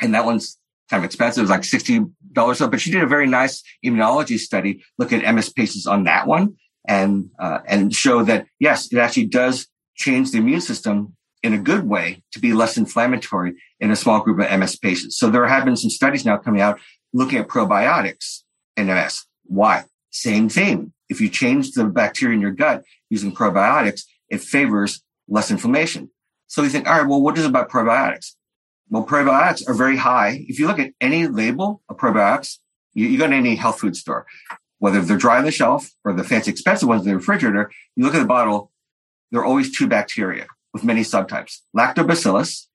and 0.00 0.14
that 0.14 0.24
one's 0.24 0.58
kind 0.90 1.02
of 1.02 1.04
expensive, 1.04 1.48
like 1.48 1.64
sixty 1.64 2.00
dollars. 2.32 2.58
But 2.58 2.80
she 2.80 2.90
did 2.90 3.02
a 3.02 3.06
very 3.06 3.26
nice 3.26 3.62
immunology 3.84 4.38
study, 4.38 4.82
look 4.98 5.12
at 5.12 5.34
MS 5.34 5.50
patients 5.50 5.86
on 5.86 6.04
that 6.04 6.26
one, 6.26 6.56
and 6.86 7.30
uh, 7.38 7.60
and 7.66 7.94
show 7.94 8.22
that 8.24 8.46
yes, 8.58 8.92
it 8.92 8.98
actually 8.98 9.26
does 9.26 9.68
change 9.94 10.32
the 10.32 10.38
immune 10.38 10.60
system 10.60 11.16
in 11.42 11.54
a 11.54 11.58
good 11.58 11.88
way 11.88 12.22
to 12.32 12.38
be 12.38 12.52
less 12.52 12.76
inflammatory 12.76 13.54
in 13.78 13.90
a 13.90 13.96
small 13.96 14.20
group 14.20 14.40
of 14.40 14.58
MS 14.58 14.76
patients. 14.76 15.16
So 15.16 15.30
there 15.30 15.46
have 15.46 15.64
been 15.64 15.76
some 15.76 15.90
studies 15.90 16.24
now 16.24 16.36
coming 16.36 16.60
out 16.60 16.78
looking 17.12 17.38
at 17.38 17.48
probiotics 17.48 18.42
in 18.76 18.86
MS. 18.86 19.24
Why? 19.44 19.84
Same 20.10 20.48
thing. 20.48 20.92
If 21.08 21.20
you 21.20 21.28
change 21.28 21.72
the 21.72 21.84
bacteria 21.84 22.34
in 22.34 22.40
your 22.40 22.50
gut 22.50 22.82
using 23.08 23.34
probiotics, 23.34 24.02
it 24.28 24.40
favors 24.40 25.02
less 25.28 25.50
inflammation. 25.50 26.10
So 26.46 26.62
you 26.62 26.68
think, 26.68 26.88
all 26.88 26.98
right, 26.98 27.06
well, 27.06 27.22
what 27.22 27.38
is 27.38 27.44
about 27.44 27.70
probiotics? 27.70 28.34
Well, 28.90 29.06
probiotics 29.06 29.68
are 29.68 29.74
very 29.74 29.96
high. 29.96 30.44
If 30.48 30.58
you 30.58 30.66
look 30.66 30.80
at 30.80 30.92
any 31.00 31.28
label 31.28 31.80
of 31.88 31.96
probiotics, 31.96 32.58
you, 32.92 33.06
you 33.06 33.18
go 33.18 33.28
to 33.28 33.34
any 33.34 33.54
health 33.54 33.78
food 33.78 33.96
store, 33.96 34.26
whether 34.78 35.00
they're 35.00 35.16
dry 35.16 35.38
on 35.38 35.44
the 35.44 35.52
shelf 35.52 35.90
or 36.04 36.12
the 36.12 36.24
fancy 36.24 36.50
expensive 36.50 36.88
ones 36.88 37.02
in 37.02 37.10
the 37.10 37.16
refrigerator, 37.16 37.70
you 37.94 38.04
look 38.04 38.14
at 38.14 38.18
the 38.18 38.24
bottle, 38.24 38.72
there 39.30 39.40
are 39.40 39.44
always 39.44 39.76
two 39.76 39.86
bacteria 39.86 40.46
with 40.72 40.82
many 40.82 41.02
subtypes, 41.02 41.58
lactobacillus 41.76 42.66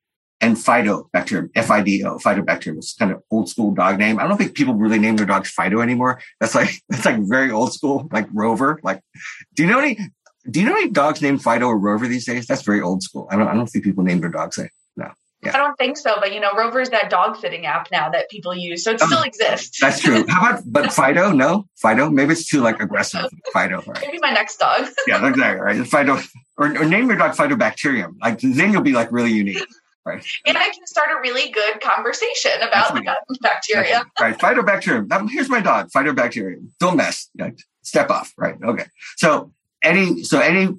and 0.42 0.56
Fidobacterium, 0.56 1.50
F-I-D-O, 1.56 2.18
Fidobacterium. 2.20 2.78
It's 2.78 2.94
kind 2.94 3.12
of 3.12 3.22
old 3.32 3.50
school 3.50 3.74
dog 3.74 3.98
name. 3.98 4.20
I 4.20 4.28
don't 4.28 4.38
think 4.38 4.54
people 4.54 4.76
really 4.76 5.00
name 5.00 5.16
their 5.18 5.26
dogs 5.26 5.50
Fido 5.50 5.82
anymore. 5.82 6.22
That's 6.40 6.56
like, 6.56 6.70
that's 6.90 7.06
like 7.06 7.20
very 7.20 7.52
old 7.52 7.74
school, 7.74 8.08
like 8.12 8.28
Rover. 8.34 8.80
Like, 8.84 9.02
do 9.54 9.64
you 9.64 9.70
know 9.70 9.80
any, 9.80 9.98
do 10.50 10.62
you 10.62 10.66
know 10.66 10.76
any 10.76 10.90
dogs 10.90 11.22
named 11.22 11.42
Fido 11.42 11.68
or 11.68 11.78
Rover 11.78 12.08
these 12.08 12.26
days? 12.26 12.48
That's 12.48 12.62
very 12.62 12.82
old 12.82 13.04
school. 13.04 13.28
I 13.32 13.36
don't, 13.36 13.48
I 13.48 13.54
don't 13.54 13.68
think 13.68 13.84
people 13.84 14.04
name 14.04 14.22
their 14.22 14.30
dogs 14.30 14.58
that. 14.58 14.72
Yeah. 15.46 15.52
I 15.56 15.58
don't 15.58 15.78
think 15.78 15.98
so, 15.98 16.16
but 16.20 16.34
you 16.34 16.40
know, 16.40 16.52
Rover's 16.58 16.90
that 16.90 17.10
dog 17.10 17.38
sitting 17.38 17.66
app 17.66 17.90
now 17.92 18.10
that 18.10 18.30
people 18.30 18.56
use, 18.56 18.84
so 18.84 18.92
it 18.92 19.02
oh, 19.02 19.06
still 19.06 19.22
exists. 19.22 19.80
That's 19.80 20.00
true. 20.00 20.26
How 20.28 20.50
about 20.50 20.64
but 20.66 20.94
Fido? 20.94 21.32
No, 21.32 21.68
Fido. 21.76 22.10
Maybe 22.10 22.34
it's 22.34 22.48
too 22.48 22.62
like 22.62 22.82
aggressive. 22.82 23.30
Fido. 23.54 23.82
Right. 23.86 24.02
Maybe 24.02 24.20
my 24.22 24.32
next 24.32 24.58
dog. 24.58 24.88
yeah, 25.08 25.28
exactly. 25.28 25.62
Right. 25.62 25.88
Fido, 25.88 26.20
or, 26.58 26.78
or 26.78 26.86
name 26.86 27.08
your 27.08 27.18
dog 27.18 27.36
Fidobacterium. 27.36 28.16
Like 28.22 28.40
then 28.40 28.72
you'll 28.72 28.82
be 28.82 28.94
like 28.94 29.12
really 29.12 29.32
unique. 29.32 29.66
Right. 30.06 30.24
And 30.46 30.56
I 30.56 30.70
can 30.70 30.86
start 30.86 31.10
a 31.18 31.20
really 31.20 31.50
good 31.50 31.82
conversation 31.82 32.52
about 32.62 32.94
the 32.94 33.02
gut 33.02 33.18
bacteria. 33.42 34.06
Right. 34.20 34.38
Fidobacterium. 34.38 35.10
That, 35.10 35.28
here's 35.32 35.50
my 35.50 35.62
dog, 35.62 35.90
Fidobacterium. 35.90 36.70
Don't 36.80 36.98
mess. 36.98 37.30
Like, 37.38 37.58
step 37.82 38.12
off. 38.12 38.32
Right. 38.38 38.56
Okay. 38.64 38.86
So 39.18 39.52
any 39.82 40.24
so 40.24 40.40
any 40.40 40.70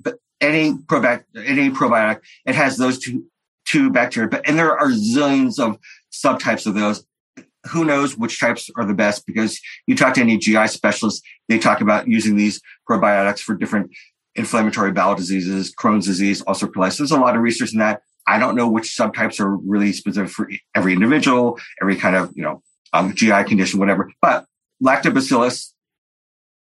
any 0.40 0.74
probac 0.74 1.24
any 1.36 1.70
probiotic, 1.70 2.20
it 2.44 2.54
has 2.54 2.76
those 2.76 2.98
two 2.98 3.24
two 3.66 3.90
bacteria, 3.90 4.28
but 4.28 4.48
and 4.48 4.58
there 4.58 4.78
are 4.78 4.88
zillions 4.88 5.58
of 5.58 5.78
subtypes 6.12 6.66
of 6.66 6.74
those. 6.74 7.04
Who 7.70 7.84
knows 7.84 8.16
which 8.16 8.38
types 8.38 8.70
are 8.76 8.84
the 8.84 8.94
best? 8.94 9.26
Because 9.26 9.60
you 9.86 9.96
talk 9.96 10.14
to 10.14 10.20
any 10.20 10.38
GI 10.38 10.68
specialist, 10.68 11.22
they 11.48 11.58
talk 11.58 11.80
about 11.80 12.06
using 12.06 12.36
these 12.36 12.60
probiotics 12.88 13.40
for 13.40 13.56
different 13.56 13.90
inflammatory 14.36 14.92
bowel 14.92 15.16
diseases, 15.16 15.74
Crohn's 15.74 16.06
disease, 16.06 16.42
ulcerative 16.44 16.72
colitis. 16.72 16.98
There's 16.98 17.10
a 17.10 17.18
lot 17.18 17.34
of 17.34 17.42
research 17.42 17.72
in 17.72 17.80
that. 17.80 18.02
I 18.26 18.38
don't 18.38 18.54
know 18.54 18.68
which 18.68 18.96
subtypes 18.96 19.40
are 19.40 19.56
really 19.56 19.92
specific 19.92 20.30
for 20.30 20.50
every 20.74 20.92
individual, 20.92 21.58
every 21.80 21.96
kind 21.96 22.16
of, 22.16 22.32
you 22.34 22.42
know, 22.42 22.62
um, 22.92 23.14
GI 23.14 23.44
condition, 23.44 23.80
whatever. 23.80 24.12
But 24.20 24.46
lactobacillus 24.82 25.72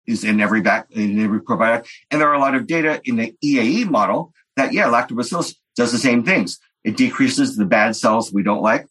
is 0.07 0.24
in 0.24 0.41
every 0.41 0.61
back, 0.61 0.86
in 0.91 1.20
every 1.20 1.41
probiotic. 1.41 1.86
And 2.11 2.20
there 2.20 2.28
are 2.28 2.34
a 2.34 2.41
lot 2.41 2.55
of 2.55 2.66
data 2.66 3.01
in 3.05 3.16
the 3.16 3.34
EAE 3.45 3.88
model 3.88 4.32
that, 4.57 4.72
yeah, 4.72 4.86
lactobacillus 4.86 5.55
does 5.76 5.93
the 5.93 5.99
same 5.99 6.24
things. 6.24 6.59
It 6.85 6.97
decreases 6.97 7.57
the 7.57 7.66
bad 7.66 7.97
cells 7.97 8.33
we 8.33 8.43
don't 8.43 8.62
like 8.62 8.87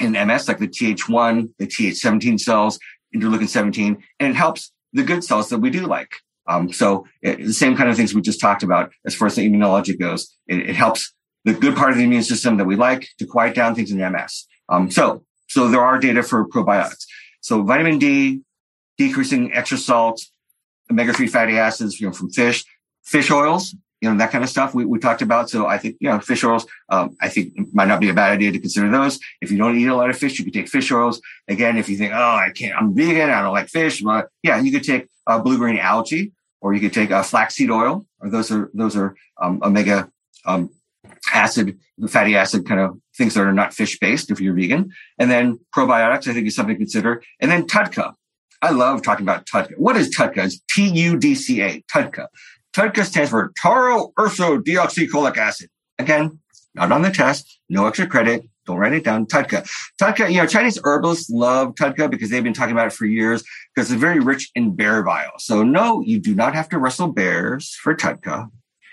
in 0.00 0.12
MS, 0.12 0.48
like 0.48 0.58
the 0.58 0.68
Th1, 0.68 1.50
the 1.58 1.66
Th17 1.66 2.40
cells, 2.40 2.78
interleukin 3.14 3.48
17, 3.48 4.02
and 4.20 4.30
it 4.30 4.36
helps 4.36 4.72
the 4.92 5.02
good 5.02 5.24
cells 5.24 5.48
that 5.50 5.58
we 5.58 5.70
do 5.70 5.86
like. 5.86 6.16
Um, 6.46 6.72
so 6.72 7.06
it, 7.20 7.38
the 7.38 7.52
same 7.52 7.76
kind 7.76 7.88
of 7.88 7.96
things 7.96 8.14
we 8.14 8.20
just 8.20 8.40
talked 8.40 8.62
about 8.62 8.92
as 9.06 9.14
far 9.14 9.26
as 9.26 9.36
the 9.36 9.48
immunology 9.48 9.98
goes. 9.98 10.34
It, 10.48 10.70
it, 10.70 10.76
helps 10.76 11.12
the 11.44 11.52
good 11.52 11.76
part 11.76 11.92
of 11.92 11.98
the 11.98 12.04
immune 12.04 12.24
system 12.24 12.56
that 12.56 12.64
we 12.64 12.74
like 12.74 13.08
to 13.18 13.26
quiet 13.26 13.54
down 13.54 13.74
things 13.74 13.92
in 13.92 13.98
MS. 13.98 14.46
Um, 14.68 14.90
so, 14.90 15.24
so 15.48 15.68
there 15.68 15.82
are 15.82 15.98
data 15.98 16.22
for 16.22 16.48
probiotics. 16.48 17.04
So 17.42 17.62
vitamin 17.62 17.98
D, 17.98 18.40
decreasing 18.98 19.52
extra 19.52 19.78
salt, 19.78 20.20
omega-3 20.90 21.30
fatty 21.30 21.58
acids, 21.58 22.00
you 22.00 22.08
know, 22.08 22.12
from 22.12 22.30
fish, 22.30 22.64
fish 23.04 23.30
oils, 23.30 23.74
you 24.02 24.10
know, 24.10 24.18
that 24.18 24.32
kind 24.32 24.42
of 24.42 24.50
stuff 24.50 24.74
we, 24.74 24.84
we 24.84 24.98
talked 24.98 25.22
about. 25.22 25.48
So 25.48 25.66
I 25.66 25.78
think, 25.78 25.96
you 26.00 26.08
know, 26.08 26.18
fish 26.18 26.42
oils, 26.42 26.66
um, 26.88 27.16
I 27.20 27.28
think 27.28 27.52
might 27.72 27.86
not 27.86 28.00
be 28.00 28.08
a 28.08 28.14
bad 28.14 28.32
idea 28.32 28.50
to 28.50 28.58
consider 28.58 28.90
those. 28.90 29.20
If 29.40 29.52
you 29.52 29.58
don't 29.58 29.78
eat 29.78 29.86
a 29.86 29.94
lot 29.94 30.10
of 30.10 30.18
fish, 30.18 30.38
you 30.38 30.44
could 30.44 30.52
take 30.52 30.68
fish 30.68 30.90
oils. 30.90 31.20
Again, 31.48 31.78
if 31.78 31.88
you 31.88 31.96
think, 31.96 32.12
oh, 32.12 32.16
I 32.16 32.50
can't, 32.52 32.76
I'm 32.76 32.94
vegan, 32.96 33.30
I 33.30 33.40
don't 33.42 33.52
like 33.52 33.68
fish, 33.68 34.02
but 34.02 34.28
yeah, 34.42 34.60
you 34.60 34.72
could 34.72 34.82
take 34.82 35.06
uh, 35.28 35.38
blue 35.38 35.56
green 35.56 35.78
algae 35.78 36.32
or 36.60 36.74
you 36.74 36.80
could 36.80 36.92
take 36.92 37.12
uh, 37.12 37.22
flaxseed 37.22 37.70
oil 37.70 38.04
or 38.20 38.28
those 38.28 38.50
are, 38.50 38.70
those 38.74 38.96
are, 38.96 39.14
um, 39.40 39.60
omega, 39.62 40.10
um, 40.46 40.70
acid, 41.32 41.78
fatty 42.08 42.34
acid 42.34 42.66
kind 42.66 42.80
of 42.80 42.98
things 43.16 43.34
that 43.34 43.42
are 43.42 43.52
not 43.52 43.72
fish 43.72 44.00
based 44.00 44.32
if 44.32 44.40
you're 44.40 44.54
vegan. 44.54 44.90
And 45.18 45.30
then 45.30 45.60
probiotics, 45.74 46.26
I 46.26 46.34
think 46.34 46.48
is 46.48 46.56
something 46.56 46.74
to 46.74 46.78
consider. 46.78 47.22
And 47.40 47.52
then 47.52 47.68
TUDCA. 47.68 48.14
I 48.60 48.70
love 48.70 49.02
talking 49.02 49.24
about 49.24 49.46
TUDCA. 49.46 49.76
What 49.76 49.96
is 49.96 50.14
TUDCA? 50.16 50.44
It's 50.44 50.60
T-U-D-C-A, 50.70 51.84
TUDCA. 51.92 52.26
TUDCA 52.74 53.04
stands 53.04 53.30
for 53.30 53.52
tauroursodeoxycholic 53.62 55.36
acid. 55.36 55.68
Again, 55.98 56.38
not 56.74 56.90
on 56.90 57.02
the 57.02 57.10
test, 57.10 57.60
no 57.68 57.86
extra 57.86 58.06
credit. 58.06 58.44
Don't 58.64 58.78
write 58.78 58.92
it 58.92 59.04
down. 59.04 59.26
TUDCA. 59.26 59.68
TUDCA, 60.00 60.30
you 60.30 60.38
know, 60.38 60.46
Chinese 60.46 60.78
herbalists 60.84 61.28
love 61.28 61.74
TUDCA 61.74 62.10
because 62.10 62.30
they've 62.30 62.44
been 62.44 62.54
talking 62.54 62.72
about 62.72 62.86
it 62.86 62.92
for 62.92 63.06
years 63.06 63.42
because 63.74 63.90
it's 63.90 64.00
very 64.00 64.20
rich 64.20 64.50
in 64.54 64.74
bear 64.76 65.02
bile. 65.02 65.32
So 65.38 65.62
no, 65.62 66.00
you 66.00 66.20
do 66.20 66.34
not 66.34 66.54
have 66.54 66.68
to 66.70 66.78
wrestle 66.78 67.08
bears 67.08 67.74
for 67.74 67.94
TUDCA. 67.94 68.48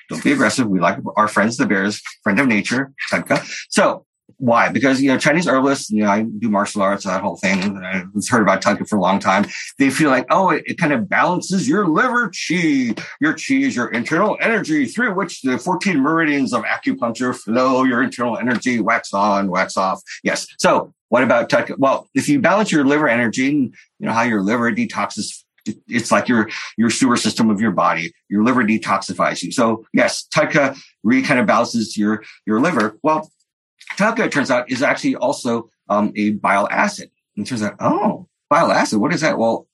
Don't 0.10 0.24
be 0.24 0.32
aggressive. 0.32 0.68
We 0.68 0.80
like 0.80 0.98
our 1.16 1.28
friends, 1.28 1.58
the 1.58 1.68
bears, 1.68 2.02
friend 2.24 2.40
of 2.40 2.48
nature, 2.48 2.94
TUDCA. 3.12 3.48
So 3.70 4.06
why? 4.38 4.70
Because, 4.70 5.02
you 5.02 5.10
know, 5.10 5.18
Chinese 5.18 5.48
herbalists, 5.48 5.90
you 5.90 6.04
know, 6.04 6.10
I 6.10 6.24
do 6.24 6.50
martial 6.50 6.82
arts, 6.82 7.06
that 7.06 7.22
whole 7.22 7.38
thing. 7.38 7.78
I've 7.78 8.08
heard 8.30 8.42
about 8.42 8.62
TUDCA 8.62 8.88
for 8.88 8.98
a 8.98 9.02
long 9.02 9.20
time. 9.20 9.46
They 9.78 9.90
feel 9.90 10.10
like, 10.10 10.26
oh, 10.30 10.50
it, 10.50 10.64
it, 10.66 10.78
kind 10.78 10.94
of 10.94 11.10
balances 11.10 11.68
your 11.68 11.88
liver 11.88 12.30
chi. 12.30 12.96
Your 13.20 13.34
chi 13.34 13.56
is 13.56 13.76
your 13.76 13.90
internal 13.90 14.38
energy 14.42 14.86
through 14.86 15.14
which 15.16 15.42
the 15.42 15.58
14 15.58 16.00
meridians 16.00 16.54
of 16.54 16.64
acupuncture 16.64 17.36
flow 17.36 17.84
your 17.84 18.02
internal 18.02 18.38
energy, 18.38 18.80
wax 18.80 19.14
on, 19.14 19.50
wax 19.50 19.78
off. 19.78 20.02
Yes. 20.24 20.48
So 20.60 20.94
what 21.10 21.24
about 21.24 21.50
TUDCA? 21.50 21.78
Well, 21.78 22.08
if 22.14 22.30
you 22.30 22.40
balance 22.40 22.72
your 22.72 22.86
liver 22.86 23.08
energy, 23.08 23.46
you 23.46 23.72
know, 24.00 24.12
how 24.12 24.24
your 24.24 24.42
liver 24.42 24.72
detoxes 24.72 25.44
it's 25.88 26.12
like 26.12 26.28
your 26.28 26.50
your 26.78 26.90
sewer 26.90 27.18
system 27.18 27.50
of 27.50 27.62
your 27.62 27.72
body. 27.72 28.14
Your 28.30 28.44
liver 28.44 28.64
detoxifies 28.64 29.44
you. 29.44 29.52
So 29.52 29.86
yes, 29.94 30.26
TUDCA 30.34 30.80
really 31.04 31.22
kind 31.22 31.40
of 31.40 31.46
balances 31.46 31.98
your 31.98 32.24
your 32.46 32.60
liver. 32.60 32.98
Well, 33.04 33.30
TUDCA, 33.98 34.26
it 34.26 34.32
turns 34.32 34.52
out, 34.52 34.70
is 34.70 34.82
actually 34.82 35.16
also 35.16 35.70
um, 35.90 36.14
a 36.16 36.32
bile 36.32 36.68
acid. 36.70 37.10
And 37.36 37.46
it 37.46 37.50
turns 37.50 37.64
out, 37.64 37.76
oh, 37.80 38.28
bile 38.50 38.72
acid, 38.72 39.00
what 39.00 39.14
is 39.14 39.22
that? 39.22 39.38
Well, 39.38 39.68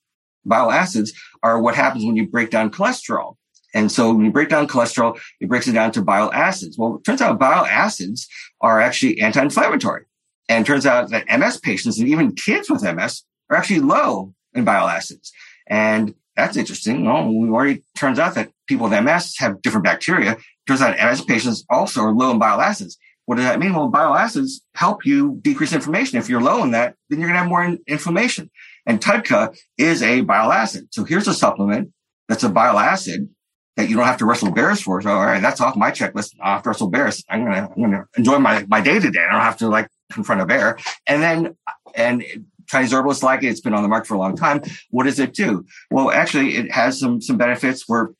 bile 0.45 0.71
acids 0.71 1.13
are 1.43 1.59
what 1.59 1.75
happens 1.75 2.05
when 2.05 2.15
you 2.15 2.27
break 2.27 2.49
down 2.49 2.71
cholesterol. 2.71 3.35
And 3.73 3.91
so 3.91 4.13
when 4.13 4.25
you 4.25 4.31
break 4.31 4.49
down 4.49 4.67
cholesterol, 4.67 5.19
it 5.41 5.49
breaks 5.49 5.67
it 5.67 5.73
down 5.73 5.91
to 5.91 6.01
bile 6.01 6.31
acids. 6.33 6.77
Well, 6.77 6.95
it 6.95 7.03
turns 7.03 7.21
out 7.21 7.39
bile 7.39 7.65
acids 7.65 8.27
are 8.61 8.79
actually 8.79 9.19
anti-inflammatory. 9.19 10.05
And 10.47 10.63
it 10.63 10.67
turns 10.67 10.85
out 10.85 11.09
that 11.09 11.25
MS 11.27 11.59
patients 11.59 11.99
and 11.99 12.07
even 12.07 12.35
kids 12.35 12.69
with 12.69 12.83
MS 12.83 13.23
are 13.49 13.57
actually 13.57 13.81
low 13.81 14.33
in 14.53 14.63
bile 14.63 14.87
acids. 14.87 15.33
And 15.67 16.15
that's 16.35 16.55
interesting. 16.55 17.05
Well, 17.05 17.27
we 17.27 17.49
already 17.49 17.83
turns 17.97 18.19
out 18.19 18.35
that 18.35 18.51
people 18.67 18.89
with 18.89 19.03
MS 19.03 19.35
have 19.39 19.61
different 19.61 19.85
bacteria. 19.85 20.37
Turns 20.67 20.81
out 20.81 20.97
MS 20.97 21.21
patients 21.21 21.65
also 21.69 22.01
are 22.01 22.13
low 22.13 22.31
in 22.31 22.39
bile 22.39 22.61
acids. 22.61 22.97
What 23.25 23.35
does 23.35 23.45
that 23.45 23.59
mean? 23.59 23.73
Well, 23.73 23.87
bile 23.87 24.15
acids 24.15 24.61
help 24.75 25.05
you 25.05 25.39
decrease 25.41 25.73
inflammation. 25.73 26.19
If 26.19 26.29
you're 26.29 26.41
low 26.41 26.63
in 26.63 26.71
that, 26.71 26.95
then 27.09 27.19
you're 27.19 27.27
going 27.27 27.35
to 27.35 27.41
have 27.41 27.49
more 27.49 27.63
in- 27.63 27.79
inflammation. 27.87 28.51
And 28.85 29.01
TUDCA 29.01 29.57
is 29.77 30.03
a 30.03 30.21
bile 30.21 30.51
acid. 30.51 30.87
So 30.91 31.03
here's 31.03 31.27
a 31.27 31.33
supplement 31.33 31.91
that's 32.27 32.43
a 32.43 32.49
bile 32.49 32.77
acid 32.77 33.29
that 33.77 33.89
you 33.89 33.95
don't 33.95 34.05
have 34.05 34.17
to 34.17 34.25
wrestle 34.25 34.51
bears 34.51 34.81
for. 34.81 35.01
So, 35.01 35.09
all 35.09 35.25
right, 35.25 35.41
that's 35.41 35.59
off 35.59 35.75
my 35.75 35.91
checklist. 35.91 36.35
I 36.41 36.53
have 36.53 36.63
to 36.63 36.69
wrestle 36.69 36.89
bears. 36.89 37.23
I'm 37.29 37.43
going 37.43 37.53
to, 37.53 37.61
I'm 37.61 37.75
going 37.75 37.91
to 37.91 38.05
enjoy 38.15 38.39
my, 38.39 38.65
my 38.67 38.79
day 38.79 38.99
to 38.99 39.11
day. 39.11 39.25
I 39.27 39.31
don't 39.31 39.41
have 39.41 39.57
to 39.57 39.69
like 39.69 39.89
confront 40.11 40.41
a 40.41 40.45
bear. 40.45 40.77
And 41.07 41.21
then, 41.21 41.57
and 41.95 42.23
Chinese 42.67 42.93
herbalists 42.93 43.23
like 43.23 43.43
it. 43.43 43.47
It's 43.47 43.61
been 43.61 43.73
on 43.73 43.83
the 43.83 43.89
market 43.89 44.07
for 44.07 44.13
a 44.13 44.19
long 44.19 44.35
time. 44.35 44.61
What 44.91 45.03
does 45.03 45.19
it 45.19 45.33
do? 45.33 45.65
Well, 45.91 46.11
actually, 46.11 46.55
it 46.55 46.71
has 46.71 46.99
some, 46.99 47.21
some 47.21 47.37
benefits 47.37 47.83
where 47.87 48.11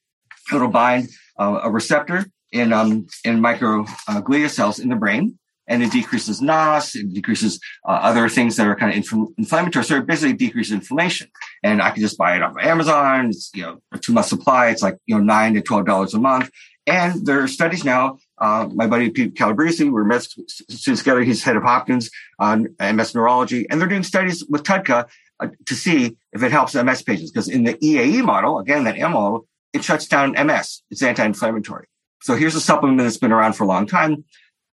it'll 0.54 0.68
bind 0.68 1.10
uh, 1.40 1.62
a 1.64 1.72
receptor 1.72 2.26
in 2.56 2.72
um, 2.72 3.06
in 3.26 3.42
microglia 3.42 4.50
cells 4.50 4.80
in 4.80 4.88
the 4.90 4.96
brain, 4.96 5.38
and 5.68 5.84
it 5.84 5.92
decreases 5.92 6.42
NOS, 6.42 6.96
it 6.96 7.14
decreases 7.14 7.60
uh, 7.88 7.92
other 7.92 8.30
things 8.30 8.56
that 8.56 8.66
are 8.66 8.76
kind 8.76 8.92
of 8.92 8.98
inf- 8.98 9.30
inflammatory. 9.38 9.84
So 9.84 9.98
it 9.98 10.08
basically 10.08 10.34
decreases 10.34 10.74
inflammation. 10.74 11.28
And 11.64 11.82
I 11.82 11.92
can 11.92 12.02
just 12.02 12.18
buy 12.18 12.36
it 12.38 12.42
off 12.42 12.52
of 12.52 12.58
Amazon. 12.60 13.28
It's 13.28 13.52
you 13.54 13.64
know 13.64 13.82
a 13.92 14.00
two 14.00 14.14
month 14.14 14.28
supply. 14.28 14.70
It's 14.70 14.82
like 14.82 14.98
you 15.06 15.16
know 15.16 15.22
nine 15.22 15.54
to 15.56 15.62
twelve 15.62 15.86
dollars 15.86 16.14
a 16.14 16.20
month. 16.20 16.50
And 16.88 17.26
there 17.26 17.42
are 17.42 17.48
studies 17.48 17.84
now. 17.84 18.20
Uh, 18.38 18.70
my 18.74 18.88
buddy 18.88 19.10
Pete 19.10 19.34
Calabresi, 19.34 19.92
we're 19.92 20.04
med 20.04 20.22
students 20.22 21.02
together. 21.02 21.24
He's 21.24 21.44
head 21.44 21.58
of 21.58 21.64
Hopkins 21.64 22.10
on 22.40 22.68
MS 22.80 23.16
neurology, 23.16 23.68
and 23.70 23.82
they're 23.82 23.90
doing 23.90 24.04
studies 24.04 24.46
with 24.48 24.64
TUDCA 24.64 25.10
uh, 25.40 25.48
to 25.66 25.76
see 25.76 26.16
if 26.32 26.44
it 26.44 26.52
helps 26.52 26.76
MS 26.76 27.02
patients. 27.02 27.32
Because 27.32 27.50
in 27.50 27.64
the 27.64 27.74
EAE 27.74 28.24
model, 28.24 28.60
again, 28.60 28.86
that 28.86 28.98
M 28.98 29.12
model, 29.12 29.48
it 29.74 29.84
shuts 29.84 30.08
down 30.08 30.32
MS. 30.34 30.84
It's 30.92 31.02
anti-inflammatory. 31.02 31.88
So 32.26 32.36
here's 32.36 32.56
a 32.56 32.60
supplement 32.60 32.98
that's 32.98 33.18
been 33.18 33.32
around 33.32 33.54
for 33.54 33.66
a 33.66 33.68
long 33.68 33.86
time, 33.86 34.26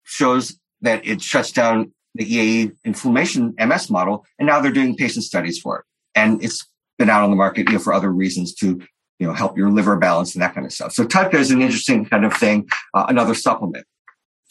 shows 0.04 0.60
that 0.82 1.08
it 1.08 1.22
shuts 1.22 1.50
down 1.50 1.94
the 2.14 2.26
EAE 2.26 2.76
inflammation 2.84 3.56
MS 3.58 3.90
model, 3.90 4.26
and 4.38 4.48
now 4.48 4.60
they're 4.60 4.70
doing 4.70 4.98
patient 4.98 5.24
studies 5.24 5.58
for 5.58 5.80
it. 5.80 5.86
And 6.14 6.44
it's 6.44 6.68
been 6.98 7.10
out 7.10 7.24
on 7.24 7.30
the 7.30 7.38
market 7.38 7.68
you 7.70 7.76
know, 7.76 7.80
for 7.80 7.94
other 7.94 8.12
reasons 8.12 8.54
to 8.56 8.82
you 9.20 9.28
know 9.28 9.32
help 9.32 9.58
your 9.58 9.72
liver 9.72 9.96
balance 9.96 10.36
and 10.36 10.42
that 10.42 10.56
kind 10.56 10.66
of 10.66 10.74
stuff. 10.74 10.92
So 10.92 11.06
TUDCA 11.06 11.36
is 11.36 11.50
an 11.50 11.62
interesting 11.62 12.04
kind 12.04 12.26
of 12.26 12.34
thing, 12.34 12.68
uh, 12.94 13.06
another 13.08 13.34
supplement. 13.34 13.86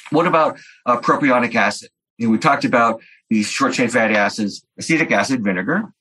What 0.09 0.27
about 0.27 0.59
uh, 0.87 0.99
propionic 0.99 1.55
acid? 1.55 1.91
You 2.17 2.29
know, 2.29 2.33
we 2.33 2.39
talked 2.39 2.65
about 2.65 3.03
these 3.29 3.47
short 3.47 3.75
chain 3.75 3.91
fatty 3.91 4.15
acids, 4.15 4.65
acetic 4.79 5.11
acid, 5.13 5.45
vinegar, 5.45 5.93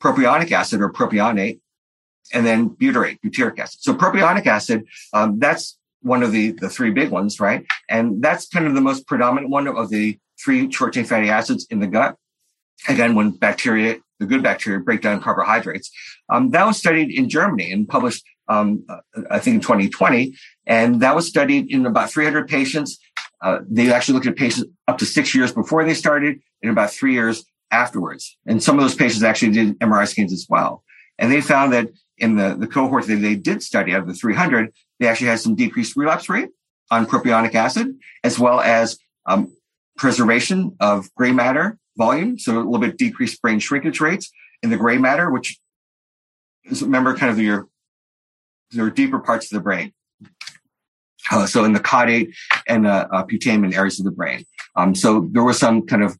propionic 0.00 0.52
acid 0.52 0.80
or 0.80 0.92
propionate, 0.92 1.58
and 2.32 2.46
then 2.46 2.70
butyrate, 2.70 3.18
butyric 3.20 3.58
acid. 3.58 3.80
So 3.82 3.94
propionic 3.94 4.46
acid, 4.46 4.86
um, 5.12 5.40
that's 5.40 5.76
one 6.02 6.22
of 6.22 6.32
the, 6.32 6.52
the 6.52 6.68
three 6.68 6.90
big 6.90 7.10
ones, 7.10 7.40
right? 7.40 7.66
And 7.88 8.22
that's 8.22 8.48
kind 8.48 8.66
of 8.66 8.74
the 8.74 8.80
most 8.80 9.06
predominant 9.06 9.50
one 9.50 9.66
of 9.66 9.90
the 9.90 10.18
three 10.42 10.70
short 10.70 10.94
chain 10.94 11.04
fatty 11.04 11.28
acids 11.28 11.66
in 11.70 11.80
the 11.80 11.86
gut. 11.86 12.16
Again, 12.88 13.14
when 13.14 13.30
bacteria, 13.30 13.96
the 14.20 14.26
good 14.26 14.42
bacteria 14.42 14.80
break 14.80 15.00
down 15.00 15.20
carbohydrates. 15.20 15.90
Um, 16.28 16.50
that 16.50 16.66
was 16.66 16.76
studied 16.76 17.10
in 17.10 17.28
Germany 17.28 17.70
and 17.72 17.88
published, 17.88 18.24
um, 18.48 18.84
uh, 18.88 18.98
I 19.30 19.38
think 19.38 19.56
in 19.56 19.60
2020. 19.60 20.34
And 20.66 21.00
that 21.00 21.14
was 21.14 21.26
studied 21.26 21.70
in 21.70 21.86
about 21.86 22.10
300 22.10 22.48
patients. 22.48 22.98
Uh, 23.40 23.60
they 23.68 23.92
actually 23.92 24.14
looked 24.14 24.26
at 24.26 24.36
patients 24.36 24.68
up 24.88 24.98
to 24.98 25.06
six 25.06 25.34
years 25.34 25.52
before 25.52 25.84
they 25.84 25.94
started 25.94 26.38
and 26.62 26.70
about 26.70 26.90
three 26.90 27.12
years 27.12 27.44
afterwards. 27.70 28.36
And 28.46 28.62
some 28.62 28.78
of 28.78 28.82
those 28.82 28.94
patients 28.94 29.22
actually 29.22 29.52
did 29.52 29.78
MRI 29.80 30.06
scans 30.08 30.32
as 30.32 30.46
well. 30.48 30.82
And 31.18 31.32
they 31.32 31.40
found 31.40 31.72
that 31.72 31.88
in 32.18 32.36
the, 32.36 32.56
the 32.58 32.66
cohort 32.66 33.06
that 33.06 33.16
they 33.16 33.34
did 33.34 33.62
study 33.62 33.92
out 33.92 34.02
of 34.02 34.06
the 34.06 34.14
300, 34.14 34.72
they 34.98 35.06
actually 35.06 35.28
had 35.28 35.40
some 35.40 35.54
decreased 35.54 35.96
relapse 35.96 36.28
rate 36.28 36.50
on 36.90 37.06
propionic 37.06 37.54
acid, 37.54 37.98
as 38.24 38.38
well 38.38 38.60
as 38.60 38.98
um, 39.26 39.52
preservation 39.96 40.76
of 40.80 41.12
gray 41.14 41.32
matter 41.32 41.78
volume. 41.96 42.38
So 42.38 42.56
a 42.56 42.58
little 42.58 42.78
bit 42.78 42.96
decreased 42.96 43.40
brain 43.42 43.58
shrinkage 43.58 44.00
rates 44.00 44.30
in 44.62 44.70
the 44.70 44.76
gray 44.76 44.98
matter, 44.98 45.30
which 45.30 45.58
is, 46.64 46.82
remember 46.82 47.16
kind 47.16 47.30
of 47.30 47.38
your, 47.38 47.68
your 48.70 48.90
deeper 48.90 49.18
parts 49.18 49.50
of 49.50 49.56
the 49.56 49.62
brain. 49.62 49.92
Uh, 51.30 51.46
so 51.46 51.64
in 51.64 51.72
the 51.72 51.80
caudate 51.80 52.32
and 52.68 52.86
uh, 52.86 53.08
uh, 53.10 53.24
putamen 53.24 53.74
areas 53.74 53.98
of 53.98 54.04
the 54.04 54.12
brain. 54.12 54.44
Um, 54.76 54.94
so 54.94 55.28
there 55.32 55.42
was 55.42 55.58
some 55.58 55.86
kind 55.86 56.04
of, 56.04 56.16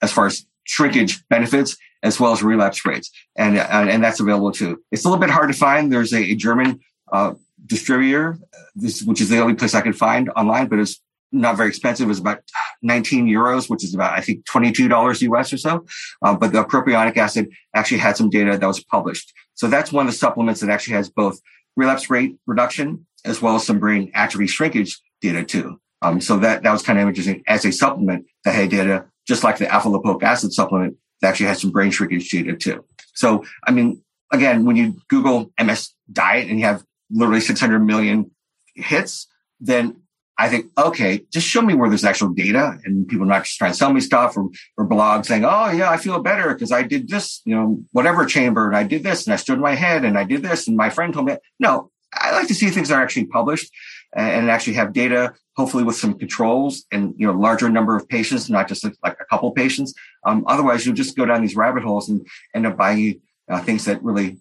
as 0.00 0.12
far 0.12 0.26
as 0.26 0.46
shrinkage 0.64 1.26
benefits, 1.28 1.76
as 2.06 2.20
well 2.20 2.32
as 2.32 2.42
relapse 2.42 2.86
rates. 2.86 3.10
And, 3.36 3.58
uh, 3.58 3.66
and 3.70 4.02
that's 4.02 4.20
available 4.20 4.52
too. 4.52 4.82
It's 4.92 5.04
a 5.04 5.08
little 5.08 5.20
bit 5.20 5.30
hard 5.30 5.50
to 5.52 5.58
find. 5.58 5.92
There's 5.92 6.12
a, 6.12 6.22
a 6.22 6.34
German, 6.34 6.80
uh, 7.12 7.34
distributor, 7.66 8.38
this, 8.76 9.02
which 9.02 9.20
is 9.20 9.28
the 9.28 9.40
only 9.40 9.54
place 9.54 9.74
I 9.74 9.80
could 9.80 9.96
find 9.96 10.30
online, 10.30 10.68
but 10.68 10.78
it's 10.78 11.00
not 11.32 11.56
very 11.56 11.68
expensive. 11.68 12.06
It 12.06 12.08
was 12.08 12.20
about 12.20 12.42
19 12.82 13.26
euros, 13.26 13.68
which 13.68 13.82
is 13.82 13.92
about, 13.92 14.12
I 14.12 14.20
think, 14.20 14.44
$22 14.46 15.22
US 15.32 15.52
or 15.52 15.58
so. 15.58 15.84
Uh, 16.22 16.34
but 16.36 16.52
the 16.52 16.64
propionic 16.64 17.16
acid 17.16 17.50
actually 17.74 17.98
had 17.98 18.16
some 18.16 18.30
data 18.30 18.56
that 18.56 18.66
was 18.66 18.82
published. 18.84 19.32
So 19.54 19.66
that's 19.66 19.90
one 19.92 20.06
of 20.06 20.12
the 20.12 20.18
supplements 20.18 20.60
that 20.60 20.70
actually 20.70 20.94
has 20.94 21.10
both 21.10 21.40
relapse 21.76 22.08
rate 22.08 22.36
reduction 22.46 23.06
as 23.24 23.42
well 23.42 23.56
as 23.56 23.66
some 23.66 23.80
brain 23.80 24.12
atrophy 24.14 24.46
shrinkage 24.46 25.00
data 25.20 25.42
too. 25.44 25.80
Um, 26.02 26.20
so 26.20 26.38
that, 26.38 26.62
that 26.62 26.72
was 26.72 26.82
kind 26.82 26.98
of 27.00 27.08
interesting 27.08 27.42
as 27.48 27.64
a 27.64 27.72
supplement 27.72 28.26
that 28.44 28.54
had 28.54 28.70
data, 28.70 29.06
just 29.26 29.42
like 29.42 29.58
the 29.58 29.68
alpha 29.68 29.88
lipoic 29.88 30.22
acid 30.22 30.52
supplement 30.52 30.96
actually 31.22 31.46
has 31.46 31.60
some 31.60 31.70
brain 31.70 31.90
shrinkage 31.90 32.28
data 32.28 32.54
too. 32.56 32.84
So, 33.14 33.44
I 33.66 33.70
mean, 33.70 34.02
again, 34.32 34.64
when 34.64 34.76
you 34.76 34.96
Google 35.08 35.50
MS 35.62 35.92
diet 36.12 36.48
and 36.48 36.58
you 36.58 36.66
have 36.66 36.84
literally 37.10 37.40
600 37.40 37.78
million 37.80 38.30
hits, 38.74 39.26
then 39.60 39.96
I 40.38 40.50
think, 40.50 40.66
okay, 40.76 41.22
just 41.32 41.48
show 41.48 41.62
me 41.62 41.74
where 41.74 41.88
there's 41.88 42.04
actual 42.04 42.28
data 42.28 42.78
and 42.84 43.08
people 43.08 43.24
are 43.24 43.28
not 43.28 43.44
just 43.44 43.56
trying 43.56 43.72
to 43.72 43.76
sell 43.76 43.92
me 43.92 44.00
stuff 44.00 44.36
or, 44.36 44.50
or 44.76 44.86
blogs 44.86 45.26
saying, 45.26 45.44
oh 45.46 45.70
yeah, 45.70 45.90
I 45.90 45.96
feel 45.96 46.20
better 46.20 46.52
because 46.52 46.72
I 46.72 46.82
did 46.82 47.08
this, 47.08 47.40
you 47.46 47.54
know, 47.54 47.82
whatever 47.92 48.26
chamber 48.26 48.66
and 48.66 48.76
I 48.76 48.82
did 48.82 49.02
this 49.02 49.26
and 49.26 49.32
I 49.32 49.36
stood 49.36 49.58
my 49.58 49.74
head 49.74 50.04
and 50.04 50.18
I 50.18 50.24
did 50.24 50.42
this 50.42 50.68
and 50.68 50.76
my 50.76 50.90
friend 50.90 51.14
told 51.14 51.26
me, 51.26 51.36
no, 51.58 51.90
I 52.12 52.32
like 52.32 52.48
to 52.48 52.54
see 52.54 52.68
things 52.68 52.88
that 52.88 52.98
are 52.98 53.02
actually 53.02 53.26
published 53.26 53.72
and 54.16 54.50
actually 54.50 54.72
have 54.74 54.92
data, 54.92 55.34
hopefully 55.56 55.84
with 55.84 55.96
some 55.96 56.18
controls 56.18 56.84
and, 56.90 57.14
you 57.18 57.26
know, 57.26 57.32
larger 57.32 57.68
number 57.68 57.96
of 57.96 58.08
patients, 58.08 58.48
not 58.48 58.66
just 58.66 58.84
like 58.84 58.96
a 59.04 59.24
couple 59.26 59.50
patients. 59.52 59.94
Um, 60.24 60.44
otherwise 60.46 60.84
you'll 60.84 60.94
just 60.94 61.16
go 61.16 61.26
down 61.26 61.42
these 61.42 61.56
rabbit 61.56 61.82
holes 61.82 62.08
and 62.08 62.26
end 62.54 62.66
up 62.66 62.76
buying 62.76 63.20
uh, 63.48 63.60
things 63.60 63.84
that 63.84 64.02
really 64.02 64.38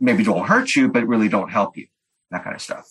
maybe 0.00 0.24
don't 0.24 0.46
hurt 0.46 0.74
you, 0.74 0.88
but 0.88 1.06
really 1.06 1.28
don't 1.28 1.50
help 1.50 1.76
you, 1.76 1.86
that 2.30 2.42
kind 2.42 2.56
of 2.56 2.62
stuff. 2.62 2.88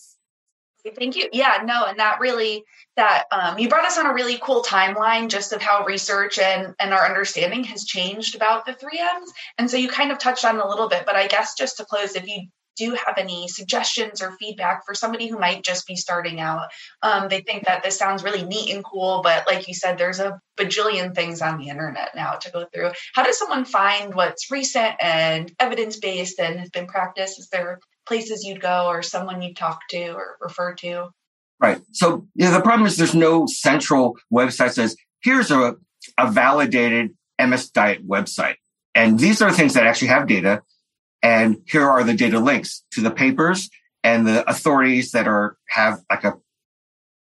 Thank 0.96 1.14
you. 1.16 1.28
Yeah, 1.32 1.62
no, 1.64 1.84
and 1.84 1.98
that 1.98 2.20
really 2.20 2.64
that 2.96 3.24
um, 3.30 3.58
you 3.58 3.68
brought 3.68 3.84
us 3.84 3.98
on 3.98 4.06
a 4.06 4.14
really 4.14 4.38
cool 4.38 4.62
timeline 4.62 5.28
just 5.28 5.52
of 5.52 5.60
how 5.60 5.84
research 5.84 6.38
and 6.38 6.74
and 6.78 6.94
our 6.94 7.04
understanding 7.04 7.64
has 7.64 7.84
changed 7.84 8.34
about 8.34 8.64
the 8.64 8.72
three 8.72 8.98
M's. 8.98 9.30
And 9.58 9.70
so 9.70 9.76
you 9.76 9.88
kind 9.88 10.10
of 10.10 10.18
touched 10.18 10.44
on 10.44 10.58
a 10.58 10.66
little 10.66 10.88
bit, 10.88 11.04
but 11.04 11.16
I 11.16 11.26
guess 11.26 11.54
just 11.54 11.76
to 11.76 11.84
close, 11.84 12.16
if 12.16 12.26
you 12.26 12.48
do 12.76 12.84
you 12.84 12.94
have 12.94 13.18
any 13.18 13.48
suggestions 13.48 14.22
or 14.22 14.32
feedback 14.38 14.86
for 14.86 14.94
somebody 14.94 15.28
who 15.28 15.38
might 15.38 15.62
just 15.62 15.86
be 15.86 15.96
starting 15.96 16.40
out, 16.40 16.68
um, 17.02 17.28
they 17.28 17.40
think 17.40 17.66
that 17.66 17.82
this 17.82 17.98
sounds 17.98 18.24
really 18.24 18.44
neat 18.44 18.74
and 18.74 18.84
cool, 18.84 19.20
but 19.22 19.46
like 19.46 19.68
you 19.68 19.74
said, 19.74 19.98
there's 19.98 20.20
a 20.20 20.40
bajillion 20.58 21.14
things 21.14 21.42
on 21.42 21.58
the 21.58 21.68
internet 21.68 22.10
now 22.14 22.32
to 22.32 22.50
go 22.50 22.66
through. 22.72 22.90
How 23.14 23.22
does 23.22 23.38
someone 23.38 23.64
find 23.64 24.14
what's 24.14 24.50
recent 24.50 24.94
and 25.00 25.52
evidence 25.58 25.98
based 25.98 26.38
and 26.38 26.58
has 26.58 26.70
been 26.70 26.86
practiced? 26.86 27.38
Is 27.38 27.48
there 27.50 27.80
places 28.06 28.44
you'd 28.44 28.60
go 28.60 28.86
or 28.88 29.02
someone 29.02 29.42
you'd 29.42 29.56
talk 29.56 29.80
to 29.90 30.10
or 30.10 30.36
refer 30.40 30.74
to? 30.74 31.08
Right. 31.60 31.80
So 31.92 32.26
yeah, 32.34 32.50
the 32.50 32.62
problem 32.62 32.86
is 32.86 32.96
there's 32.96 33.14
no 33.14 33.46
central 33.46 34.16
website 34.32 34.58
that 34.58 34.74
says 34.74 34.96
here's 35.22 35.50
a, 35.50 35.76
a 36.18 36.30
validated 36.30 37.10
MS 37.38 37.70
diet 37.70 38.06
website. 38.06 38.56
And 38.94 39.18
these 39.18 39.42
are 39.42 39.52
things 39.52 39.74
that 39.74 39.86
actually 39.86 40.08
have 40.08 40.26
data. 40.26 40.62
And 41.22 41.62
here 41.66 41.88
are 41.88 42.02
the 42.02 42.14
data 42.14 42.38
links 42.38 42.84
to 42.92 43.02
the 43.02 43.10
papers 43.10 43.68
and 44.02 44.26
the 44.26 44.48
authorities 44.48 45.12
that 45.12 45.28
are 45.28 45.56
have 45.68 46.00
like 46.10 46.24
a 46.24 46.34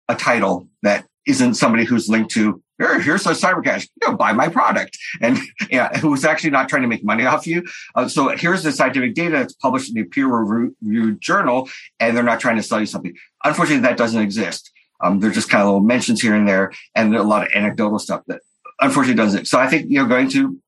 a 0.07 0.15
title 0.15 0.67
that 0.81 1.05
isn't 1.25 1.53
somebody 1.53 1.85
who's 1.85 2.09
linked 2.09 2.31
to 2.31 2.61
here, 2.81 2.99
here's 2.99 3.25
a 3.27 3.31
cybercash, 3.31 3.87
you 4.01 4.09
know, 4.09 4.17
buy 4.17 4.33
my 4.33 4.47
product. 4.47 4.97
And 5.21 5.37
yeah, 5.69 5.97
who's 5.99 6.25
actually 6.25 6.49
not 6.49 6.69
trying 6.69 6.81
to 6.81 6.87
make 6.87 7.03
money 7.03 7.25
off 7.25 7.45
you. 7.45 7.63
Uh, 7.95 8.07
so 8.07 8.29
here's 8.29 8.63
the 8.63 8.71
scientific 8.71 9.13
data 9.13 9.37
that's 9.37 9.53
published 9.53 9.95
in 9.95 10.01
a 10.01 10.05
peer 10.05 10.27
reviewed 10.27 11.21
journal, 11.21 11.69
and 11.99 12.15
they're 12.15 12.23
not 12.23 12.39
trying 12.39 12.57
to 12.57 12.63
sell 12.63 12.79
you 12.79 12.85
something. 12.85 13.15
Unfortunately, 13.43 13.83
that 13.83 13.97
doesn't 13.97 14.21
exist. 14.21 14.71
Um, 14.99 15.19
they're 15.19 15.31
just 15.31 15.49
kind 15.49 15.61
of 15.61 15.67
little 15.67 15.81
mentions 15.81 16.21
here 16.21 16.35
and 16.35 16.47
there, 16.47 16.71
and 16.95 17.15
a 17.15 17.23
lot 17.23 17.43
of 17.43 17.49
anecdotal 17.53 17.99
stuff 17.99 18.23
that 18.27 18.41
unfortunately 18.79 19.21
doesn't. 19.21 19.45
So 19.47 19.59
I 19.59 19.67
think, 19.67 19.89
you 19.89 19.99
know, 19.99 20.05
going 20.05 20.29
to 20.29 20.59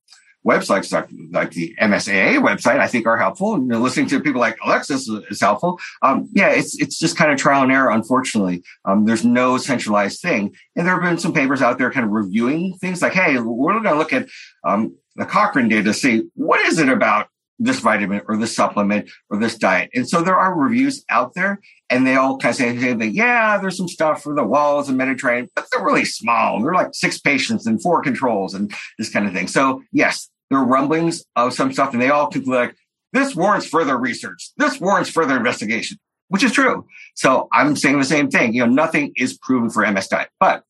websites 0.45 0.91
like, 0.91 1.09
like 1.31 1.51
the 1.51 1.75
MSAA 1.81 2.41
website, 2.41 2.79
I 2.79 2.87
think 2.87 3.05
are 3.07 3.17
helpful. 3.17 3.53
And 3.55 3.69
you 3.69 3.77
listening 3.77 4.07
to 4.07 4.19
people 4.19 4.41
like 4.41 4.57
Alexis 4.63 5.07
is, 5.07 5.41
helpful. 5.41 5.79
Um, 6.01 6.29
yeah, 6.33 6.49
it's, 6.49 6.79
it's 6.79 6.99
just 6.99 7.17
kind 7.17 7.31
of 7.31 7.37
trial 7.37 7.63
and 7.63 7.71
error. 7.71 7.89
Unfortunately, 7.89 8.63
um, 8.85 9.05
there's 9.05 9.25
no 9.25 9.57
centralized 9.57 10.21
thing. 10.21 10.55
And 10.75 10.85
there 10.85 10.93
have 10.93 11.03
been 11.03 11.17
some 11.17 11.33
papers 11.33 11.61
out 11.61 11.77
there 11.77 11.91
kind 11.91 12.05
of 12.05 12.11
reviewing 12.11 12.77
things 12.79 13.01
like, 13.01 13.13
Hey, 13.13 13.39
we're 13.39 13.73
going 13.73 13.83
to 13.83 13.95
look 13.95 14.13
at, 14.13 14.27
um, 14.63 14.95
the 15.15 15.25
Cochrane 15.25 15.69
data 15.69 15.83
to 15.83 15.93
see 15.93 16.23
what 16.33 16.65
is 16.65 16.79
it 16.79 16.89
about 16.89 17.27
this 17.59 17.79
vitamin 17.79 18.21
or 18.27 18.37
this 18.37 18.55
supplement 18.55 19.09
or 19.29 19.39
this 19.39 19.57
diet. 19.57 19.89
And 19.93 20.07
so 20.07 20.21
there 20.21 20.35
are 20.35 20.55
reviews 20.55 21.03
out 21.09 21.33
there 21.33 21.59
and 21.89 22.05
they 22.05 22.15
all 22.15 22.37
kind 22.37 22.51
of 22.51 22.55
say. 22.57 23.07
Yeah, 23.07 23.57
there's 23.59 23.77
some 23.77 23.87
stuff 23.87 24.23
for 24.23 24.33
the 24.35 24.41
Wahls 24.41 24.89
and 24.89 24.97
Mediterranean, 24.97 25.49
but 25.55 25.65
they're 25.71 25.85
really 25.85 26.05
small. 26.05 26.61
They're 26.61 26.73
like 26.73 26.93
six 26.93 27.19
patients 27.19 27.65
and 27.65 27.81
four 27.81 28.01
controls 28.01 28.53
and 28.53 28.73
this 28.97 29.09
kind 29.09 29.27
of 29.27 29.33
thing. 29.33 29.47
So 29.47 29.83
yes, 29.91 30.29
there 30.49 30.59
are 30.59 30.65
rumblings 30.65 31.23
of 31.35 31.53
some 31.53 31.71
stuff 31.73 31.93
and 31.93 32.01
they 32.01 32.09
all 32.09 32.27
conclude 32.27 32.55
like, 32.55 32.75
this 33.11 33.35
warrants 33.35 33.67
further 33.67 33.97
research. 33.97 34.51
This 34.57 34.79
warrants 34.79 35.09
further 35.09 35.37
investigation, 35.37 35.97
which 36.29 36.43
is 36.43 36.51
true. 36.51 36.85
So 37.15 37.47
I'm 37.51 37.75
saying 37.75 37.99
the 37.99 38.05
same 38.05 38.29
thing. 38.29 38.53
You 38.53 38.65
know, 38.65 38.71
nothing 38.71 39.13
is 39.15 39.37
proven 39.37 39.69
for 39.69 39.89
MS 39.89 40.07
diet, 40.07 40.29
but 40.39 40.63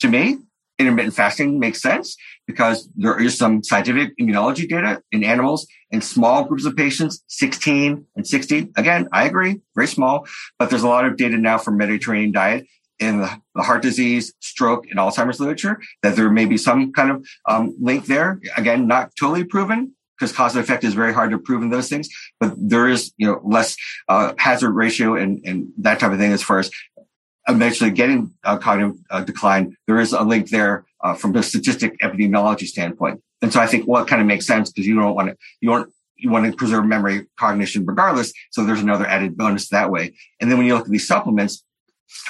to 0.00 0.08
me, 0.08 0.38
intermittent 0.78 1.14
fasting 1.14 1.58
makes 1.58 1.80
sense 1.80 2.16
because 2.46 2.88
there 2.96 3.18
is 3.20 3.36
some 3.36 3.62
scientific 3.62 4.16
immunology 4.18 4.68
data 4.68 5.02
in 5.10 5.24
animals 5.24 5.66
in 5.90 6.00
small 6.00 6.44
groups 6.44 6.66
of 6.66 6.76
patients, 6.76 7.22
16 7.28 8.04
and 8.14 8.26
60. 8.26 8.72
Again, 8.76 9.08
I 9.12 9.24
agree, 9.24 9.60
very 9.74 9.86
small, 9.86 10.26
but 10.58 10.70
there's 10.70 10.82
a 10.82 10.88
lot 10.88 11.06
of 11.06 11.16
data 11.16 11.38
now 11.38 11.58
for 11.58 11.70
Mediterranean 11.70 12.32
diet 12.32 12.66
in 12.98 13.20
the, 13.20 13.62
heart 13.62 13.82
disease, 13.82 14.32
stroke, 14.40 14.86
and 14.90 14.98
Alzheimer's 14.98 15.40
literature 15.40 15.80
that 16.02 16.16
there 16.16 16.30
may 16.30 16.44
be 16.46 16.56
some 16.56 16.92
kind 16.92 17.10
of 17.10 17.26
um, 17.46 17.74
link 17.80 18.06
there. 18.06 18.40
Again, 18.56 18.86
not 18.86 19.12
totally 19.18 19.44
proven 19.44 19.94
because 20.18 20.32
cause 20.32 20.54
and 20.54 20.64
effect 20.64 20.84
is 20.84 20.94
very 20.94 21.12
hard 21.12 21.30
to 21.30 21.38
prove 21.38 21.62
in 21.62 21.70
those 21.70 21.88
things, 21.88 22.08
but 22.40 22.54
there 22.56 22.88
is, 22.88 23.12
you 23.18 23.26
know, 23.26 23.40
less 23.44 23.76
uh, 24.08 24.32
hazard 24.38 24.72
ratio 24.72 25.14
and, 25.14 25.44
and 25.44 25.68
that 25.78 26.00
type 26.00 26.12
of 26.12 26.18
thing 26.18 26.32
as 26.32 26.42
far 26.42 26.58
as 26.58 26.70
eventually 27.48 27.90
getting 27.90 28.32
a 28.44 28.58
cognitive 28.58 28.96
uh, 29.10 29.22
decline. 29.22 29.76
There 29.86 30.00
is 30.00 30.12
a 30.12 30.22
link 30.22 30.50
there 30.50 30.84
uh, 31.02 31.14
from 31.14 31.32
the 31.32 31.42
statistic 31.42 31.98
epidemiology 32.00 32.66
standpoint. 32.66 33.22
And 33.42 33.52
so 33.52 33.60
I 33.60 33.66
think, 33.66 33.86
well, 33.86 34.04
kind 34.04 34.20
of 34.20 34.26
makes 34.26 34.46
sense 34.46 34.72
because 34.72 34.86
you 34.86 34.94
don't 34.94 35.14
want 35.14 35.28
to, 35.28 35.36
you 35.60 35.70
want, 35.70 35.92
you 36.16 36.30
want 36.30 36.50
to 36.50 36.56
preserve 36.56 36.86
memory 36.86 37.26
cognition 37.38 37.84
regardless. 37.84 38.32
So 38.50 38.64
there's 38.64 38.80
another 38.80 39.06
added 39.06 39.36
bonus 39.36 39.68
that 39.68 39.90
way. 39.90 40.14
And 40.40 40.50
then 40.50 40.56
when 40.56 40.66
you 40.66 40.74
look 40.74 40.86
at 40.86 40.90
these 40.90 41.06
supplements, 41.06 41.62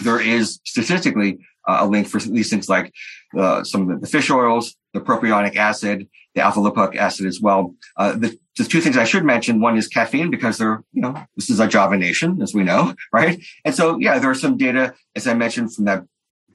there 0.02 0.20
is 0.20 0.60
statistically 0.64 1.38
uh, 1.66 1.78
a 1.80 1.86
link 1.86 2.06
for 2.06 2.20
these 2.20 2.50
things 2.50 2.68
like 2.68 2.92
uh, 3.36 3.64
some 3.64 3.90
of 3.90 4.00
the 4.00 4.06
fish 4.06 4.30
oils, 4.30 4.76
the 4.94 5.00
propionic 5.00 5.56
acid, 5.56 6.08
the 6.34 6.40
alpha 6.40 6.60
lipoic 6.60 6.96
acid 6.96 7.26
as 7.26 7.40
well. 7.40 7.74
Uh, 7.96 8.12
the, 8.12 8.38
the 8.56 8.64
two 8.64 8.80
things 8.80 8.96
I 8.96 9.04
should 9.04 9.24
mention, 9.24 9.60
one 9.60 9.76
is 9.76 9.88
caffeine 9.88 10.30
because 10.30 10.58
they're, 10.58 10.82
you 10.92 11.02
know, 11.02 11.20
this 11.34 11.50
is 11.50 11.60
a 11.60 11.66
Java 11.66 11.96
nation, 11.96 12.40
as 12.40 12.54
we 12.54 12.62
know, 12.62 12.94
right? 13.12 13.42
And 13.64 13.74
so, 13.74 13.98
yeah, 13.98 14.18
there 14.18 14.30
are 14.30 14.34
some 14.34 14.56
data, 14.56 14.94
as 15.14 15.26
I 15.26 15.34
mentioned, 15.34 15.74
from 15.74 15.86
that 15.86 16.04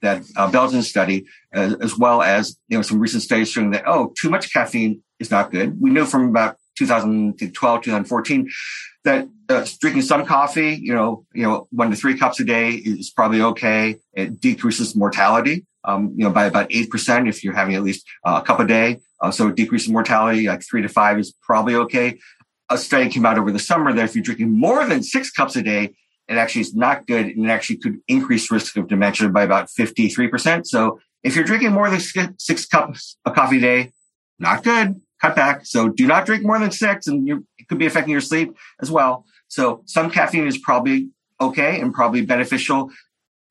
that 0.01 0.23
uh, 0.35 0.49
Belgian 0.49 0.81
study, 0.81 1.27
as 1.51 1.95
well 1.95 2.23
as 2.23 2.57
you 2.69 2.77
know 2.77 2.81
some 2.81 2.99
recent 2.99 3.21
studies 3.21 3.51
showing 3.51 3.69
that 3.69 3.83
oh, 3.85 4.11
too 4.19 4.31
much 4.31 4.51
caffeine 4.51 5.03
is 5.19 5.29
not 5.29 5.51
good. 5.51 5.79
We 5.79 5.91
know 5.91 6.07
from 6.07 6.29
about 6.29 6.57
2012, 6.77 7.81
2014 7.83 8.49
that 9.03 9.27
uh, 9.51 9.65
drinking 9.79 10.01
some 10.03 10.25
coffee, 10.25 10.75
you 10.75 10.93
know, 10.93 11.25
you 11.33 11.43
know, 11.43 11.67
one 11.71 11.91
to 11.91 11.95
three 11.95 12.17
cups 12.17 12.39
a 12.39 12.43
day 12.43 12.71
is 12.71 13.09
probably 13.09 13.41
okay. 13.41 13.97
It 14.13 14.39
decreases 14.39 14.95
mortality, 14.95 15.65
um, 15.83 16.13
you 16.15 16.23
know, 16.23 16.31
by 16.31 16.45
about 16.45 16.69
8% 16.69 17.29
if 17.29 17.43
you're 17.43 17.53
having 17.53 17.75
at 17.75 17.83
least 17.83 18.05
uh, 18.25 18.41
a 18.43 18.45
cup 18.45 18.59
a 18.59 18.65
day. 18.65 18.99
Uh, 19.21 19.31
so 19.31 19.51
decreasing 19.51 19.93
mortality, 19.93 20.47
like 20.47 20.63
three 20.63 20.81
to 20.81 20.89
five 20.89 21.19
is 21.19 21.33
probably 21.41 21.75
okay. 21.75 22.19
A 22.69 22.77
study 22.77 23.09
came 23.09 23.25
out 23.25 23.37
over 23.37 23.51
the 23.51 23.59
summer 23.59 23.93
that 23.93 24.05
if 24.05 24.15
you're 24.15 24.23
drinking 24.23 24.57
more 24.57 24.85
than 24.87 25.03
six 25.03 25.29
cups 25.29 25.55
a 25.55 25.61
day, 25.61 25.93
it 26.27 26.37
actually 26.37 26.61
is 26.61 26.73
not 26.73 27.05
good 27.07 27.25
and 27.27 27.45
it 27.45 27.49
actually 27.49 27.77
could 27.77 27.97
increase 28.07 28.49
risk 28.49 28.77
of 28.77 28.87
dementia 28.87 29.29
by 29.29 29.43
about 29.43 29.67
53%. 29.67 30.65
So 30.65 30.99
if 31.23 31.35
you're 31.35 31.45
drinking 31.45 31.73
more 31.73 31.89
than 31.89 31.99
six 31.99 32.65
cups 32.65 33.17
of 33.25 33.35
coffee 33.35 33.57
a 33.57 33.61
day, 33.61 33.91
not 34.39 34.63
good 34.63 35.01
cut 35.21 35.35
back. 35.35 35.65
So 35.65 35.89
do 35.89 36.07
not 36.07 36.25
drink 36.25 36.43
more 36.43 36.59
than 36.59 36.71
six 36.71 37.07
and 37.07 37.27
you, 37.27 37.45
it 37.57 37.67
could 37.67 37.77
be 37.77 37.85
affecting 37.85 38.11
your 38.11 38.21
sleep 38.21 38.57
as 38.81 38.89
well. 38.89 39.25
So 39.51 39.83
some 39.85 40.09
caffeine 40.09 40.47
is 40.47 40.57
probably 40.57 41.09
okay 41.39 41.81
and 41.81 41.93
probably 41.93 42.21
beneficial. 42.25 42.89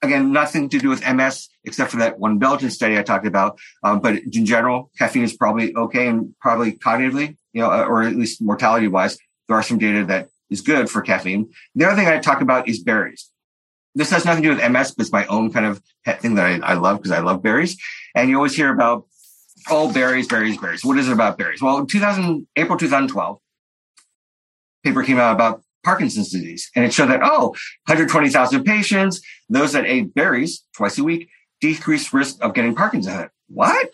Again, 0.00 0.32
nothing 0.32 0.70
to 0.70 0.78
do 0.78 0.88
with 0.88 1.06
MS 1.06 1.50
except 1.64 1.90
for 1.90 1.98
that 1.98 2.18
one 2.18 2.38
Belgian 2.38 2.70
study 2.70 2.98
I 2.98 3.02
talked 3.02 3.26
about. 3.26 3.58
Um, 3.84 4.00
but 4.00 4.14
in 4.16 4.46
general, 4.46 4.90
caffeine 4.98 5.24
is 5.24 5.34
probably 5.34 5.76
okay 5.76 6.08
and 6.08 6.34
probably 6.40 6.72
cognitively, 6.72 7.36
you 7.52 7.60
know, 7.60 7.70
or 7.70 8.02
at 8.02 8.16
least 8.16 8.40
mortality 8.40 8.88
wise, 8.88 9.18
there 9.46 9.58
are 9.58 9.62
some 9.62 9.76
data 9.76 10.06
that 10.06 10.30
is 10.48 10.62
good 10.62 10.88
for 10.88 11.02
caffeine. 11.02 11.50
The 11.74 11.84
other 11.84 11.96
thing 11.96 12.08
I 12.08 12.18
talk 12.18 12.40
about 12.40 12.66
is 12.66 12.82
berries. 12.82 13.30
This 13.94 14.10
has 14.10 14.24
nothing 14.24 14.42
to 14.42 14.48
do 14.48 14.54
with 14.56 14.70
MS, 14.70 14.92
but 14.92 15.02
it's 15.02 15.12
my 15.12 15.26
own 15.26 15.52
kind 15.52 15.66
of 15.66 15.82
pet 16.06 16.22
thing 16.22 16.36
that 16.36 16.46
I, 16.46 16.72
I 16.72 16.74
love 16.74 16.96
because 16.96 17.12
I 17.12 17.20
love 17.20 17.42
berries. 17.42 17.76
And 18.14 18.30
you 18.30 18.36
always 18.36 18.56
hear 18.56 18.72
about 18.72 19.04
Oh, 19.68 19.92
berries, 19.92 20.26
berries, 20.26 20.56
berries. 20.56 20.82
What 20.82 20.96
is 20.96 21.08
it 21.08 21.12
about 21.12 21.36
berries? 21.36 21.60
Well, 21.60 21.76
in 21.78 21.86
2000, 21.86 22.46
April 22.56 22.78
2012, 22.78 23.38
paper 24.82 25.02
came 25.02 25.18
out 25.18 25.34
about 25.34 25.62
Parkinson's 25.82 26.30
disease, 26.30 26.70
and 26.74 26.84
it 26.84 26.92
showed 26.92 27.08
that 27.10 27.20
oh, 27.22 27.48
120,000 27.86 28.64
patients, 28.64 29.20
those 29.48 29.72
that 29.72 29.86
ate 29.86 30.14
berries 30.14 30.64
twice 30.76 30.98
a 30.98 31.04
week, 31.04 31.28
decreased 31.60 32.12
risk 32.12 32.36
of 32.42 32.54
getting 32.54 32.74
Parkinson's. 32.74 33.30
What? 33.48 33.90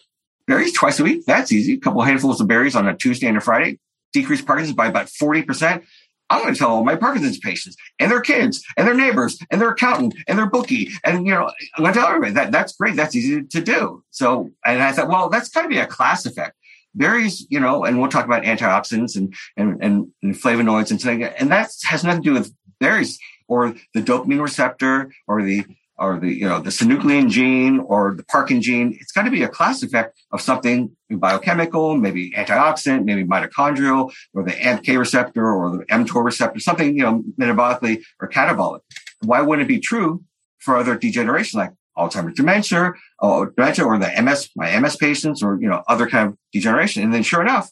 Berries 0.47 0.73
twice 0.73 1.01
a 1.01 1.05
week? 1.05 1.25
That's 1.27 1.53
easy. 1.53 1.75
A 1.75 1.79
couple 1.79 2.03
handfuls 2.03 2.41
of 2.41 2.49
berries 2.49 2.77
on 2.77 2.87
a 2.87 2.97
Tuesday 2.97 3.27
and 3.27 3.37
a 3.37 3.41
Friday, 3.41 3.79
decrease 4.13 4.43
Parkinson's 4.43 4.77
by 4.77 4.87
about 4.87 5.07
40%. 5.07 5.85
I'm 6.29 6.43
going 6.43 6.55
to 6.55 6.59
tell 6.59 6.71
all 6.71 6.85
my 6.85 6.97
Parkinson's 6.97 7.39
patients 7.39 7.77
and 7.99 8.11
their 8.11 8.21
kids 8.21 8.65
and 8.77 8.87
their 8.87 8.95
neighbors 8.95 9.39
and 9.51 9.61
their 9.61 9.71
accountant 9.71 10.15
and 10.27 10.39
their 10.39 10.51
bookie. 10.51 10.91
And, 11.05 11.25
you 11.25 11.33
know, 11.33 11.51
I'm 11.77 11.85
going 11.85 11.95
to 11.95 12.01
tell 12.01 12.09
everybody 12.09 12.33
that 12.33 12.51
that's 12.51 12.75
great. 12.75 12.97
That's 12.97 13.15
easy 13.15 13.45
to 13.45 13.61
do. 13.61 14.03
So, 14.11 14.51
and 14.65 14.83
I 14.83 14.93
thought, 14.93 15.09
well, 15.09 15.29
that's 15.29 15.49
got 15.49 15.63
to 15.63 15.69
be 15.69 15.79
a 15.79 15.87
class 15.87 16.27
effect. 16.27 16.57
Berries, 16.97 17.47
you 17.51 17.61
know, 17.61 17.85
and 17.85 18.01
we'll 18.01 18.11
talk 18.11 18.25
about 18.25 18.43
antioxidants 18.43 19.17
and, 19.17 19.35
and, 19.57 19.83
and, 19.83 20.09
and 20.23 20.35
flavonoids 20.35 20.91
and. 20.91 21.23
And 21.39 21.51
that 21.51 21.71
has 21.85 22.03
nothing 22.03 22.23
to 22.23 22.31
do 22.31 22.35
with 22.35 22.53
berries 22.81 23.19
or 23.49 23.75
the 23.95 24.03
dopamine 24.03 24.43
receptor 24.43 25.13
or 25.27 25.43
the 25.43 25.65
or 25.99 26.19
the 26.19 26.29
you 26.29 26.47
know 26.47 26.61
the 26.61 26.71
synuclein 26.71 27.31
gene 27.31 27.81
or 27.81 28.15
the 28.15 28.25
Parkin 28.25 28.61
gene. 28.61 28.97
It's 29.01 29.13
got 29.13 29.23
to 29.23 29.31
be 29.31 29.43
a 29.43 29.49
class 29.49 29.83
effect 29.83 30.19
of 30.33 30.41
something 30.41 30.95
biochemical, 31.11 31.97
maybe 31.97 32.33
antioxidant, 32.33 33.05
maybe 33.05 33.25
mitochondrial, 33.25 34.13
or 34.35 34.43
the 34.43 34.53
AMPK 34.53 34.99
receptor 34.99 35.51
or 35.51 35.79
the 35.79 35.85
mTOR 35.87 36.25
receptor, 36.25 36.61
something 36.61 36.97
you 36.97 37.03
know 37.03 37.23
metabolically 37.41 38.03
or 38.21 38.29
catabolic. 38.29 38.81
Why 39.23 39.41
wouldn't 39.41 39.67
it 39.67 39.73
be 39.73 39.81
true 39.81 40.23
for 40.59 40.77
other 40.77 40.97
degeneration 40.97 41.61
like 41.61 41.73
Alzheimer's 41.97 42.35
dementia, 42.35 42.93
or 43.19 43.51
dementia, 43.51 43.85
or 43.85 43.99
the 43.99 44.11
MS, 44.23 44.51
my 44.57 44.79
MS 44.79 44.97
patients, 44.97 45.43
or 45.43 45.61
you 45.61 45.69
know 45.69 45.83
other 45.89 46.09
kind 46.09 46.29
of 46.29 46.39
degeneration? 46.53 47.03
And 47.03 47.13
then, 47.13 47.23
sure 47.23 47.43
enough, 47.43 47.71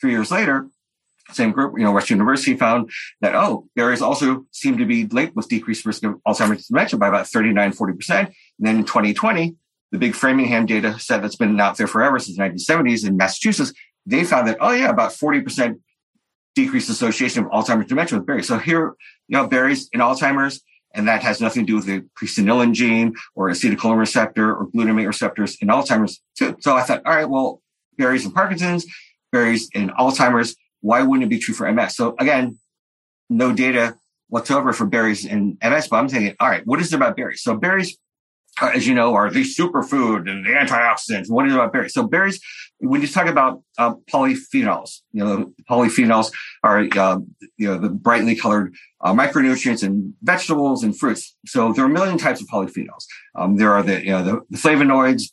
three 0.00 0.12
years 0.12 0.30
later, 0.30 0.68
same 1.30 1.52
group, 1.52 1.74
you 1.78 1.84
know, 1.84 1.92
Western 1.92 2.18
University 2.18 2.56
found 2.56 2.90
that, 3.20 3.34
oh, 3.34 3.68
berries 3.74 4.02
also 4.02 4.46
seem 4.50 4.76
to 4.78 4.84
be 4.84 5.06
linked 5.06 5.36
with 5.36 5.48
decreased 5.48 5.86
risk 5.86 6.04
of 6.04 6.14
Alzheimer's 6.26 6.66
dementia 6.66 6.98
by 6.98 7.08
about 7.08 7.28
39, 7.28 7.72
40%. 7.72 8.10
And 8.10 8.34
then 8.58 8.78
in 8.78 8.84
2020, 8.84 9.54
the 9.92 9.98
big 9.98 10.14
Framingham 10.14 10.66
data 10.66 10.98
set 10.98 11.22
that's 11.22 11.36
been 11.36 11.58
out 11.60 11.76
there 11.76 11.86
forever 11.86 12.18
since 12.18 12.36
the 12.36 12.42
1970s 12.42 13.06
in 13.06 13.16
Massachusetts, 13.16 13.72
they 14.06 14.24
found 14.24 14.48
that, 14.48 14.58
oh 14.60 14.72
yeah, 14.72 14.88
about 14.88 15.12
40% 15.12 15.78
decreased 16.54 16.90
association 16.90 17.44
of 17.44 17.50
Alzheimer's 17.50 17.86
dementia 17.86 18.18
with 18.18 18.26
berries. 18.26 18.48
So 18.48 18.58
here, 18.58 18.94
you 19.28 19.36
know, 19.36 19.46
berries 19.46 19.88
in 19.92 20.00
Alzheimer's, 20.00 20.60
and 20.94 21.08
that 21.08 21.22
has 21.22 21.40
nothing 21.40 21.66
to 21.66 21.66
do 21.66 21.76
with 21.76 21.86
the 21.86 22.04
presenilin 22.20 22.72
gene 22.72 23.14
or 23.34 23.48
acetylcholine 23.48 23.98
receptor 23.98 24.54
or 24.54 24.66
glutamate 24.68 25.06
receptors 25.06 25.56
in 25.60 25.68
Alzheimer's 25.68 26.20
too. 26.36 26.56
So 26.60 26.76
I 26.76 26.82
thought, 26.82 27.02
all 27.04 27.14
right, 27.14 27.28
well, 27.28 27.62
berries 27.96 28.24
in 28.24 28.32
Parkinson's, 28.32 28.86
berries 29.30 29.68
in 29.72 29.90
Alzheimer's, 29.90 30.56
why 30.80 31.02
wouldn't 31.02 31.24
it 31.24 31.30
be 31.30 31.38
true 31.38 31.54
for 31.54 31.70
MS? 31.70 31.96
So 31.96 32.14
again, 32.18 32.58
no 33.30 33.52
data 33.52 33.96
whatsoever 34.28 34.72
for 34.72 34.86
berries 34.86 35.24
in 35.24 35.58
MS, 35.62 35.88
but 35.88 35.96
I'm 35.96 36.08
thinking, 36.08 36.34
all 36.40 36.48
right, 36.48 36.66
what 36.66 36.80
is 36.80 36.92
it 36.92 36.96
about 36.96 37.16
berries? 37.16 37.42
So 37.42 37.56
berries, 37.56 37.98
as 38.60 38.86
you 38.86 38.94
know, 38.94 39.14
are 39.14 39.30
the 39.30 39.42
superfood 39.42 40.30
and 40.30 40.44
the 40.44 40.50
antioxidants. 40.50 41.30
What 41.30 41.46
is 41.46 41.54
about 41.54 41.72
berries? 41.72 41.94
So 41.94 42.06
berries, 42.06 42.40
when 42.78 43.00
you 43.00 43.08
talk 43.08 43.26
about 43.26 43.62
uh, 43.78 43.94
polyphenols, 44.10 45.00
you 45.12 45.24
know, 45.24 45.52
polyphenols 45.70 46.32
are, 46.62 46.80
uh, 46.80 47.18
you 47.56 47.68
know, 47.68 47.78
the 47.78 47.88
brightly 47.88 48.36
colored 48.36 48.74
uh, 49.00 49.12
micronutrients 49.12 49.82
in 49.82 50.14
vegetables 50.22 50.82
and 50.82 50.98
fruits. 50.98 51.36
So 51.46 51.72
there 51.72 51.84
are 51.84 51.88
a 51.88 51.92
million 51.92 52.18
types 52.18 52.40
of 52.40 52.48
polyphenols. 52.48 53.06
Um, 53.34 53.56
there 53.56 53.72
are 53.72 53.82
the, 53.82 54.04
you 54.04 54.10
know, 54.10 54.22
the, 54.22 54.40
the 54.50 54.58
flavonoids, 54.58 55.30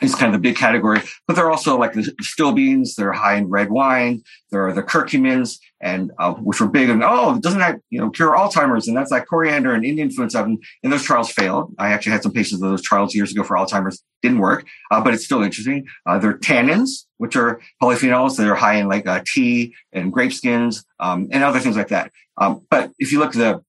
is 0.00 0.14
kind 0.14 0.34
of 0.34 0.40
the 0.40 0.48
big 0.48 0.56
category, 0.56 1.00
but 1.26 1.34
there 1.34 1.44
are 1.46 1.50
also 1.50 1.78
like 1.78 1.92
the 1.92 2.02
stilbenes. 2.22 2.94
They're 2.94 3.12
high 3.12 3.36
in 3.36 3.48
red 3.48 3.70
wine. 3.70 4.22
There 4.50 4.66
are 4.66 4.72
the 4.72 4.82
curcumins, 4.82 5.58
and 5.80 6.12
uh, 6.18 6.34
which 6.34 6.60
were 6.60 6.68
big. 6.68 6.88
And 6.88 7.02
oh, 7.04 7.38
doesn't 7.38 7.58
that 7.58 7.80
you 7.90 8.00
know 8.00 8.10
cure 8.10 8.36
Alzheimer's? 8.36 8.88
And 8.88 8.96
that's 8.96 9.10
like 9.10 9.26
coriander 9.26 9.72
and 9.72 9.84
Indian 9.84 10.10
food 10.10 10.30
stuff. 10.30 10.46
And, 10.46 10.62
and 10.82 10.92
those 10.92 11.02
trials 11.02 11.30
failed. 11.30 11.74
I 11.78 11.88
actually 11.88 12.12
had 12.12 12.22
some 12.22 12.32
patients 12.32 12.62
of 12.62 12.70
those 12.70 12.82
trials 12.82 13.14
years 13.14 13.32
ago 13.32 13.42
for 13.42 13.56
Alzheimer's. 13.56 14.02
Didn't 14.20 14.38
work, 14.38 14.66
uh, 14.90 15.00
but 15.00 15.14
it's 15.14 15.24
still 15.24 15.44
interesting. 15.44 15.86
Uh, 16.04 16.18
there 16.18 16.30
are 16.30 16.38
tannins, 16.38 17.06
which 17.18 17.36
are 17.36 17.60
polyphenols 17.80 18.36
that 18.36 18.48
are 18.48 18.56
high 18.56 18.74
in 18.74 18.88
like 18.88 19.06
uh, 19.06 19.22
tea 19.24 19.74
and 19.92 20.12
grape 20.12 20.32
skins 20.32 20.84
um, 20.98 21.28
and 21.30 21.44
other 21.44 21.60
things 21.60 21.76
like 21.76 21.88
that. 21.88 22.10
Um, 22.36 22.66
but 22.68 22.90
if 22.98 23.12
you 23.12 23.20
look 23.20 23.36
at 23.36 23.38
the 23.38 23.62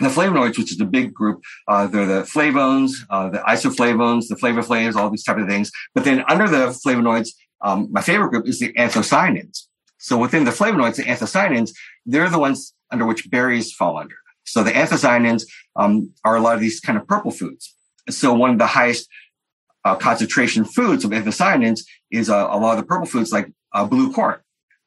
the 0.00 0.08
flavonoids, 0.08 0.58
which 0.58 0.72
is 0.72 0.78
the 0.78 0.84
big 0.84 1.14
group, 1.14 1.42
uh, 1.68 1.86
they're 1.86 2.06
the 2.06 2.22
flavones, 2.22 2.92
uh, 3.10 3.30
the 3.30 3.38
isoflavones, 3.38 4.28
the 4.28 4.34
flavoflavs, 4.34 4.96
all 4.96 5.10
these 5.10 5.22
type 5.22 5.38
of 5.38 5.46
things. 5.46 5.70
But 5.94 6.04
then 6.04 6.24
under 6.28 6.48
the 6.48 6.76
flavonoids, 6.84 7.30
um, 7.60 7.88
my 7.90 8.00
favorite 8.02 8.30
group 8.30 8.48
is 8.48 8.58
the 8.58 8.72
anthocyanins. 8.72 9.66
So 9.98 10.18
within 10.18 10.44
the 10.44 10.50
flavonoids, 10.50 10.96
the 10.96 11.04
anthocyanins, 11.04 11.70
they're 12.04 12.28
the 12.28 12.38
ones 12.38 12.74
under 12.90 13.06
which 13.06 13.30
berries 13.30 13.72
fall 13.72 13.96
under. 13.96 14.16
So 14.44 14.62
the 14.62 14.72
anthocyanins 14.72 15.44
um, 15.76 16.10
are 16.24 16.36
a 16.36 16.40
lot 16.40 16.54
of 16.54 16.60
these 16.60 16.80
kind 16.80 16.98
of 16.98 17.06
purple 17.06 17.30
foods. 17.30 17.74
So 18.10 18.34
one 18.34 18.50
of 18.50 18.58
the 18.58 18.66
highest 18.66 19.08
uh, 19.84 19.96
concentration 19.96 20.64
foods 20.64 21.04
of 21.04 21.12
anthocyanins 21.12 21.80
is 22.10 22.28
uh, 22.28 22.48
a 22.50 22.58
lot 22.58 22.72
of 22.72 22.78
the 22.78 22.86
purple 22.86 23.06
foods 23.06 23.32
like 23.32 23.50
uh, 23.72 23.84
blue 23.84 24.12
corn. 24.12 24.38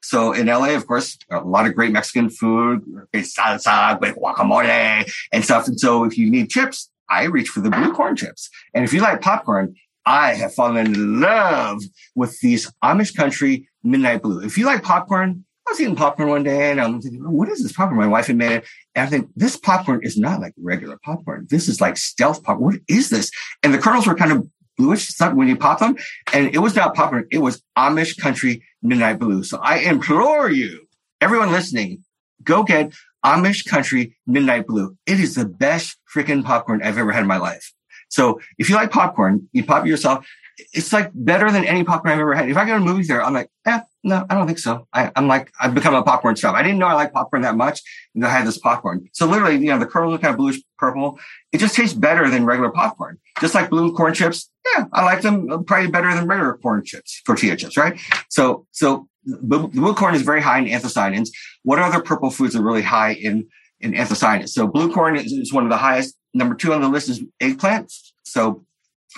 So 0.02 0.32
in 0.32 0.48
LA, 0.48 0.76
of 0.76 0.88
course, 0.88 1.18
a 1.30 1.40
lot 1.40 1.66
of 1.66 1.76
great 1.76 1.92
Mexican 1.92 2.30
food, 2.30 2.84
salsa, 3.14 4.00
guacamole 4.00 5.12
and 5.32 5.44
stuff. 5.44 5.68
And 5.68 5.80
so 5.80 6.04
if 6.04 6.18
you 6.18 6.30
need 6.30 6.50
chips, 6.50 6.90
I 7.10 7.24
reach 7.24 7.50
for 7.50 7.62
the 7.62 7.70
blue 7.70 7.94
corn 7.94 8.16
chips. 8.16 8.50
And 8.74 8.84
if 8.84 8.94
you 8.94 9.02
like 9.02 9.22
popcorn, 9.22 9.76
I 10.06 10.36
have 10.36 10.54
fallen 10.54 10.86
in 10.86 11.20
love 11.20 11.82
with 12.16 12.40
these 12.40 12.72
Amish 12.84 13.16
country 13.16 13.68
midnight 13.84 14.22
blue. 14.22 14.42
If 14.42 14.58
you 14.58 14.66
like 14.66 14.84
popcorn, 14.84 15.44
I 15.68 15.72
was 15.72 15.82
eating 15.82 15.98
popcorn 15.98 16.30
one 16.30 16.44
day 16.44 16.72
and 16.72 16.80
I'm 16.80 17.02
thinking, 17.02 17.24
oh, 17.26 17.32
what 17.32 17.50
is 17.50 17.62
this 17.62 17.74
popcorn? 17.74 18.00
My 18.00 18.08
wife 18.08 18.28
had 18.28 18.38
made 18.38 18.54
it. 18.54 18.66
And 18.96 19.06
I 19.06 19.10
think 19.10 19.30
this 19.36 19.58
popcorn 19.58 20.00
is 20.04 20.18
not 20.18 20.40
like 20.40 20.54
regular 20.58 20.98
popcorn. 21.04 21.48
This 21.50 21.68
is 21.68 21.82
like 21.82 21.98
stealth 21.98 22.42
popcorn. 22.44 22.74
What 22.74 22.82
is 22.88 23.10
this? 23.10 23.30
And 23.64 23.74
the 23.74 23.78
kernels 23.78 24.08
were 24.08 24.16
kind 24.16 24.32
of 24.32 24.48
bluish 24.78 25.12
when 25.20 25.50
you 25.50 25.58
pop 25.58 25.80
them. 25.80 25.98
And 26.32 26.54
it 26.56 26.60
was 26.60 26.76
not 26.76 26.96
popcorn. 26.96 27.28
It 27.32 27.40
was 27.40 27.62
Amish 27.78 28.18
country 28.18 28.64
midnight 28.88 29.20
blue. 29.20 29.44
So 29.44 29.60
I 29.62 29.80
implore 29.80 30.50
you, 30.50 30.88
everyone 31.22 31.52
listening, 31.52 32.04
go 32.44 32.64
get 32.64 32.94
Amish 33.26 33.68
country 33.68 34.16
midnight 34.26 34.68
blue. 34.68 34.96
It 35.06 35.20
is 35.20 35.36
the 35.36 35.46
best 35.46 35.98
freaking 36.14 36.44
popcorn 36.44 36.82
I've 36.84 36.98
ever 36.98 37.12
had 37.12 37.22
in 37.22 37.28
my 37.28 37.38
life. 37.38 37.74
So 38.10 38.40
if 38.58 38.70
you 38.70 38.76
like 38.76 38.92
popcorn, 38.92 39.50
you 39.52 39.64
pop 39.64 39.86
yourself. 39.86 40.26
It's 40.74 40.92
like 40.92 41.12
better 41.14 41.52
than 41.52 41.66
any 41.66 41.84
popcorn 41.84 42.14
I've 42.14 42.20
ever 42.20 42.34
had. 42.34 42.50
If 42.50 42.58
I 42.58 42.66
go 42.66 42.78
to 42.78 42.84
a 42.84 42.86
movie 42.86 43.04
theater, 43.04 43.22
I'm 43.22 43.34
like, 43.34 43.50
eh, 43.66 43.80
no, 44.04 44.26
I 44.30 44.36
don't 44.36 44.48
think 44.48 44.60
so. 44.60 44.88
I, 44.94 45.12
am 45.16 45.28
like, 45.28 45.52
I've 45.60 45.76
become 45.76 45.94
a 45.94 46.02
popcorn 46.02 46.36
snob. 46.36 46.56
I 46.56 46.64
didn't 46.64 46.80
know 46.80 46.88
I 46.88 46.94
like 46.94 47.14
popcorn 47.14 47.44
that 47.44 47.56
much. 47.56 47.82
And 48.16 48.26
I 48.26 48.30
had 48.30 48.48
this 48.48 48.58
popcorn. 48.58 49.08
So 49.14 49.28
literally, 49.28 49.58
you 49.58 49.68
know, 49.68 49.78
the 49.78 49.86
kernels 49.86 50.16
are 50.16 50.18
kind 50.18 50.32
of 50.32 50.38
bluish 50.38 50.62
purple. 50.78 51.20
It 51.52 51.60
just 51.60 51.76
tastes 51.76 51.94
better 51.94 52.30
than 52.30 52.46
regular 52.46 52.72
popcorn. 52.72 53.20
Just 53.40 53.54
like 53.54 53.70
blue 53.70 53.94
corn 53.94 54.14
chips. 54.14 54.50
Yeah, 54.76 54.86
I 54.94 55.04
like 55.04 55.22
them 55.22 55.64
probably 55.66 55.92
better 55.92 56.14
than 56.14 56.28
regular 56.28 56.58
corn 56.58 56.84
chips, 56.84 57.22
tortilla 57.24 57.56
chips, 57.56 57.78
right? 57.78 58.00
So, 58.30 58.66
so 58.72 59.08
the 59.24 59.60
blue 59.60 59.94
corn 59.94 60.16
is 60.16 60.22
very 60.22 60.42
high 60.42 60.60
in 60.60 60.66
anthocyanins. 60.66 61.30
What 61.64 61.80
other 61.80 62.02
purple 62.02 62.32
foods 62.32 62.56
are 62.56 62.64
really 62.64 62.82
high 62.82 63.14
in, 63.14 63.48
in 63.80 63.94
anthocyanins? 63.94 64.50
So 64.50 64.68
blue 64.68 64.92
corn 64.92 65.18
is, 65.18 65.32
is 65.32 65.54
one 65.54 65.66
of 65.66 65.70
the 65.70 65.78
highest. 65.78 66.16
Number 66.34 66.56
two 66.56 66.74
on 66.74 66.82
the 66.82 66.90
list 66.90 67.10
is 67.10 67.22
eggplant. 67.42 67.92
So, 68.24 68.66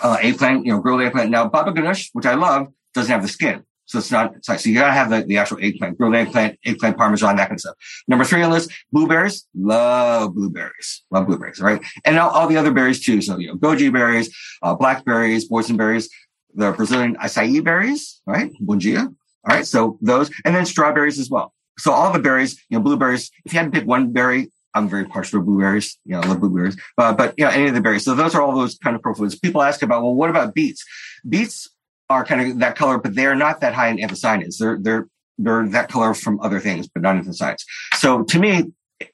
uh, 0.01 0.17
eggplant, 0.21 0.65
you 0.65 0.73
know, 0.73 0.79
grilled 0.79 1.01
eggplant. 1.01 1.29
Now, 1.29 1.47
baba 1.47 1.71
ganoush, 1.71 2.09
which 2.13 2.25
I 2.25 2.35
love, 2.35 2.67
doesn't 2.93 3.11
have 3.11 3.21
the 3.21 3.27
skin. 3.27 3.63
So 3.85 3.97
it's 3.97 4.11
not, 4.11 4.33
so 4.45 4.53
you 4.69 4.75
gotta 4.75 4.93
have 4.93 5.09
the, 5.09 5.23
the 5.23 5.37
actual 5.37 5.57
eggplant, 5.61 5.97
grilled 5.97 6.13
eggplant, 6.13 6.59
eggplant 6.63 6.95
parmesan, 6.95 7.37
that 7.37 7.47
kind 7.49 7.57
of 7.57 7.59
stuff. 7.59 7.75
Number 8.07 8.23
three 8.23 8.43
on 8.43 8.51
the 8.51 8.55
list, 8.55 8.71
blueberries. 8.91 9.47
Love 9.55 10.35
blueberries. 10.35 11.03
Love 11.09 11.25
blueberries, 11.25 11.59
right? 11.59 11.81
And 12.05 12.19
all, 12.19 12.29
all 12.29 12.47
the 12.47 12.57
other 12.57 12.71
berries 12.71 13.03
too. 13.03 13.19
So, 13.19 13.39
you 13.39 13.47
know, 13.47 13.55
goji 13.55 13.91
berries, 13.91 14.29
uh, 14.61 14.75
blackberries, 14.75 15.49
boysenberries, 15.49 16.07
the 16.53 16.71
Brazilian 16.71 17.15
acai 17.15 17.63
berries, 17.63 18.21
right? 18.27 18.51
Bungia. 18.61 19.07
All 19.07 19.55
right. 19.55 19.65
So 19.65 19.97
those, 20.01 20.29
and 20.45 20.55
then 20.55 20.67
strawberries 20.67 21.17
as 21.17 21.31
well. 21.31 21.53
So 21.79 21.91
all 21.91 22.13
the 22.13 22.19
berries, 22.19 22.63
you 22.69 22.77
know, 22.77 22.83
blueberries, 22.83 23.31
if 23.43 23.53
you 23.53 23.59
had 23.59 23.71
to 23.73 23.79
pick 23.79 23.87
one 23.87 24.11
berry, 24.11 24.51
I'm 24.73 24.87
very 24.87 25.05
partial 25.05 25.39
to 25.39 25.45
blueberries. 25.45 25.97
You 26.05 26.13
know, 26.13 26.21
I 26.21 26.27
love 26.27 26.39
blueberries, 26.39 26.77
uh, 26.97 27.13
but 27.13 27.33
you 27.37 27.45
know, 27.45 27.51
any 27.51 27.67
of 27.67 27.73
the 27.73 27.81
berries. 27.81 28.05
So 28.05 28.13
those 28.15 28.35
are 28.35 28.41
all 28.41 28.55
those 28.55 28.77
kind 28.77 28.95
of 28.95 29.01
profoods. 29.01 29.37
People 29.37 29.61
ask 29.61 29.81
about, 29.81 30.03
well, 30.03 30.13
what 30.13 30.29
about 30.29 30.53
beets? 30.53 30.85
Beets 31.27 31.69
are 32.09 32.25
kind 32.25 32.51
of 32.51 32.59
that 32.59 32.75
color, 32.75 32.97
but 32.97 33.15
they're 33.15 33.35
not 33.35 33.61
that 33.61 33.73
high 33.73 33.89
in 33.89 33.97
anthocyanins. 33.97 34.57
They're 34.57 34.77
they're 34.79 35.07
they're 35.37 35.67
that 35.69 35.89
color 35.89 36.13
from 36.13 36.39
other 36.41 36.59
things, 36.59 36.87
but 36.87 37.01
not 37.01 37.15
anthocyanins. 37.15 37.63
So 37.95 38.23
to 38.23 38.39
me, 38.39 38.71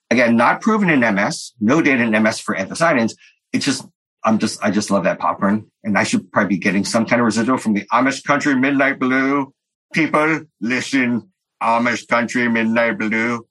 again, 0.10 0.36
not 0.36 0.62
proven 0.62 0.90
in 0.90 1.00
MS, 1.00 1.54
no 1.60 1.82
data 1.82 2.04
in 2.04 2.24
MS 2.24 2.40
for 2.40 2.56
anthocyanins. 2.56 3.16
It's 3.54 3.66
just 3.66 3.86
I'm 4.24 4.40
just 4.40 4.62
I 4.64 4.72
just 4.72 4.90
love 4.90 5.04
that 5.04 5.20
popcorn, 5.20 5.72
and 5.84 5.98
I 5.98 6.04
should 6.04 6.32
probably 6.32 6.56
be 6.56 6.58
getting 6.58 6.84
some 6.84 7.06
kind 7.06 7.22
of 7.22 7.26
residual 7.26 7.58
from 7.58 7.74
the 7.74 7.86
Amish 7.94 8.24
Country 8.24 8.56
Midnight 8.56 9.00
Blue. 9.00 9.54
People, 9.94 10.42
listen, 10.60 11.32
Amish 11.62 12.08
Country 12.08 12.50
Midnight 12.50 12.98
Blue. 12.98 13.46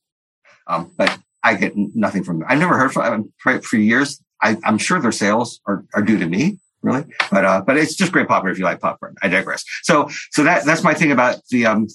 Um, 0.66 0.90
but 0.96 1.18
I 1.44 1.54
get 1.54 1.76
nothing 1.76 2.24
from 2.24 2.40
them. 2.40 2.48
I've 2.50 2.58
never 2.58 2.76
heard 2.76 2.92
from 2.92 3.04
them 3.04 3.60
for, 3.62 3.76
years. 3.76 4.20
I, 4.42 4.56
am 4.64 4.78
sure 4.78 5.00
their 5.00 5.12
sales 5.12 5.60
are, 5.66 5.84
are 5.94 6.02
due 6.02 6.18
to 6.18 6.26
me, 6.26 6.58
really. 6.82 7.04
But 7.30 7.44
uh, 7.44 7.60
but 7.60 7.76
it's 7.76 7.94
just 7.94 8.12
great 8.12 8.26
popcorn 8.26 8.50
if 8.50 8.58
you 8.58 8.64
like 8.64 8.80
popcorn. 8.80 9.14
I 9.22 9.28
digress. 9.28 9.64
So 9.82 10.08
so 10.32 10.42
that 10.44 10.64
that's 10.64 10.82
my 10.82 10.94
thing 10.94 11.12
about 11.12 11.40
the 11.50 11.66
um 11.66 11.86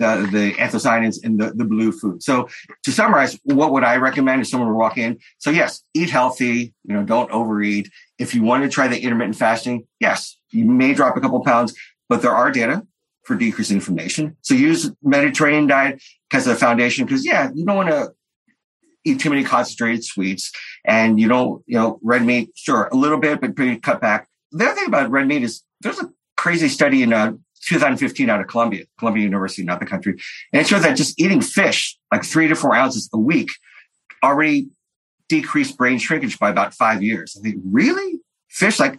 the, 0.00 0.28
the 0.32 0.52
anthocyanins 0.54 1.22
in 1.22 1.36
the, 1.36 1.52
the 1.52 1.64
blue 1.64 1.92
food. 1.92 2.22
So 2.22 2.48
to 2.84 2.92
summarize, 2.92 3.38
what 3.44 3.70
would 3.72 3.84
I 3.84 3.96
recommend 3.96 4.42
if 4.42 4.48
someone 4.48 4.68
were 4.68 4.76
walking 4.76 5.04
in? 5.04 5.18
So 5.38 5.50
yes, 5.50 5.82
eat 5.94 6.10
healthy, 6.10 6.74
you 6.84 6.94
know, 6.94 7.04
don't 7.04 7.30
overeat. 7.30 7.88
If 8.18 8.34
you 8.34 8.42
want 8.42 8.64
to 8.64 8.68
try 8.68 8.88
the 8.88 9.00
intermittent 9.00 9.36
fasting, 9.36 9.86
yes, 10.00 10.36
you 10.50 10.64
may 10.64 10.94
drop 10.94 11.16
a 11.16 11.20
couple 11.20 11.42
pounds, 11.44 11.74
but 12.08 12.22
there 12.22 12.32
are 12.32 12.50
data 12.50 12.86
for 13.24 13.36
decreasing 13.36 13.76
inflammation. 13.76 14.36
So 14.42 14.54
use 14.54 14.90
Mediterranean 15.02 15.66
diet 15.66 16.02
as 16.32 16.46
a 16.46 16.54
foundation 16.54 17.06
because 17.06 17.24
yeah, 17.24 17.50
you 17.54 17.64
don't 17.64 17.76
want 17.76 17.90
to 17.90 18.12
eat 19.04 19.20
too 19.20 19.30
many 19.30 19.44
concentrated 19.44 20.04
sweets 20.04 20.50
and 20.84 21.20
you 21.20 21.28
don't, 21.28 21.62
you 21.66 21.76
know, 21.76 21.98
red 22.02 22.24
meat, 22.24 22.50
sure, 22.54 22.88
a 22.92 22.96
little 22.96 23.18
bit, 23.18 23.40
but 23.40 23.54
pretty 23.54 23.76
cut 23.78 24.00
back 24.00 24.28
the 24.54 24.64
other 24.64 24.74
thing 24.74 24.86
about 24.86 25.10
red 25.10 25.26
meat 25.26 25.42
is 25.42 25.62
there's 25.80 25.98
a 25.98 26.10
crazy 26.36 26.68
study 26.68 27.02
in 27.02 27.12
uh, 27.12 27.32
2015 27.68 28.30
out 28.30 28.40
of 28.40 28.46
Columbia, 28.46 28.84
Columbia 28.98 29.24
University, 29.24 29.64
not 29.64 29.80
the 29.80 29.86
country. 29.86 30.14
And 30.52 30.62
it 30.62 30.68
showed 30.68 30.80
that 30.80 30.96
just 30.96 31.20
eating 31.20 31.40
fish, 31.40 31.98
like 32.12 32.24
three 32.24 32.48
to 32.48 32.54
four 32.54 32.74
ounces 32.74 33.10
a 33.12 33.18
week, 33.18 33.50
already 34.22 34.68
decreased 35.28 35.76
brain 35.76 35.98
shrinkage 35.98 36.38
by 36.38 36.50
about 36.50 36.72
five 36.72 37.02
years. 37.02 37.36
I 37.38 37.42
think, 37.42 37.56
really? 37.64 38.20
Fish, 38.48 38.78
like, 38.78 38.96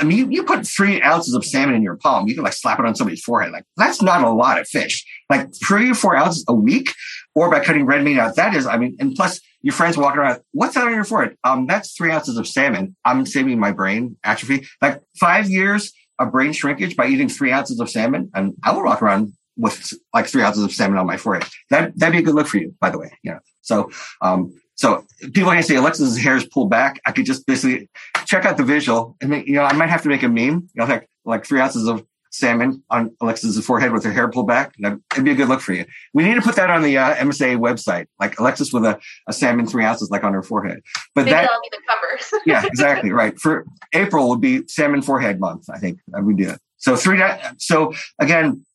I 0.00 0.04
mean, 0.04 0.18
you, 0.18 0.28
you 0.30 0.42
put 0.42 0.66
three 0.66 1.00
ounces 1.00 1.34
of 1.34 1.44
salmon 1.44 1.76
in 1.76 1.82
your 1.82 1.96
palm, 1.96 2.26
you 2.26 2.34
can 2.34 2.42
like 2.42 2.54
slap 2.54 2.80
it 2.80 2.86
on 2.86 2.96
somebody's 2.96 3.22
forehead. 3.22 3.52
Like, 3.52 3.64
that's 3.76 4.02
not 4.02 4.24
a 4.24 4.30
lot 4.30 4.58
of 4.58 4.66
fish. 4.66 5.04
Like 5.30 5.48
three 5.64 5.92
or 5.92 5.94
four 5.94 6.16
ounces 6.16 6.44
a 6.48 6.54
week, 6.54 6.92
or 7.32 7.48
by 7.48 7.60
cutting 7.60 7.86
red 7.86 8.02
meat 8.02 8.18
out, 8.18 8.34
that 8.34 8.54
is, 8.56 8.66
I 8.66 8.78
mean, 8.78 8.96
and 8.98 9.14
plus 9.14 9.40
your 9.62 9.74
friends 9.74 9.96
walking 9.96 10.20
around, 10.20 10.40
what's 10.52 10.74
that 10.74 10.86
on 10.86 10.94
your 10.94 11.04
forehead? 11.04 11.36
Um, 11.44 11.66
that's 11.66 11.94
three 11.94 12.10
ounces 12.10 12.36
of 12.36 12.46
salmon. 12.46 12.96
I'm 13.04 13.26
saving 13.26 13.58
my 13.58 13.72
brain 13.72 14.16
atrophy. 14.24 14.66
Like 14.80 15.02
five 15.18 15.48
years 15.50 15.92
of 16.18 16.32
brain 16.32 16.52
shrinkage 16.52 16.96
by 16.96 17.06
eating 17.06 17.28
three 17.28 17.52
ounces 17.52 17.80
of 17.80 17.90
salmon, 17.90 18.30
and 18.34 18.54
I 18.62 18.72
will 18.72 18.84
walk 18.84 19.02
around 19.02 19.32
with 19.56 19.92
like 20.14 20.26
three 20.26 20.42
ounces 20.42 20.62
of 20.62 20.72
salmon 20.72 20.98
on 20.98 21.06
my 21.06 21.16
forehead. 21.16 21.48
That 21.70 21.98
that'd 21.98 22.12
be 22.12 22.18
a 22.18 22.22
good 22.22 22.34
look 22.34 22.46
for 22.46 22.58
you, 22.58 22.74
by 22.80 22.90
the 22.90 22.98
way. 22.98 23.10
Yeah. 23.22 23.38
So 23.62 23.90
um, 24.20 24.52
so 24.76 25.04
people 25.32 25.50
can 25.50 25.62
say 25.62 25.76
Alexis's 25.76 26.22
hair 26.22 26.36
is 26.36 26.44
pulled 26.44 26.70
back. 26.70 27.00
I 27.06 27.12
could 27.12 27.24
just 27.24 27.46
basically 27.46 27.88
check 28.26 28.44
out 28.44 28.58
the 28.58 28.62
visual 28.62 29.16
and 29.20 29.30
make, 29.30 29.46
you 29.46 29.54
know, 29.54 29.64
I 29.64 29.72
might 29.72 29.88
have 29.88 30.02
to 30.02 30.08
make 30.08 30.22
a 30.22 30.28
meme, 30.28 30.68
you 30.74 30.76
know, 30.76 30.84
like, 30.84 31.08
like 31.24 31.46
three 31.46 31.60
ounces 31.60 31.88
of 31.88 32.04
salmon 32.36 32.82
on 32.90 33.14
Alexis's 33.20 33.64
forehead 33.64 33.92
with 33.92 34.04
her 34.04 34.12
hair 34.12 34.28
pulled 34.28 34.46
back. 34.46 34.74
It'd 34.78 35.24
be 35.24 35.30
a 35.30 35.34
good 35.34 35.48
look 35.48 35.60
for 35.60 35.72
you. 35.72 35.84
We 36.12 36.24
need 36.24 36.34
to 36.34 36.42
put 36.42 36.56
that 36.56 36.70
on 36.70 36.82
the 36.82 36.98
uh, 36.98 37.14
MSA 37.16 37.58
website, 37.58 38.06
like 38.20 38.38
Alexis 38.38 38.72
with 38.72 38.84
a, 38.84 38.98
a 39.26 39.32
salmon 39.32 39.66
three 39.66 39.84
ounces, 39.84 40.10
like 40.10 40.24
on 40.24 40.32
her 40.32 40.42
forehead. 40.42 40.80
But 41.14 41.24
Maybe 41.24 41.30
that, 41.32 41.42
that'll 41.42 41.60
be 41.62 41.70
the 41.70 41.82
cover. 41.88 42.42
yeah, 42.46 42.64
exactly. 42.66 43.10
Right. 43.16 43.38
For 43.40 43.64
April 43.94 44.28
would 44.28 44.42
be 44.42 44.66
salmon 44.68 45.00
forehead 45.00 45.40
month. 45.40 45.70
I 45.70 45.78
think 45.78 46.00
we 46.22 46.34
do 46.34 46.50
it. 46.50 46.60
So 46.76 46.94
three, 46.94 47.22
so 47.56 47.94
again, 48.18 48.66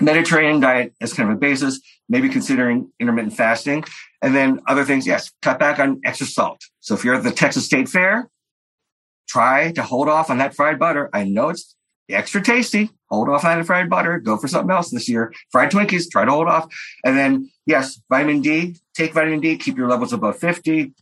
Mediterranean 0.00 0.60
diet 0.60 0.94
as 1.00 1.12
kind 1.12 1.28
of 1.28 1.36
a 1.36 1.38
basis, 1.38 1.80
maybe 2.08 2.28
considering 2.28 2.92
intermittent 3.00 3.34
fasting. 3.34 3.84
And 4.22 4.34
then 4.34 4.60
other 4.68 4.84
things, 4.84 5.06
yes, 5.06 5.32
cut 5.42 5.58
back 5.58 5.80
on 5.80 6.00
extra 6.04 6.26
salt. 6.26 6.60
So 6.78 6.94
if 6.94 7.04
you're 7.04 7.16
at 7.16 7.24
the 7.24 7.32
Texas 7.32 7.64
State 7.64 7.88
Fair, 7.88 8.30
try 9.28 9.72
to 9.72 9.82
hold 9.82 10.08
off 10.08 10.30
on 10.30 10.38
that 10.38 10.54
fried 10.54 10.78
butter. 10.78 11.10
I 11.12 11.24
know 11.24 11.48
it's 11.48 11.74
extra 12.14 12.42
tasty. 12.42 12.90
Hold 13.08 13.28
off 13.28 13.44
on 13.44 13.58
the 13.58 13.64
fried 13.64 13.90
butter. 13.90 14.18
Go 14.18 14.36
for 14.36 14.48
something 14.48 14.70
else 14.70 14.90
this 14.90 15.08
year. 15.08 15.32
Fried 15.50 15.70
Twinkies, 15.70 16.10
try 16.10 16.24
to 16.24 16.30
hold 16.30 16.48
off. 16.48 16.72
And 17.04 17.18
then, 17.18 17.50
yes, 17.66 18.00
vitamin 18.08 18.40
D, 18.40 18.76
take 18.94 19.12
vitamin 19.12 19.40
D, 19.40 19.56
keep 19.56 19.76
your 19.76 19.88
levels 19.88 20.12
above 20.12 20.38
50. 20.38 20.92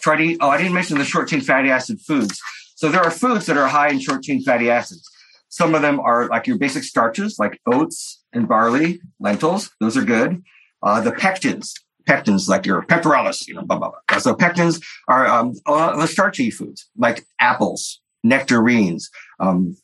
Try 0.00 0.16
to 0.16 0.22
eat, 0.22 0.38
oh, 0.40 0.50
I 0.50 0.58
didn't 0.58 0.74
mention 0.74 0.98
the 0.98 1.04
short 1.04 1.28
chain 1.28 1.40
fatty 1.40 1.70
acid 1.70 2.00
foods. 2.00 2.40
So 2.74 2.90
there 2.90 3.02
are 3.02 3.10
foods 3.10 3.46
that 3.46 3.56
are 3.56 3.68
high 3.68 3.88
in 3.88 4.00
short 4.00 4.22
chain 4.22 4.42
fatty 4.42 4.70
acids. 4.70 5.08
Some 5.48 5.74
of 5.74 5.80
them 5.80 5.98
are 6.00 6.28
like 6.28 6.46
your 6.46 6.58
basic 6.58 6.84
starches, 6.84 7.38
like 7.38 7.58
oats 7.66 8.22
and 8.32 8.46
barley, 8.46 9.00
lentils. 9.18 9.70
Those 9.80 9.96
are 9.96 10.04
good. 10.04 10.42
Uh, 10.82 11.00
the 11.00 11.12
pectins, 11.12 11.72
pectins, 12.06 12.48
like 12.48 12.66
your 12.66 12.82
pectoralis, 12.82 13.48
you 13.48 13.54
know, 13.54 13.62
blah, 13.62 13.78
blah, 13.78 13.92
blah. 14.08 14.18
So 14.18 14.34
pectins 14.34 14.84
are 15.08 15.26
um, 15.26 15.54
the 15.64 16.06
starchy 16.06 16.50
foods 16.50 16.86
like 16.96 17.24
apples, 17.40 18.02
nectarines, 18.22 19.10
um, 19.40 19.76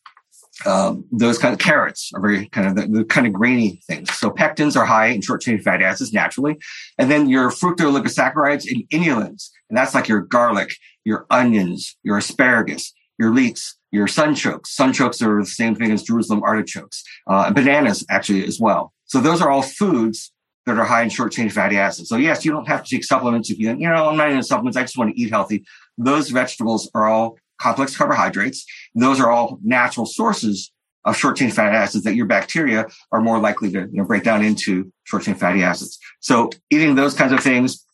um, 0.67 1.05
those 1.11 1.39
kind 1.39 1.53
of 1.53 1.59
carrots 1.59 2.11
are 2.15 2.21
very 2.21 2.47
kind 2.49 2.69
of 2.69 2.77
the, 2.77 2.99
the, 2.99 3.05
kind 3.05 3.27
of 3.27 3.33
grainy 3.33 3.81
things. 3.87 4.13
So 4.13 4.31
pectins 4.31 4.77
are 4.77 4.85
high 4.85 5.07
in 5.07 5.23
short 5.23 5.41
chain 5.41 5.61
fatty 5.61 5.85
acids 5.85 6.13
naturally. 6.13 6.59
And 6.99 7.11
then 7.11 7.29
your 7.29 7.51
fructooligosaccharides 7.51 8.71
and 8.71 8.89
inulins. 8.91 9.51
And 9.69 9.77
that's 9.77 9.95
like 9.95 10.09
your 10.09 10.21
garlic, 10.21 10.75
your 11.05 11.27
onions, 11.31 11.97
your 12.03 12.19
asparagus, 12.19 12.93
your 13.19 13.33
leeks, 13.33 13.77
your 13.91 14.07
sunchokes. 14.07 14.69
Sunchokes 14.79 15.27
are 15.27 15.41
the 15.41 15.47
same 15.47 15.75
thing 15.75 15.91
as 15.91 16.03
Jerusalem 16.03 16.43
artichokes, 16.43 17.03
uh, 17.27 17.51
bananas 17.53 18.05
actually 18.11 18.45
as 18.47 18.61
well. 18.61 18.93
So 19.07 19.21
those 19.21 19.41
are 19.41 19.51
all 19.51 19.63
foods 19.63 20.33
that 20.67 20.79
are 20.79 20.85
high 20.85 21.03
in 21.03 21.09
short 21.09 21.33
chain 21.33 21.51
fatty 21.51 21.77
acids. 21.77 22.09
So 22.09 22.17
yes, 22.17 22.45
you 22.45 22.53
don't 22.53 22.69
have 22.69 22.85
to 22.85 22.91
take 22.91 23.05
supplements 23.05 23.51
if 23.51 23.59
you, 23.59 23.71
you 23.71 23.89
know, 23.89 24.09
I'm 24.09 24.17
not 24.17 24.31
into 24.31 24.43
supplements. 24.43 24.77
I 24.77 24.83
just 24.83 24.97
want 24.97 25.15
to 25.15 25.21
eat 25.21 25.31
healthy. 25.31 25.65
Those 25.99 26.31
vegetables 26.31 26.91
are 26.95 27.09
all 27.09 27.37
complex 27.63 27.97
carbohydrates. 27.97 28.65
Those 28.95 29.21
are 29.21 29.31
all 29.31 29.59
natural 29.63 30.07
sources 30.07 30.73
of 31.05 31.17
short 31.17 31.37
chain 31.37 31.51
fatty 31.51 31.77
acids 31.77 32.05
that 32.05 32.15
your 32.15 32.27
bacteria 32.27 32.87
are 33.11 33.21
more 33.21 33.39
likely 33.39 33.71
to 33.73 33.81
you 33.81 33.91
know, 33.93 34.05
break 34.05 34.25
down 34.25 34.45
into 34.45 34.93
short 35.05 35.23
chain 35.23 35.35
fatty 35.35 35.63
acids. 35.63 35.99
So 36.21 36.51
eating 36.71 36.95
those 36.95 37.15
kinds 37.15 37.33
of 37.33 37.41
things. 37.41 37.85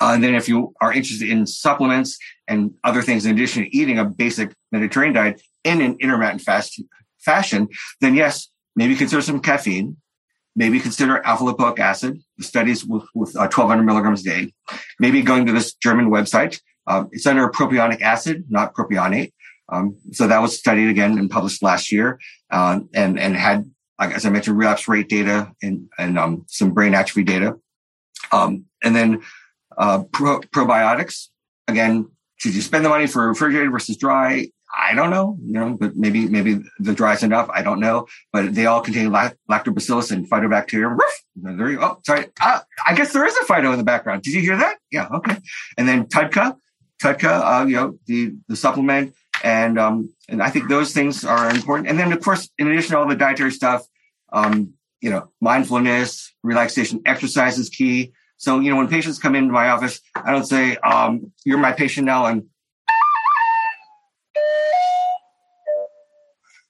Uh, 0.00 0.12
and 0.14 0.22
then 0.22 0.34
if 0.34 0.48
you 0.48 0.72
are 0.80 0.92
interested 0.92 1.28
in 1.28 1.46
supplements 1.46 2.18
and 2.46 2.72
other 2.84 3.02
things 3.02 3.24
in 3.24 3.32
addition 3.32 3.64
to 3.64 3.76
eating 3.76 3.98
a 3.98 4.04
basic 4.04 4.52
Mediterranean 4.72 5.14
diet 5.14 5.42
in 5.64 5.80
an 5.80 5.96
intermittent 6.00 6.42
fast 6.42 6.80
fashion, 7.18 7.68
then 8.00 8.14
yes, 8.14 8.48
maybe 8.76 8.94
consider 8.94 9.22
some 9.22 9.40
caffeine 9.40 9.96
maybe 10.56 10.80
consider 10.80 11.24
alpha 11.24 11.44
lipoic 11.44 11.78
acid, 11.78 12.20
the 12.38 12.44
studies 12.44 12.84
with, 12.84 13.04
with 13.14 13.36
uh, 13.36 13.48
1200 13.48 13.82
milligrams 13.82 14.20
a 14.20 14.24
day. 14.24 14.52
Maybe 14.98 15.22
going 15.22 15.46
to 15.46 15.52
this 15.52 15.74
German 15.74 16.10
website. 16.10 16.60
Um, 16.90 17.08
it's 17.12 17.26
under 17.26 17.48
propionic 17.48 18.00
acid, 18.02 18.44
not 18.48 18.74
propionate. 18.74 19.32
Um, 19.68 19.96
so 20.10 20.26
that 20.26 20.42
was 20.42 20.58
studied 20.58 20.88
again 20.88 21.16
and 21.18 21.30
published 21.30 21.62
last 21.62 21.92
year, 21.92 22.18
uh, 22.50 22.80
and 22.92 23.18
and 23.20 23.36
had, 23.36 23.70
as 24.00 24.26
I 24.26 24.30
mentioned, 24.30 24.58
relapse 24.58 24.88
rate 24.88 25.08
data 25.08 25.52
and 25.62 25.88
and 25.96 26.18
um, 26.18 26.44
some 26.48 26.72
brain 26.72 26.94
atrophy 26.94 27.22
data. 27.22 27.56
Um, 28.32 28.64
and 28.82 28.96
then 28.96 29.22
uh, 29.78 30.02
pro- 30.12 30.40
probiotics. 30.40 31.28
Again, 31.68 32.10
should 32.38 32.54
you 32.54 32.62
spend 32.62 32.84
the 32.84 32.88
money 32.88 33.06
for 33.06 33.28
refrigerated 33.28 33.70
versus 33.70 33.96
dry? 33.96 34.48
I 34.76 34.94
don't 34.94 35.10
know, 35.10 35.36
you 35.44 35.52
know, 35.52 35.76
but 35.78 35.96
maybe 35.96 36.28
maybe 36.28 36.60
the 36.80 36.94
dry's 36.94 37.22
enough. 37.22 37.48
I 37.52 37.62
don't 37.62 37.80
know, 37.80 38.06
but 38.32 38.54
they 38.54 38.66
all 38.66 38.80
contain 38.80 39.10
lactobacillus 39.10 40.10
and 40.10 40.28
Fidobacterium. 40.28 40.98
There 41.36 41.70
you. 41.70 41.80
Oh, 41.80 42.00
sorry. 42.04 42.26
Uh, 42.40 42.60
I 42.86 42.94
guess 42.94 43.12
there 43.12 43.24
is 43.24 43.36
a 43.36 43.44
Fido 43.44 43.70
in 43.72 43.78
the 43.78 43.84
background. 43.84 44.22
Did 44.22 44.34
you 44.34 44.40
hear 44.40 44.56
that? 44.56 44.78
Yeah. 44.90 45.08
Okay. 45.12 45.36
And 45.76 45.88
then 45.88 46.06
TUDCA, 46.06 46.56
TUDCA, 47.02 47.62
uh, 47.62 47.66
you 47.66 47.76
know, 47.76 47.98
the 48.06 48.34
the 48.48 48.56
supplement, 48.56 49.14
and 49.42 49.78
um, 49.78 50.14
and 50.28 50.42
I 50.42 50.50
think 50.50 50.68
those 50.68 50.92
things 50.92 51.24
are 51.24 51.50
important. 51.50 51.88
And 51.88 51.98
then 51.98 52.12
of 52.12 52.20
course, 52.20 52.48
in 52.58 52.68
addition 52.68 52.92
to 52.92 52.98
all 52.98 53.08
the 53.08 53.16
dietary 53.16 53.52
stuff, 53.52 53.86
um, 54.32 54.74
you 55.00 55.10
know, 55.10 55.30
mindfulness, 55.40 56.32
relaxation, 56.42 57.00
exercise 57.06 57.58
is 57.58 57.68
key. 57.68 58.12
So 58.36 58.60
you 58.60 58.70
know, 58.70 58.76
when 58.76 58.88
patients 58.88 59.18
come 59.18 59.34
into 59.34 59.52
my 59.52 59.70
office, 59.70 60.00
I 60.14 60.30
don't 60.30 60.46
say, 60.46 60.76
um, 60.76 61.32
"You're 61.44 61.58
my 61.58 61.72
patient 61.72 62.06
now," 62.06 62.26
and 62.26 62.44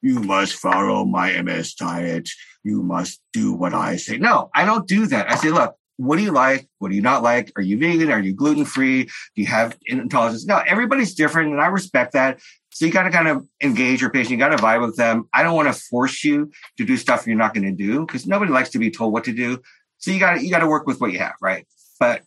you 0.02 0.20
must 0.20 0.54
follow 0.54 1.04
my 1.04 1.32
MS 1.42 1.74
diet. 1.74 2.28
You 2.62 2.82
must 2.82 3.20
do 3.32 3.52
what 3.52 3.74
I 3.74 3.96
say. 3.96 4.16
No, 4.16 4.50
I 4.54 4.64
don't 4.64 4.86
do 4.86 5.06
that. 5.06 5.30
I 5.30 5.36
say, 5.36 5.50
look, 5.50 5.74
what 6.00 6.16
do 6.16 6.22
you 6.22 6.32
like? 6.32 6.66
What 6.78 6.88
do 6.88 6.94
you 6.94 7.02
not 7.02 7.22
like? 7.22 7.52
Are 7.56 7.62
you 7.62 7.76
vegan? 7.76 8.10
Are 8.10 8.18
you 8.18 8.32
gluten 8.32 8.64
free? 8.64 9.04
Do 9.04 9.42
you 9.42 9.46
have 9.46 9.76
intolerance? 9.84 10.46
No, 10.46 10.62
everybody's 10.66 11.14
different 11.14 11.52
and 11.52 11.60
I 11.60 11.66
respect 11.66 12.14
that. 12.14 12.40
So 12.70 12.86
you 12.86 12.92
got 12.92 13.02
to 13.02 13.10
kind 13.10 13.28
of 13.28 13.46
engage 13.62 14.00
your 14.00 14.08
patient. 14.08 14.30
You 14.30 14.38
got 14.38 14.56
to 14.56 14.56
vibe 14.56 14.80
with 14.80 14.96
them. 14.96 15.28
I 15.34 15.42
don't 15.42 15.54
want 15.54 15.68
to 15.68 15.78
force 15.78 16.24
you 16.24 16.50
to 16.78 16.86
do 16.86 16.96
stuff 16.96 17.26
you're 17.26 17.36
not 17.36 17.52
going 17.52 17.66
to 17.66 17.72
do 17.72 18.06
because 18.06 18.26
nobody 18.26 18.50
likes 18.50 18.70
to 18.70 18.78
be 18.78 18.90
told 18.90 19.12
what 19.12 19.24
to 19.24 19.32
do. 19.34 19.60
So 19.98 20.10
you 20.10 20.18
got 20.18 20.36
to, 20.36 20.42
you 20.42 20.50
got 20.50 20.60
to 20.60 20.68
work 20.68 20.86
with 20.86 21.02
what 21.02 21.12
you 21.12 21.18
have, 21.18 21.34
right? 21.42 21.66
But 21.98 22.22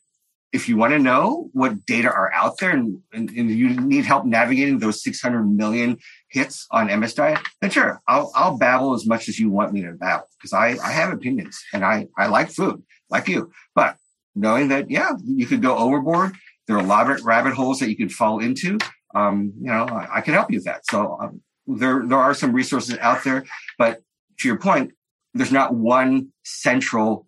if 0.53 0.69
you 0.69 0.77
want 0.77 0.93
to 0.93 0.99
know 0.99 1.49
what 1.51 1.83
data 1.85 2.07
are 2.07 2.31
out 2.31 2.59
there 2.59 2.69
and, 2.69 2.99
and, 3.11 3.29
and, 3.31 3.49
you 3.49 3.69
need 3.69 4.05
help 4.05 4.23
navigating 4.23 4.77
those 4.77 5.01
600 5.03 5.43
million 5.43 5.97
hits 6.29 6.67
on 6.69 6.99
MS 6.99 7.15
diet, 7.15 7.39
then 7.59 7.71
sure, 7.71 8.01
I'll, 8.07 8.31
I'll 8.35 8.55
babble 8.55 8.93
as 8.93 9.07
much 9.07 9.27
as 9.27 9.39
you 9.39 9.49
want 9.49 9.73
me 9.73 9.81
to 9.81 9.93
babble 9.93 10.27
because 10.37 10.53
I, 10.53 10.77
I 10.83 10.91
have 10.91 11.11
opinions 11.11 11.59
and 11.73 11.83
I, 11.83 12.07
I 12.15 12.27
like 12.27 12.51
food 12.51 12.83
like 13.09 13.27
you. 13.27 13.51
But 13.73 13.97
knowing 14.35 14.67
that, 14.67 14.91
yeah, 14.91 15.13
you 15.25 15.47
could 15.47 15.63
go 15.63 15.75
overboard. 15.75 16.33
There 16.67 16.77
are 16.77 16.83
a 16.83 16.87
lot 16.87 17.09
of 17.09 17.25
rabbit 17.25 17.55
holes 17.55 17.79
that 17.79 17.89
you 17.89 17.97
could 17.97 18.11
fall 18.11 18.39
into. 18.39 18.77
Um, 19.15 19.53
you 19.59 19.67
know, 19.67 19.85
I, 19.85 20.17
I, 20.17 20.21
can 20.21 20.33
help 20.33 20.49
you 20.49 20.57
with 20.57 20.65
that. 20.65 20.85
So 20.87 21.17
um, 21.19 21.41
there, 21.67 22.03
there 22.05 22.17
are 22.17 22.33
some 22.33 22.53
resources 22.53 22.97
out 22.99 23.23
there, 23.23 23.43
but 23.77 24.01
to 24.39 24.47
your 24.47 24.57
point, 24.57 24.93
there's 25.33 25.51
not 25.51 25.73
one 25.73 26.29
central 26.43 27.27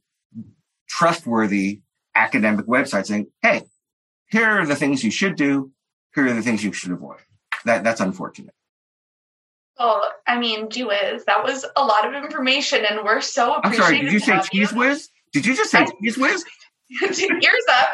trustworthy 0.88 1.82
academic 2.16 2.66
website 2.66 3.06
saying, 3.06 3.28
hey, 3.42 3.64
here 4.28 4.46
are 4.46 4.66
the 4.66 4.76
things 4.76 5.04
you 5.04 5.12
should 5.12 5.36
do. 5.36 5.72
Here 6.14 6.26
are 6.28 6.34
the 6.34 6.42
things 6.42 6.64
you 6.64 6.74
should 6.74 6.92
avoid. 6.92 7.20
That 7.66 7.84
that's 7.84 8.02
unfortunate. 8.02 8.54
Oh, 9.78 10.10
I 10.26 10.40
mean, 10.40 10.70
gee 10.70 10.86
whiz, 10.86 11.26
that 11.26 11.44
was 11.44 11.66
a 11.76 11.84
lot 11.84 12.08
of 12.08 12.24
information, 12.24 12.86
and 12.86 13.04
we're 13.04 13.22
so 13.22 13.60
I'm 13.64 13.74
sorry. 13.74 14.02
Did 14.02 14.14
you 14.14 14.20
say 14.20 14.40
cheese 14.50 14.72
you. 14.72 14.78
whiz? 14.78 15.10
Did 15.34 15.46
you 15.46 15.56
just 15.56 15.72
say 15.72 15.86
cheese 16.02 16.18
whiz? 16.18 16.46
Ears 17.02 17.66
up. 17.70 17.90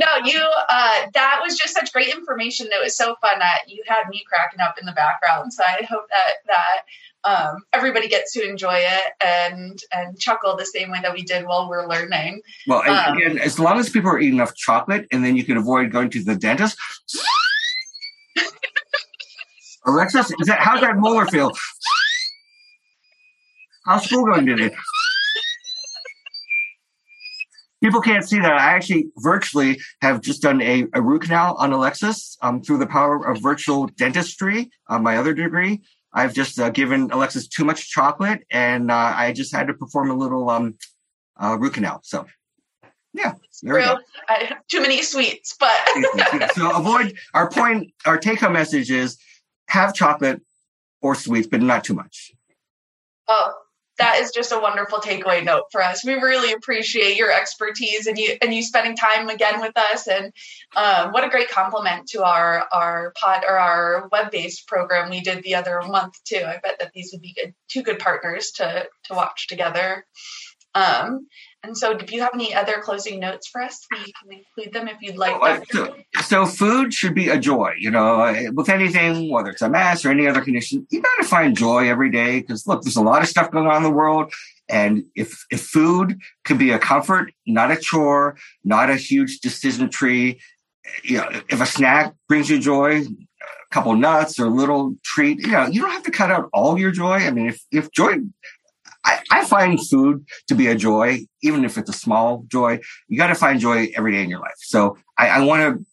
no, 0.00 0.06
you. 0.24 0.42
Uh, 0.68 1.06
that 1.12 1.40
was 1.42 1.56
just 1.56 1.74
such 1.74 1.92
great 1.92 2.08
information. 2.08 2.66
It 2.66 2.82
was 2.82 2.96
so 2.96 3.14
fun 3.20 3.38
that 3.38 3.64
you 3.68 3.82
had 3.86 4.08
me 4.08 4.24
cracking 4.26 4.60
up 4.60 4.76
in 4.80 4.86
the 4.86 4.92
background. 4.92 5.52
So 5.52 5.62
I 5.62 5.84
hope 5.84 6.08
that 6.08 6.34
that 6.46 6.80
um, 7.28 7.64
everybody 7.72 8.08
gets 8.08 8.32
to 8.32 8.48
enjoy 8.48 8.76
it 8.76 9.12
and 9.24 9.78
and 9.92 10.18
chuckle 10.18 10.56
the 10.56 10.64
same 10.64 10.90
way 10.90 10.98
that 11.02 11.12
we 11.12 11.22
did 11.22 11.46
while 11.46 11.68
we're 11.68 11.86
learning. 11.86 12.40
Well, 12.66 12.88
um, 12.88 13.18
again, 13.18 13.38
as 13.38 13.58
long 13.58 13.78
as 13.78 13.90
people 13.90 14.10
are 14.10 14.18
eating 14.18 14.34
enough 14.34 14.54
chocolate, 14.54 15.06
and 15.12 15.24
then 15.24 15.36
you 15.36 15.44
can 15.44 15.56
avoid 15.56 15.90
going 15.92 16.10
to 16.10 16.24
the 16.24 16.36
dentist. 16.36 16.78
Alexis, 19.86 20.30
is 20.38 20.46
that 20.46 20.60
how's 20.60 20.80
that 20.80 20.96
molar 20.96 21.26
feel? 21.26 21.52
How's 23.84 24.04
school 24.04 24.24
going 24.24 24.46
today? 24.46 24.70
people 27.82 28.00
can't 28.00 28.24
see 28.24 28.38
that. 28.40 28.52
I 28.52 28.72
actually 28.72 29.10
virtually 29.18 29.80
have 30.02 30.20
just 30.20 30.42
done 30.42 30.60
a, 30.60 30.86
a 30.94 31.00
root 31.00 31.22
canal 31.22 31.54
on 31.58 31.72
Alexis 31.72 32.36
um, 32.42 32.60
through 32.60 32.78
the 32.78 32.86
power 32.86 33.24
of 33.26 33.40
virtual 33.40 33.86
dentistry 33.96 34.70
on 34.88 35.02
my 35.02 35.16
other 35.16 35.32
degree. 35.32 35.82
I've 36.12 36.34
just 36.34 36.58
uh, 36.58 36.70
given 36.70 37.10
Alexis 37.10 37.48
too 37.48 37.64
much 37.64 37.90
chocolate, 37.90 38.44
and 38.50 38.90
uh, 38.90 39.12
I 39.16 39.32
just 39.32 39.54
had 39.54 39.66
to 39.66 39.74
perform 39.74 40.10
a 40.10 40.14
little 40.14 40.48
um, 40.48 40.76
uh, 41.36 41.56
root 41.58 41.74
canal. 41.74 42.00
So, 42.02 42.26
yeah, 43.12 43.34
there 43.62 43.74
I, 44.28 44.56
too 44.70 44.80
many 44.80 45.02
sweets, 45.02 45.54
but 45.58 45.72
so 46.54 46.70
avoid. 46.76 47.14
Our 47.34 47.50
point, 47.50 47.92
our 48.06 48.18
take-home 48.18 48.54
message 48.54 48.90
is: 48.90 49.18
have 49.68 49.94
chocolate 49.94 50.40
or 51.02 51.14
sweets, 51.14 51.46
but 51.46 51.60
not 51.60 51.84
too 51.84 51.94
much. 51.94 52.32
Oh, 53.28 53.52
that 53.98 54.20
is 54.20 54.30
just 54.30 54.52
a 54.52 54.58
wonderful 54.58 54.98
takeaway 54.98 55.44
note 55.44 55.64
for 55.70 55.82
us. 55.82 56.04
We 56.04 56.14
really 56.14 56.52
appreciate 56.52 57.16
your 57.16 57.32
expertise 57.32 58.06
and 58.06 58.16
you 58.16 58.36
and 58.40 58.54
you 58.54 58.62
spending 58.62 58.96
time 58.96 59.28
again 59.28 59.60
with 59.60 59.76
us. 59.76 60.06
And 60.06 60.32
um, 60.76 61.12
what 61.12 61.24
a 61.24 61.28
great 61.28 61.50
compliment 61.50 62.08
to 62.10 62.22
our 62.22 62.66
our 62.72 63.12
pod 63.20 63.44
or 63.46 63.58
our 63.58 64.08
web 64.10 64.30
based 64.30 64.66
program 64.66 65.10
we 65.10 65.20
did 65.20 65.42
the 65.42 65.56
other 65.56 65.80
month 65.86 66.14
too. 66.24 66.42
I 66.46 66.58
bet 66.62 66.78
that 66.78 66.92
these 66.94 67.10
would 67.12 67.22
be 67.22 67.34
good 67.34 67.54
two 67.68 67.82
good 67.82 67.98
partners 67.98 68.52
to 68.52 68.86
to 69.04 69.14
watch 69.14 69.48
together. 69.48 70.06
Um, 70.74 71.26
and 71.64 71.76
so, 71.76 71.90
if 71.90 72.12
you 72.12 72.20
have 72.20 72.30
any 72.34 72.54
other 72.54 72.80
closing 72.80 73.18
notes 73.18 73.48
for 73.48 73.60
us, 73.60 73.84
we 73.90 74.12
can 74.12 74.38
include 74.38 74.72
them 74.72 74.86
if 74.86 74.98
you'd 75.00 75.16
like. 75.16 75.34
Oh, 75.40 75.62
so, 75.70 75.96
so, 76.22 76.46
food 76.46 76.94
should 76.94 77.14
be 77.14 77.30
a 77.30 77.38
joy. 77.38 77.72
You 77.78 77.90
know, 77.90 78.50
with 78.52 78.68
anything, 78.68 79.30
whether 79.30 79.50
it's 79.50 79.62
MS 79.62 80.04
or 80.04 80.10
any 80.10 80.28
other 80.28 80.40
condition, 80.40 80.86
you 80.90 81.02
got 81.02 81.22
to 81.22 81.28
find 81.28 81.56
joy 81.56 81.88
every 81.88 82.10
day. 82.10 82.40
Because 82.40 82.66
look, 82.66 82.82
there's 82.82 82.96
a 82.96 83.02
lot 83.02 83.22
of 83.22 83.28
stuff 83.28 83.50
going 83.50 83.66
on 83.66 83.78
in 83.78 83.82
the 83.82 83.90
world, 83.90 84.32
and 84.68 85.04
if 85.16 85.44
if 85.50 85.62
food 85.62 86.20
can 86.44 86.58
be 86.58 86.70
a 86.70 86.78
comfort, 86.78 87.32
not 87.44 87.72
a 87.72 87.76
chore, 87.76 88.36
not 88.64 88.88
a 88.88 88.96
huge 88.96 89.40
decision 89.40 89.90
tree, 89.90 90.40
you 91.02 91.16
know, 91.16 91.28
if 91.48 91.60
a 91.60 91.66
snack 91.66 92.14
brings 92.28 92.48
you 92.48 92.60
joy, 92.60 93.00
a 93.00 93.74
couple 93.74 93.94
nuts 93.96 94.38
or 94.38 94.46
a 94.46 94.50
little 94.50 94.94
treat, 95.04 95.40
you 95.40 95.52
know, 95.52 95.66
you 95.66 95.80
don't 95.80 95.90
have 95.90 96.04
to 96.04 96.10
cut 96.10 96.30
out 96.30 96.48
all 96.52 96.78
your 96.78 96.92
joy. 96.92 97.14
I 97.14 97.30
mean, 97.30 97.48
if 97.48 97.64
if 97.72 97.90
joy 97.90 98.14
I, 99.08 99.20
I, 99.30 99.44
find 99.44 99.80
food 99.88 100.26
to 100.48 100.54
be 100.54 100.66
a 100.66 100.74
joy, 100.74 101.20
even 101.42 101.64
if 101.64 101.78
it's 101.78 101.88
a 101.88 101.94
small 101.94 102.44
joy. 102.48 102.80
You 103.08 103.16
got 103.16 103.28
to 103.28 103.34
find 103.34 103.58
joy 103.58 103.88
every 103.96 104.12
day 104.12 104.22
in 104.22 104.28
your 104.28 104.40
life. 104.40 104.58
So 104.58 104.98
I, 105.16 105.28
I 105.28 105.44
want 105.44 105.62
to, 105.62 105.86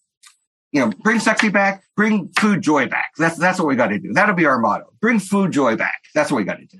you 0.73 0.81
know, 0.81 0.91
bring 1.01 1.19
sexy 1.19 1.49
back, 1.49 1.83
bring 1.95 2.29
food 2.37 2.61
joy 2.61 2.87
back. 2.87 3.11
That's 3.17 3.37
that's 3.37 3.57
what 3.57 3.67
we 3.67 3.75
got 3.77 3.87
to 3.87 3.99
do. 3.99 4.11
That'll 4.11 4.35
be 4.35 4.45
our 4.45 4.59
motto. 4.59 4.91
Bring 4.99 5.19
food 5.19 5.51
joy 5.51 5.77
back. 5.77 6.01
That's 6.13 6.29
what 6.29 6.37
we 6.37 6.43
got 6.43 6.57
to 6.59 6.65
do. 6.65 6.77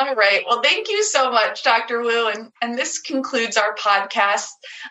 All 0.00 0.14
right. 0.14 0.44
Well, 0.46 0.62
thank 0.62 0.88
you 0.88 1.02
so 1.02 1.32
much, 1.32 1.64
Dr. 1.64 2.02
Wu. 2.02 2.28
And, 2.28 2.52
and 2.62 2.78
this 2.78 3.00
concludes 3.00 3.56
our 3.56 3.74
podcast, 3.74 4.46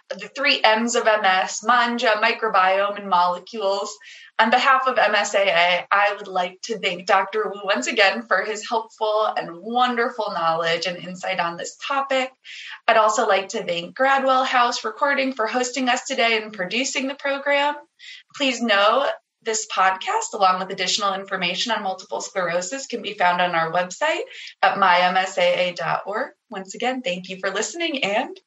The 0.09 0.29
Three 0.35 0.59
M's 0.61 0.95
of 0.95 1.05
MS, 1.05 1.61
Mangia, 1.63 2.21
Microbiome, 2.21 2.99
and 2.99 3.09
Molecules. 3.09 3.95
On 4.39 4.51
behalf 4.51 4.83
of 4.85 4.97
MSAA, 4.97 5.85
I 5.89 6.15
would 6.15 6.27
like 6.27 6.61
to 6.65 6.77
thank 6.77 7.07
Dr. 7.07 7.49
Wu 7.49 7.61
once 7.63 7.87
again 7.87 8.21
for 8.21 8.43
his 8.43 8.67
helpful 8.69 9.25
and 9.25 9.49
wonderful 9.61 10.31
knowledge 10.31 10.85
and 10.85 10.95
insight 10.95 11.39
on 11.39 11.57
this 11.57 11.75
topic. 11.87 12.31
I'd 12.87 12.97
also 12.97 13.27
like 13.27 13.49
to 13.49 13.63
thank 13.63 13.97
Gradwell 13.97 14.45
House 14.45 14.85
Recording 14.85 15.33
for 15.33 15.47
hosting 15.47 15.89
us 15.89 16.05
today 16.05 16.39
and 16.39 16.53
producing 16.53 17.07
the 17.07 17.15
program. 17.15 17.73
Please 18.35 18.61
know 18.61 19.09
this 19.41 19.65
podcast, 19.75 20.33
along 20.35 20.59
with 20.59 20.69
additional 20.69 21.15
information 21.15 21.71
on 21.71 21.81
multiple 21.81 22.21
sclerosis, 22.21 22.85
can 22.85 23.01
be 23.01 23.13
found 23.13 23.41
on 23.41 23.55
our 23.55 23.71
website 23.71 24.21
at 24.61 24.77
mymsaa.org. 24.77 26.31
Once 26.51 26.75
again, 26.75 27.01
thank 27.01 27.29
you 27.29 27.39
for 27.39 27.49
listening 27.49 28.03
and 28.03 28.39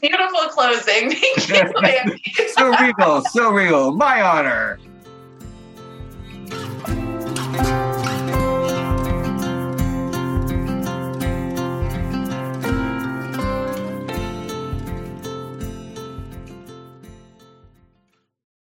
Beautiful 0.00 0.48
closing. 0.48 1.10
Thank 1.36 2.26
you, 2.38 2.48
so 2.48 2.70
regal, 2.78 3.22
so 3.22 3.50
regal. 3.50 3.92
My 3.92 4.22
honor. 4.22 4.78